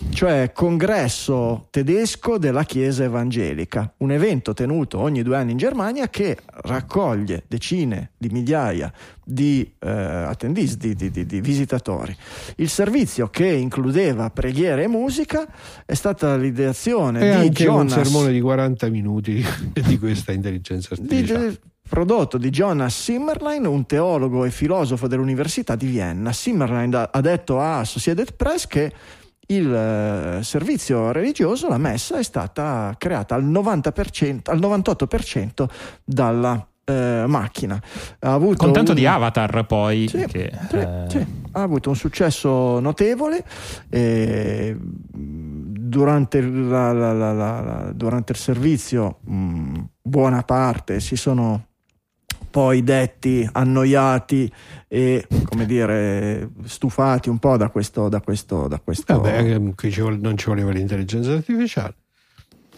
[0.10, 3.94] cioè congresso tedesco della Chiesa Evangelica.
[3.98, 8.92] Un evento tenuto ogni due anni in Germania che raccoglie decine di migliaia
[9.24, 12.16] di eh, attendees, di, di- di- visitatori.
[12.58, 15.48] Il servizio che includeva preghiera e musica
[15.86, 19.44] è stata l'ideazione E di Jonas di 40 minuti
[19.74, 21.50] di questa intelligenza artificiale.
[21.50, 26.32] di- prodotto di Jonas Simmerlein, un teologo e filosofo dell'Università di Vienna.
[26.32, 28.94] Simmerlein ha- detto a Associated Press che
[29.48, 35.66] il eh, servizio religioso, la messa, è stata creata al 90%, al 98%
[36.06, 37.82] dalla eh, macchina.
[38.20, 40.08] Ha avuto Con tanto un- di avatar poi.
[40.08, 41.26] sì, che, sì, eh, sì.
[41.52, 43.44] ha avuto un successo notevole
[43.90, 44.78] e
[45.92, 51.66] durante, la- la- la- durante il servizio mh, buona parte si sono
[52.50, 54.52] poi detti annoiati
[54.88, 59.58] e come dire stufati un po' da questo da questo da questo Vabbè,
[60.18, 61.96] non ci voleva l'intelligenza artificiale.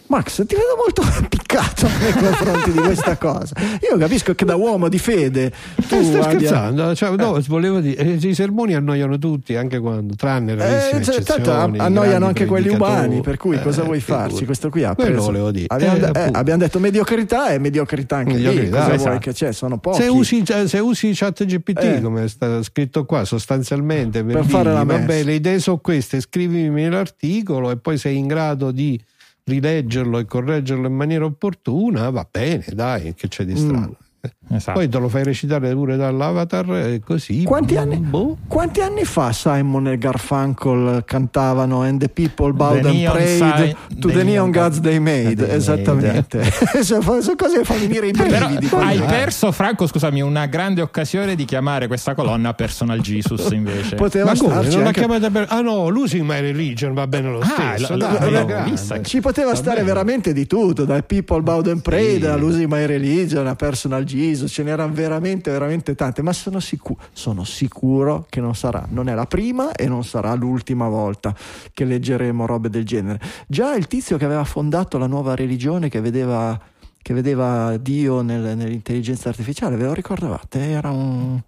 [0.06, 3.54] Max ti vedo molto piccato nei confronti di questa cosa
[3.90, 5.50] io capisco che da uomo di fede
[5.88, 9.78] tu Eh, sto abbia- scherzando, cioè, no, volevo dire, eh, i sermoni annoiano tutti, anche
[9.78, 14.00] quando, tranne rarissime Eh, cioè, tanto annoiano anche quelli umani, per cui cosa Eh, vuoi
[14.00, 14.30] figurati.
[14.30, 14.44] farci?
[14.44, 15.24] Questo qui ha Quello preso.
[15.26, 15.66] volevo dire.
[15.68, 18.42] Abbiamo, Eh, eh, abbiamo detto mediocrità e mediocrità anche lì.
[18.44, 19.08] Mediocrità, Cosa esatto.
[19.08, 19.52] vuoi che c'è?
[19.52, 20.02] Sono pochi.
[20.02, 22.00] Se usi, se usi chat GPT Eh.
[22.02, 25.78] come è scritto qua sostanzialmente per, Per fare dirgli, la vabbè messa." le idee sono
[25.78, 29.00] queste scrivimi l'articolo e poi sei in grado di
[29.44, 33.46] rileggerlo e correggerlo in maniera opportuna va bene dai che c'è Mm.
[33.46, 33.96] di strano
[34.54, 34.78] esatto.
[34.78, 38.36] poi te lo fai recitare pure dall'avatar e così Quanti anni, boh.
[38.48, 43.76] quanti anni fa Simon e Garfunkel cantavano And the people bowed The and prayed sign-
[44.00, 45.36] to the the neon neon gods they made?
[45.36, 45.54] they.
[45.56, 46.42] Esattamente.
[46.82, 48.64] sono cose che fanno venire i Però brividi.
[48.66, 53.96] hai quando- perso, Franco, scusami, una grande occasione di chiamare questa colonna Personal Jesus invece.
[53.96, 57.40] Poteva ma come non anche- chiamata per ah no Losing My Religion va bene lo
[57.40, 58.70] Ah, stesso la- dai, la- grande.
[58.70, 59.00] vista.
[59.02, 59.86] Ci poteva Va stare bene.
[59.88, 62.26] veramente di tutto, dal People Bowed and Prayed, Sì.
[62.26, 64.13] a Losing My Religion, a Personal Jesus,
[64.46, 69.14] ce n'erano veramente, veramente tante, ma sono, sicu- sono sicuro che non sarà, non è
[69.14, 71.34] la prima e non sarà l'ultima volta
[71.72, 73.20] che leggeremo robe del genere.
[73.46, 76.58] Già il tizio che aveva fondato la nuova religione che vedeva,
[77.02, 80.70] che vedeva Dio nel- nell'intelligenza artificiale, ve lo ricordavate?
[80.70, 81.40] Era un,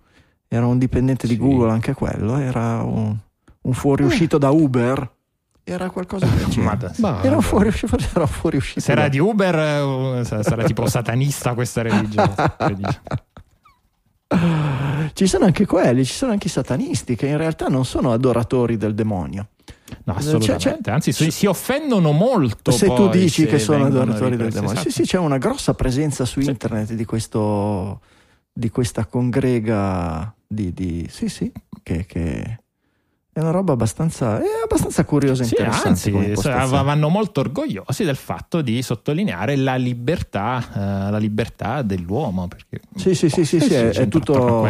[0.49, 1.39] era un dipendente di Sì.
[1.41, 3.17] Google anche quello, era un,
[3.63, 5.15] un fuoriuscito da Uber.
[5.69, 6.93] Era qualcosa del genere.
[6.99, 7.73] Ma Era un fuori,
[8.15, 8.79] era fuoriuscito.
[8.81, 12.35] Se era di Uber, sa- sarà tipo satanista questa religione.
[15.13, 18.77] Ci sono anche quelli, ci sono anche i satanisti che in realtà non sono adoratori
[18.77, 19.49] del demonio.
[20.05, 20.59] No, assolutamente.
[20.59, 22.71] Cioè, cioè, Anzi, si, si offendono molto.
[22.71, 25.03] se tu dici se che sono adoratori del demonio, sì, Esatto.
[25.05, 26.49] sì, c'è una grossa presenza su Sì.
[26.51, 28.01] internet di, questo,
[28.53, 31.51] di questa congrega di, di- sì, sì,
[31.83, 32.61] che, che
[33.37, 35.89] è una roba abbastanza, è abbastanza curiosa e Sì, interessante.
[35.89, 36.11] anzi,
[36.83, 40.65] vanno molto orgogliosi del fatto di sottolineare la libertà,
[41.07, 42.49] eh, la libertà dell'uomo.
[42.49, 44.67] Perché Sì, sì, sì, sì, sì, è, è tutto.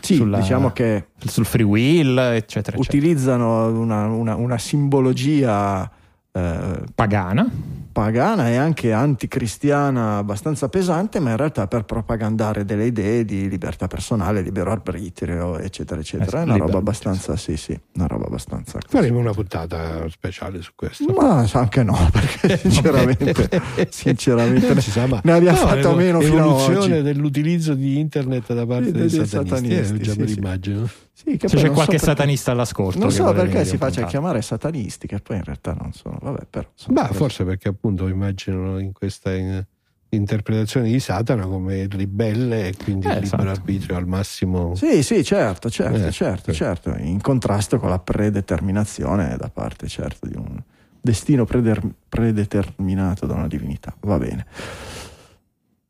[0.00, 2.76] Sì, Sulla- diciamo che sul free will, eccetera, eccetera.
[2.76, 5.90] utilizzano una, una- una simbologia
[6.32, 7.48] eh, Pagana.
[7.96, 13.86] Pagana e anche anticristiana abbastanza pesante, ma in realtà per propagandare delle idee di libertà
[13.86, 16.40] personale, libero arbitrio, eccetera, eccetera.
[16.40, 18.80] Eh, È una roba abbastanza, sì, sì, una roba abbastanza.
[18.86, 23.48] faremo una puntata speciale su questo Ma anche no, perché sinceramente,
[23.88, 27.00] sinceramente Non si sa ne abbiamo No, fatto meno fino ad oggi.
[27.02, 30.86] dell'utilizzo di internet da parte Dei- dei, dei satanisti, satanisti, eh, già sì, me l'immagino.
[30.86, 30.92] Sì,
[31.24, 32.98] che Se c'è qualche so perché- satanista all'ascolto.
[32.98, 36.18] Non so perché si faccia chiamare satanisti, che poi in realtà non sono.
[36.20, 36.68] Vabbè, però.
[36.74, 39.64] sono Ma cose- forse perché appunto immaginano in questa in-
[40.08, 43.58] interpretazione di Satana come ribelle e quindi Eh, il libero esatto.
[43.60, 44.74] arbitrio al massimo.
[44.76, 46.56] Sì, sì, certo, certo, Eh, certo, sì.
[46.58, 50.62] certo, in contrasto con la predeterminazione da parte, certo, di un
[51.00, 53.94] destino preder- predeterminato da una divinità.
[54.00, 54.46] Va bene.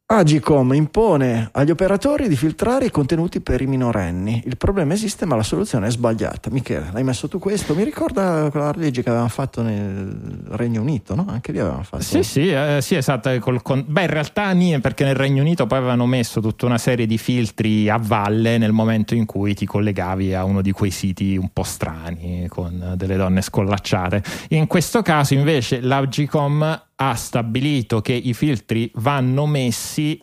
[0.08, 4.40] Agicom impone agli operatori di filtrare i contenuti per i minorenni.
[4.46, 6.48] Il problema esiste, ma la soluzione è sbagliata.
[6.48, 7.74] Michele, l'hai messo tu questo?
[7.74, 11.26] Mi ricorda quella legge che avevamo fatto nel Regno Unito, no?
[11.28, 12.04] Anche lì avevamo fatto.
[12.04, 13.36] Sì, sì, eh, sì, esatto.
[13.40, 17.06] col con- Beh, in realtà perché nel Regno Unito poi avevano messo tutta una serie
[17.06, 21.36] di filtri a valle nel momento in cui ti collegavi a uno di quei siti
[21.36, 24.22] un po' strani con delle donne scollacciate.
[24.50, 30.20] In questo caso, invece, l'Agicom ha stabilito che i filtri vanno messi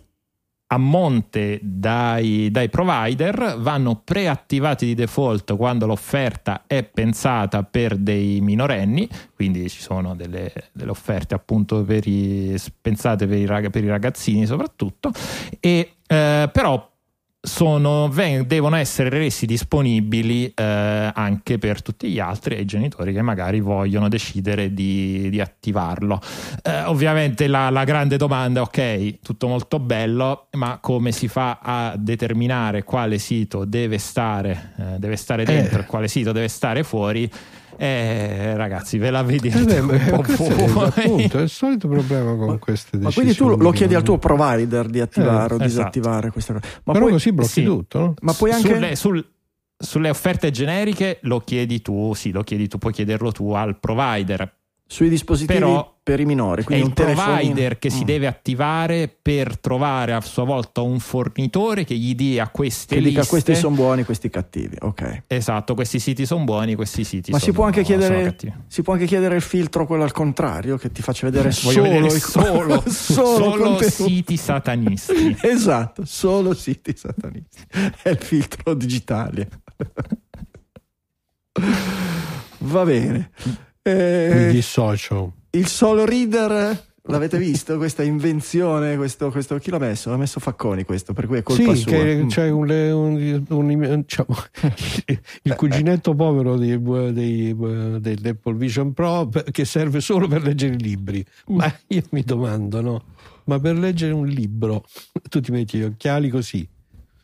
[0.67, 8.41] a monte dai, dai, provider, vanno preattivati di default quando l'offerta è pensata per dei
[8.41, 13.87] minorenni, quindi ci sono delle, delle offerte appunto per i, pensate per i, per i
[13.87, 15.11] ragazzini soprattutto,
[15.59, 16.91] e, eh, però
[17.45, 18.09] sono,
[18.45, 23.59] devono essere resi disponibili eh, anche per tutti gli altri e i genitori che magari
[23.59, 26.21] vogliono decidere di, di attivarlo.
[26.61, 31.59] Eh, ovviamente la, la, grande domanda è ok, tutto molto bello, ma come si fa
[31.61, 36.83] a determinare quale sito deve stare, eh, deve stare dentro e quale sito deve stare
[36.83, 37.29] fuori?
[37.83, 42.57] Eh, ragazzi, ve la vedete eh un po' appunto, è il solito problema con ma,
[42.57, 43.03] queste decisioni.
[43.03, 45.63] Ma quindi tu lo chiedi al tuo provider di attivare eh, o esatto.
[45.65, 46.65] disattivare questa cosa.
[46.85, 47.63] Ma Però poi, così blocchi sì.
[47.65, 48.13] tutto, no?
[48.21, 48.73] Ma poi anche...
[48.73, 49.31] Sulle, sul,
[49.77, 54.49] sulle offerte generiche lo chiedi tu, sì, lo chiedi tu, puoi chiederlo tu al provider
[54.87, 56.63] sui dispositivi Però per i minori.
[56.63, 57.95] Quindi è il provider che mm.
[57.95, 63.01] si deve attivare per trovare a sua volta un fornitore che gli dia queste che
[63.01, 63.19] liste.
[63.19, 64.75] dica questi sono buoni, questi cattivi.
[64.81, 65.23] Ok.
[65.27, 68.35] Esatto, questi siti sono buoni, questi siti Ma sono, si può, anche chiedere,
[68.67, 72.09] si può anche chiedere il filtro, quello al contrario, che ti faccia vedere solo, vedere
[72.19, 75.37] solo, solo, solo siti satanisti.
[75.41, 77.61] esatto, solo siti satanisti.
[78.01, 79.47] È il filtro digitale.
[82.59, 83.31] Va bene.
[83.81, 85.33] Eh, Mi dissocio.
[85.55, 88.95] Il solo reader L'avete visto questa invenzione?
[88.95, 90.09] Questo, questo, chi l'ha messo?
[90.09, 91.91] L'ha messo Facconi questo, per cui è colpa sì, sua.
[91.91, 92.27] Che mm.
[92.27, 94.35] c'è un, un, un, diciamo,
[95.43, 96.81] il cuginetto povero dei,
[97.11, 101.23] dei, dell'Apple Vision Pro che serve solo per leggere i libri.
[101.51, 101.55] Mm.
[101.55, 103.03] Ma io mi domando, no?
[103.43, 104.85] Ma per leggere un libro
[105.29, 106.65] tu ti metti gli occhiali così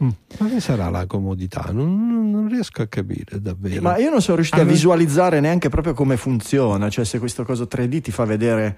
[0.01, 0.09] Mm.
[0.39, 1.69] Ma che sarà la comodità?
[1.71, 3.81] Non, non, riesco a capire davvero.
[3.81, 4.71] Ma io non sono riuscito allora...
[4.71, 8.77] a visualizzare neanche proprio come funziona, cioè se questo coso 3D ti fa vedere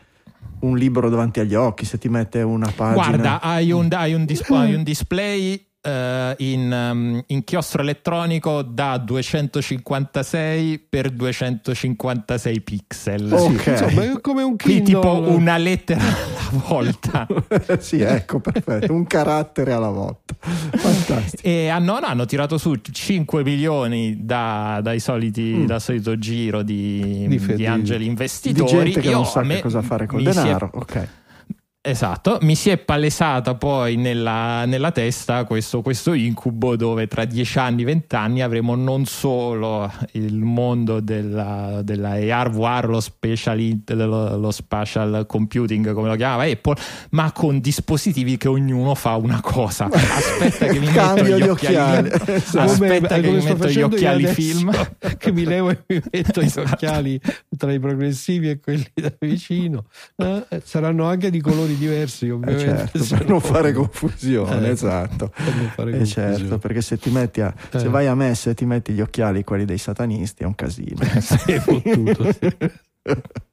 [0.62, 3.08] un libro davanti agli occhi, se ti mette una pagina.
[3.08, 9.00] Guarda, hai un, hai un, dis- hai un display Uh, in um, inchiostro elettronico da
[9.00, 13.34] 256 per 256 pixel.
[13.34, 14.84] Ok, insomma, è come un Kindle.
[14.84, 17.28] tipo una lettera alla volta.
[17.82, 20.36] sì, ecco, perfetto, un carattere alla volta.
[20.40, 21.42] Fantastico.
[21.42, 25.66] E hanno, hanno tirato su 5 milioni da, dai soliti, mm.
[25.66, 28.66] dal solito giro di, di, di angeli investitori.
[28.66, 30.72] Di gente che Io, non sa me, cosa fare col denaro.
[30.72, 31.08] È, ok
[31.84, 37.58] Esatto, mi si è palesata poi nella, nella testa questo, questo, incubo dove tra dieci
[37.58, 45.26] anni, vent'anni avremo non solo il mondo della, della AR, lo special, lo, lo spatial
[45.28, 46.76] computing come lo chiamava Apple,
[47.12, 49.86] ma con dispositivi che ognuno fa una cosa.
[49.86, 52.10] Aspetta che mi metto gli occhiali, occhiali.
[52.12, 54.72] aspetta come, che mi metto gli occhiali film.
[55.22, 56.68] Che mi levo e mi metto esatto.
[56.68, 57.22] gli occhiali
[57.58, 59.86] tra i progressivi e quelli da vicino.
[60.16, 62.64] Eh, saranno anche di colori colori diversi, eh, ovviamente.
[62.64, 65.32] Eh certo, per non fare confusione, eh, esatto.
[65.76, 67.90] Fare eh certo, perché se ti metti a, se eh.
[67.90, 71.00] vai a messa e ti metti gli occhiali, quelli dei satanisti, è un casino.
[71.20, 72.28] Sei fottuto.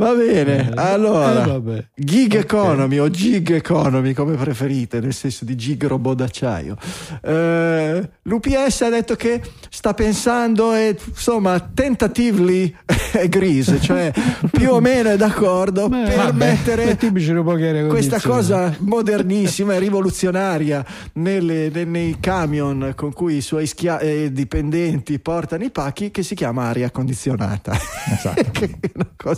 [0.00, 1.44] Va bene, eh, allora
[1.76, 6.74] eh, gig economy o gig economy come preferite, nel senso di gig robot d'acciaio.
[7.22, 12.74] Eh, L'UPS ha detto che sta pensando e insomma tentatively
[13.12, 14.10] agrees, cioè
[14.50, 16.96] più o meno è d'accordo Beh, per vabbè, mettere
[17.88, 20.82] questa cosa modernissima e rivoluzionaria
[21.14, 26.34] nelle, nei camion con cui i suoi schia- eh, dipendenti portano i pacchi che si
[26.34, 27.76] chiama aria condizionata.
[28.10, 28.68] Esatto.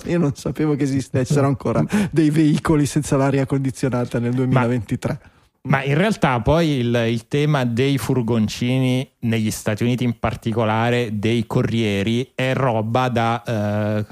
[0.06, 5.19] io non sapevo che esistessero ancora dei veicoli senza l'aria condizionata nel 2023.
[5.23, 5.31] Ma...
[5.65, 11.47] Ma in realtà poi il, il, tema dei furgoncini negli Stati Uniti in particolare dei
[11.47, 14.05] corrieri è roba da eh,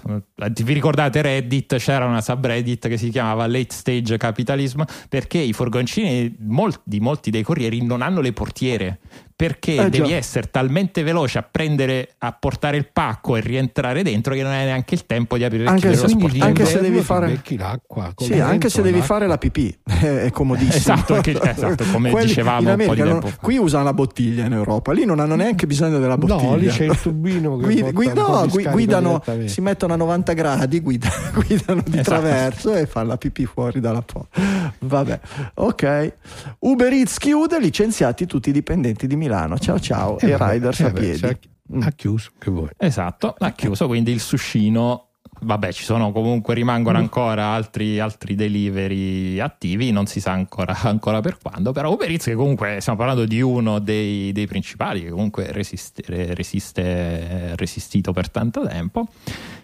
[0.63, 6.37] vi ricordate Reddit c'era una subreddit che si chiamava Late Stage Capitalism perché i furgoncini
[6.39, 9.01] molti, di molti dei corrieri non hanno le portiere
[9.41, 14.35] perché eh, devi essere talmente veloce a prendere a portare il pacco e rientrare dentro
[14.35, 17.01] che non hai neanche il tempo di aprire anche il se, sportivo anche se devi
[17.01, 20.77] fare l'acqua sì, anche se devi fare la pipì è comodissimo.
[20.77, 24.45] Esatto, che, esatto come Quelli dicevamo un po' di tempo non, qui usano la bottiglia
[24.45, 26.43] in Europa lì non hanno neanche bisogno della bottiglia.
[26.43, 30.81] no lì c'è il tubino che Guid, guid, no, guidano si mettono a 90 gradi
[30.81, 31.15] guidano,
[31.47, 32.11] guidano di esatto.
[32.11, 34.39] traverso e fanno la pipì fuori dalla porta
[34.81, 35.21] vabbè
[35.55, 36.13] ok.
[36.59, 40.19] Uber Eats chiude licenziati tutti i dipendenti di Milano ciao ciao.
[40.19, 41.21] Eh, e Riders eh, a piedi.
[41.21, 42.71] Beh, ha chiuso, che vuoi.
[42.77, 45.11] Esatto, ha chiuso, quindi il suscino
[45.43, 51.21] vabbè, ci sono comunque, rimangono ancora altri, altri delivery attivi, non si sa ancora, ancora
[51.21, 55.11] per quando, però Uber Eats che comunque stiamo parlando di uno dei, dei principali che
[55.11, 56.03] comunque resiste,
[56.35, 59.07] resiste, resistito per tanto tempo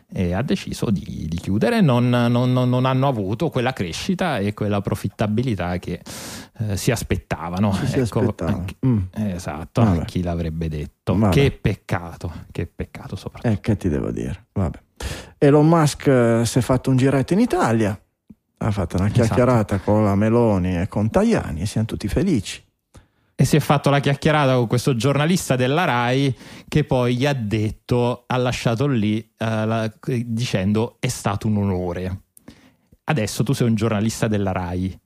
[0.08, 4.80] e ha deciso di, di chiudere, non, non, non, hanno avuto quella crescita e quella
[4.80, 6.00] profittabilità che
[6.58, 7.72] eh, si aspettavano.
[7.72, 8.56] Si ecco, aspettavano.
[8.58, 8.98] anche- Mm.
[9.12, 10.04] Esatto, Vabbè.
[10.04, 11.16] chi l'avrebbe detto?
[11.16, 11.32] Vabbè.
[11.34, 13.52] Che peccato, che peccato soprattutto.
[13.52, 14.46] Eh, che ti devo dire?
[14.52, 14.78] Vabbè.
[15.38, 17.98] Elon Musk eh, si è fatto un giretto in Italia,
[18.58, 19.22] ha fatto una Esatto.
[19.24, 22.62] chiacchierata con la Meloni e con Tajani e siamo tutti felici.
[23.38, 26.34] E si è fatto la chiacchierata con questo giornalista della RAI
[26.66, 29.92] che poi gli ha detto, ha lasciato lì eh, la-
[30.24, 32.22] dicendo è stato un onore.
[33.04, 34.98] Adesso tu sei un giornalista della RAI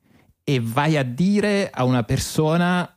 [0.44, 2.88] e vai a dire a una persona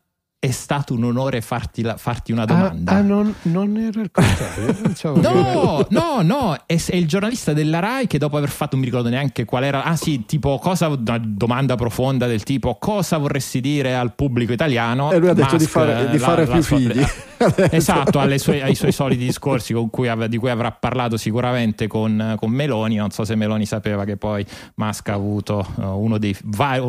[0.44, 2.92] è stato un onore farti, la- farti una Ah, domanda.
[2.92, 5.22] ah, non, non era il contrario.
[5.22, 8.86] No, no, no, è, è il giornalista della Rai che dopo aver fatto, non mi
[8.90, 13.62] ricordo neanche qual era, ah sì, tipo cosa, una domanda profonda del tipo cosa vorresti
[13.62, 15.12] dire al pubblico italiano?
[15.14, 17.02] E lui ha detto di fare, di la- fare la più sua- figli.
[17.72, 22.50] Esatto, sue- ai suoi soliti discorsi con cui di cui avrà parlato sicuramente con, con
[22.52, 22.96] Meloni.
[22.96, 24.46] Non so se Meloni sapeva che poi
[24.76, 26.34] Musk ha avuto eh, uno dei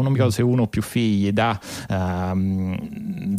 [0.03, 1.59] non mi ricordo se uno o più figli da,
[1.89, 2.77] ehm,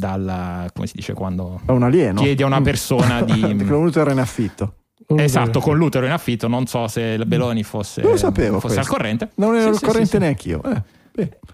[0.06, 2.22] dalla, come si dice quando un alieno.
[2.22, 3.42] chiedi a una persona di...
[3.56, 4.76] venuto era in affitto.
[5.08, 8.80] Esatto, con l'utero in affitto, non so se il Beloni fosse, Non lo sapevo fosse
[8.80, 9.30] al corrente.
[9.36, 10.18] Non ero Sì, al sì, corrente sì, sì.
[10.20, 10.62] neanche io.
[10.64, 10.82] Eh.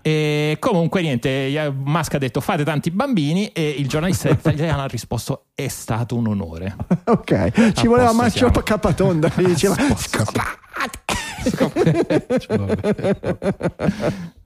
[0.01, 5.45] E comunque niente, Musk ha detto fate tanti bambini e il giornalista italiano ha risposto
[5.53, 6.75] è stato un onore.
[7.05, 8.63] Ok, ci A voleva posto Maccio.
[8.63, 10.99] Capatonda che diceva "Scopate".
[11.43, 12.31] Eh,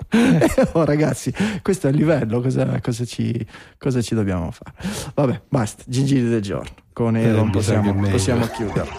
[0.73, 3.45] oh, ragazzi, questo è il livello, cosa, cosa ci,
[3.77, 4.75] cosa ci dobbiamo fare?
[5.13, 6.69] Vabbè, basta, gingilli del giorno.
[6.93, 8.89] Con Elon che è possiamo, possiamo chiudere.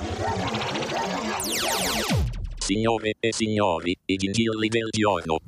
[2.58, 5.38] Signore e signori, i gingilli del giorno.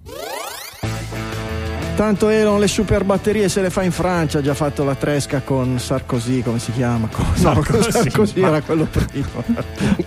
[1.99, 5.41] Tanto Elon le super batterie se le fa in Francia, ha già fatto la tresca
[5.45, 7.09] con Sarkozy, come si chiama?
[7.11, 9.27] Con, no, con Sarkozy, Sarkozy ma- era quello prima.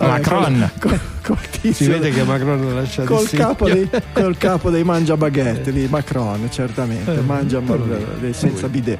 [0.00, 0.70] Macron.
[0.80, 4.84] Col, col tizio- Si vede che Macron l'ha lasciato col capo, dei, col capo dei
[4.84, 7.60] mangia baguette lì, Macron certamente Eh, mangia
[8.18, 8.98] dei senza bidet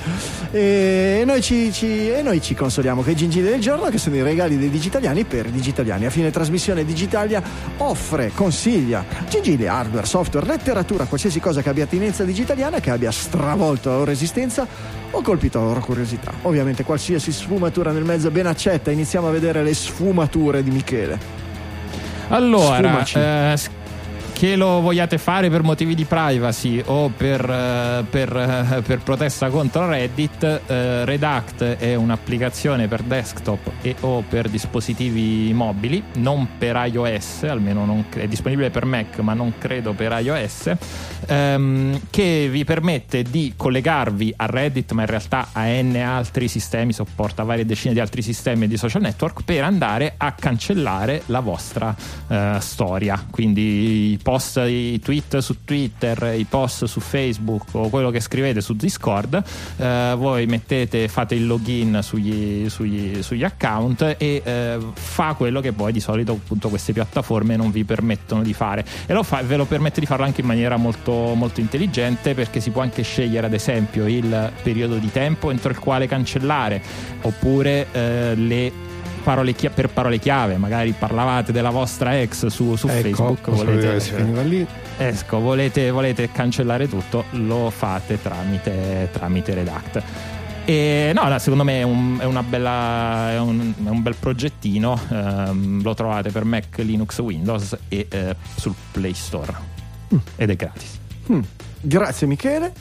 [0.51, 4.17] e noi ci, ci- e noi ci consoliamo che i gingilli del giorno che sono
[4.17, 7.43] i regali dei digitaliani per i digitaliani a fine trasmissione Digitalia
[7.79, 13.89] offre, consiglia gingilli, hardware, software, letteratura qualsiasi cosa che abbia attinenza digitaliana che abbia stravolto
[13.89, 14.67] la loro esistenza
[15.11, 16.33] o colpito la loro curiosità.
[16.43, 18.91] Ovviamente qualsiasi sfumatura nel mezzo è ben accetta.
[18.91, 21.19] Iniziamo a vedere le sfumature di Michele.
[22.29, 23.19] Allora, Sfumaci.
[23.19, 23.57] eh,
[24.43, 29.49] che lo vogliate fare per motivi di privacy o per, eh, per, eh, per protesta
[29.51, 36.75] contro Reddit, eh, Redact è un'applicazione per desktop e o per dispositivi mobili, non per
[36.93, 40.73] iOS, almeno non è disponibile per Mac ma non credo per iOS,
[41.29, 46.93] ehm, che vi permette di collegarvi a Reddit ma in realtà a n altri sistemi,
[46.93, 51.95] sopporta varie decine di altri sistemi di social network per andare a cancellare la vostra
[52.27, 53.25] eh, storia.
[53.31, 54.31] Quindi i post,
[54.65, 59.43] i tweet su Twitter, i post su Facebook o quello che scrivete su Discord,
[59.77, 65.73] eh, voi mettete, fate il login sugli, sugli- sugli account e eh, fa quello che
[65.73, 68.85] poi di solito appunto queste piattaforme non vi permettono di fare.
[69.07, 72.61] E lo fa, ve lo permette di farlo anche in maniera molto, molto intelligente perché
[72.61, 76.83] si può anche scegliere ad esempio il periodo di tempo entro il quale cancellare
[77.23, 78.91] oppure eh, le
[79.23, 84.01] parole chia- per parole chiave magari parlavate della vostra ex su, su Ecco, Facebook volete,
[84.01, 84.67] finiva lì.
[84.99, 90.03] Ecco, volete, volete cancellare tutto, lo fate tramite, tramite Redact.
[90.65, 94.15] E no, no, secondo me è un, è una bella, è un, è un bel
[94.15, 94.99] progettino.
[95.11, 99.53] ehm, lo trovate per Mac, Linux, Windows e eh, sul Play Store.
[100.37, 100.99] Ed è gratis.
[101.33, 101.41] Mm,
[101.81, 102.73] Grazie Michele.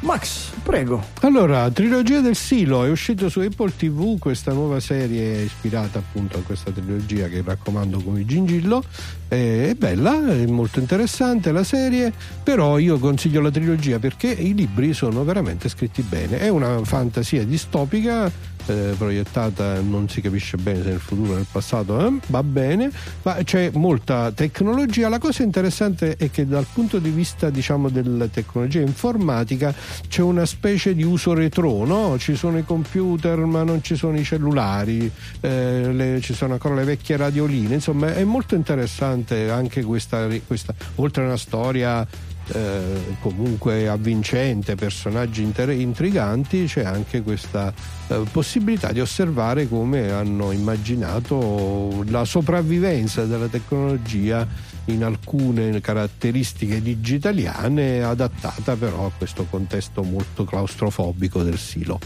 [0.00, 1.04] Max, prego.
[1.20, 6.40] Allora, trilogia del Silo è uscito su Apple TV questa nuova serie ispirata appunto a
[6.40, 8.82] questa trilogia che raccomando come Gingillo.
[9.28, 12.12] Eh, È bella, è molto interessante la serie,
[12.42, 16.38] però io consiglio la trilogia perché i libri sono veramente scritti bene.
[16.38, 18.32] È una fantasia distopica
[18.66, 22.90] eh, proiettata, non si capisce bene se nel futuro o nel passato, eh, va bene,
[23.22, 25.08] ma c'è molta tecnologia.
[25.08, 29.74] La cosa interessante è che dal punto di vista diciamo della tecnologia informatica
[30.08, 32.18] c'è una specie di uso retro, no?
[32.18, 35.10] Ci sono i computer ma non ci sono i cellulari,
[35.40, 40.74] eh, le- ci sono ancora le vecchie radioline, insomma è molto interessante anche questa, questa
[40.96, 42.06] oltre a una storia
[42.52, 47.72] eh, comunque avvincente, personaggi inter- intriganti, c'è anche questa
[48.08, 54.46] eh, possibilità di osservare come hanno immaginato la sopravvivenza della tecnologia
[54.86, 61.98] in alcune caratteristiche digitaliane adattata però a questo contesto molto claustrofobico del silo.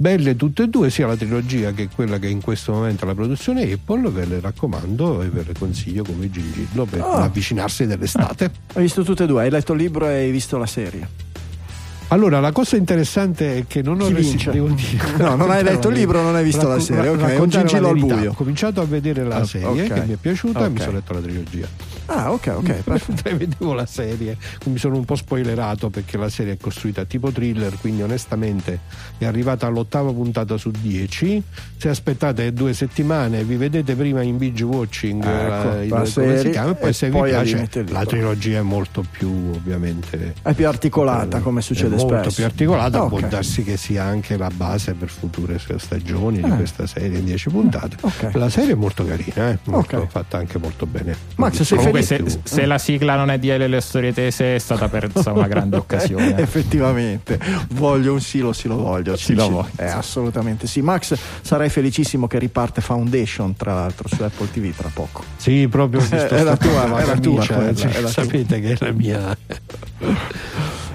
[0.00, 3.06] Belle tutte e due, sia la trilogia che quella che è in questo momento è
[3.06, 7.18] la produzione Apple, ve le raccomando e ve le consiglio come gingillo per Oh.
[7.18, 8.50] l'avvicinarsi dell'estate.
[8.72, 11.06] Hai visto tutte e due, hai letto il libro e hai visto la serie.
[12.08, 14.50] Allora, la cosa interessante è che non ho Chi vince?
[14.50, 17.48] devo dire- No, non hai letto il libro, non hai visto la serie, ok, un
[17.50, 18.30] gingillo al buio.
[18.30, 19.92] Ho cominciato a vedere la Ah, serie ok.
[19.92, 21.68] che mi è piaciuta e mi sono letto la trilogia.
[22.12, 22.82] Ah, ok, ok.
[23.06, 27.30] Mentre vedevo la serie mi sono un po' spoilerato perché la serie è costruita tipo
[27.30, 28.80] thriller quindi onestamente
[29.18, 31.42] è arrivata all'ottava puntata su 10
[31.76, 36.38] se aspettate due settimane vi vedete prima in binge watching Ecco, la, la come serie,
[36.40, 40.34] si chiama e poi e se poi vi piace la trilogia è molto più ovviamente
[40.42, 42.34] È più articolata, come succede è molto spesso.
[42.36, 43.28] più articolata Ah, può ok.
[43.28, 46.56] darsi che sia anche la base per future stagioni di Ah.
[46.56, 48.30] questa serie in 10 puntate Ok.
[48.34, 49.58] la serie è molto carina eh?
[49.64, 50.06] molto- Ok.
[50.08, 53.66] fatta anche molto bene Max, sei Comunque, se, se la sigla non è di Ele
[53.68, 56.36] le storie tese, è stata persa una grande occasione.
[56.38, 57.38] Effettivamente,
[57.70, 59.16] voglio un silo, sì lo voglio.
[59.16, 59.70] Sì, lo voglio.
[59.76, 60.80] Eh, assolutamente sì.
[60.82, 65.24] Max, sarai felicissimo che riparte Foundation, tra l'altro, su Apple TV tra poco.
[65.36, 68.08] Sì, proprio è la tua- è la tua sì, è la tua.
[68.08, 69.36] sapete che è la mia.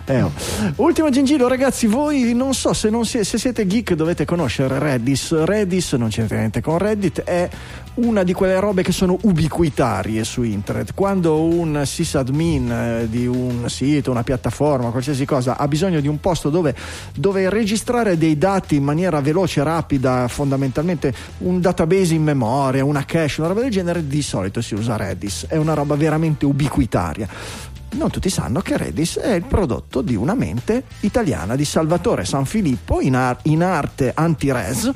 [0.08, 0.32] Eh, oh.
[0.76, 1.88] Ultimo gingillo, ragazzi.
[1.88, 5.44] Voi non so se, non si- se siete geek, dovete conoscere Redis.
[5.44, 7.50] Redis non c'entra niente con Reddit, è
[7.96, 10.94] una di quelle robe che sono ubiquitarie su internet.
[10.94, 16.20] Quando un sysadmin eh, di un sito, una piattaforma, qualsiasi cosa, ha bisogno di un
[16.20, 16.76] posto dove,
[17.16, 23.40] dove registrare dei dati in maniera veloce, rapida, fondamentalmente un database in memoria, una cache,
[23.40, 25.48] una roba del genere, di solito si usa Redis.
[25.48, 27.74] È una roba veramente ubiquitaria.
[27.96, 33.00] Non tutti sanno che Redis è il prodotto di una mente italiana di Salvatore Sanfilippo
[33.00, 34.92] in, ar- in arte anti-res.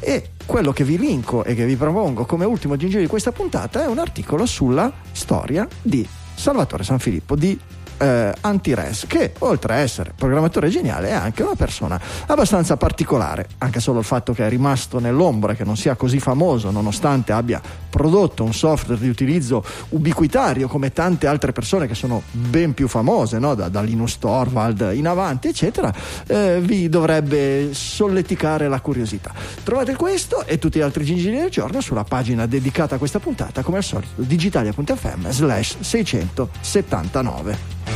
[0.00, 3.82] E quello che vi linko e che vi propongo come ultimo gingillo di questa puntata
[3.82, 7.58] è un articolo sulla storia di Salvatore Sanfilippo di
[7.98, 13.80] eh, Anti-Res che oltre a essere programmatore geniale è anche una persona abbastanza particolare anche
[13.80, 17.60] solo il fatto che è rimasto nell'ombra che non sia così famoso nonostante abbia
[17.90, 23.38] prodotto un software di utilizzo ubiquitario come tante altre persone che sono ben più famose
[23.38, 23.54] no?
[23.54, 25.92] da, da Linus Torvald in avanti eccetera
[26.26, 29.32] eh, vi dovrebbe solleticare la curiosità
[29.64, 33.62] trovate questo e tutti gli altri gingilli del giorno sulla pagina dedicata a questa puntata
[33.62, 37.87] come al solito digitalia.fm slash 679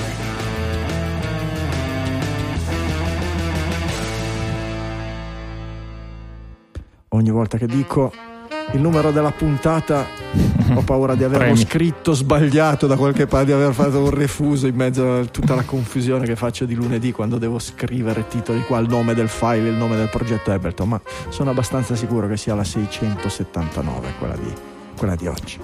[7.12, 8.12] ogni volta che dico
[8.72, 10.06] il numero della puntata
[10.74, 14.74] ho paura di averlo scritto sbagliato da qualche parte, di aver fatto un refuso in
[14.74, 18.88] mezzo a tutta la confusione che faccio di lunedì quando devo scrivere titoli qua, il
[18.88, 22.64] nome del file, il nome del progetto Ableton, ma sono abbastanza sicuro che sia la
[22.64, 24.52] 679 quella di,
[24.96, 25.58] quella di oggi.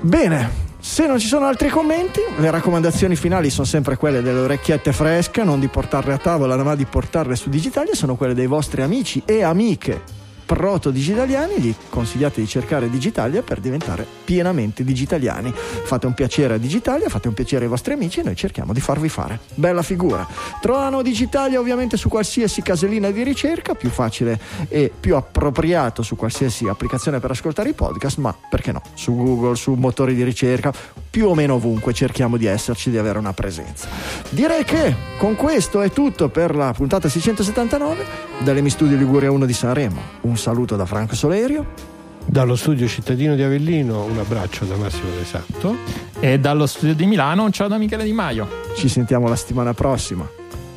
[0.00, 4.92] Bene, se non ci sono altri commenti, le raccomandazioni finali sono sempre quelle delle orecchiette
[4.92, 8.82] fresche, non di portarle a tavola, ma di portarle su Digitalia, sono quelle dei vostri
[8.82, 15.52] amici e amiche proto digitaliani, gli consigliate di cercare Digitalia per diventare pienamente digitaliani.
[15.52, 18.80] Fate un piacere a Digitalia, fate un piacere ai vostri amici e noi cerchiamo di
[18.80, 20.26] farvi fare bella figura.
[20.60, 24.38] Trovano Digitalia ovviamente su qualsiasi casellina di ricerca, più facile
[24.68, 28.82] e più appropriato su qualsiasi applicazione per ascoltare i podcast, ma perché no?
[28.94, 30.72] Su Google, su motori di ricerca,
[31.10, 33.88] più o meno ovunque cerchiamo di esserci, di avere una presenza.
[34.30, 38.04] Direi che con questo è tutto per la puntata 679
[38.40, 40.00] dall'Emi Studio Liguria 1 di Sanremo.
[40.22, 41.92] Un saluto da Franco Solerio.
[42.26, 45.76] Dallo studio cittadino di Avellino un abbraccio da Massimo De Santo.
[46.20, 48.48] E dallo studio di Milano, un ciao da Michele Di Maio.
[48.76, 50.26] Ci sentiamo la settimana prossima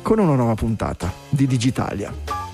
[0.02, 2.47] con una nuova puntata di Digitalia.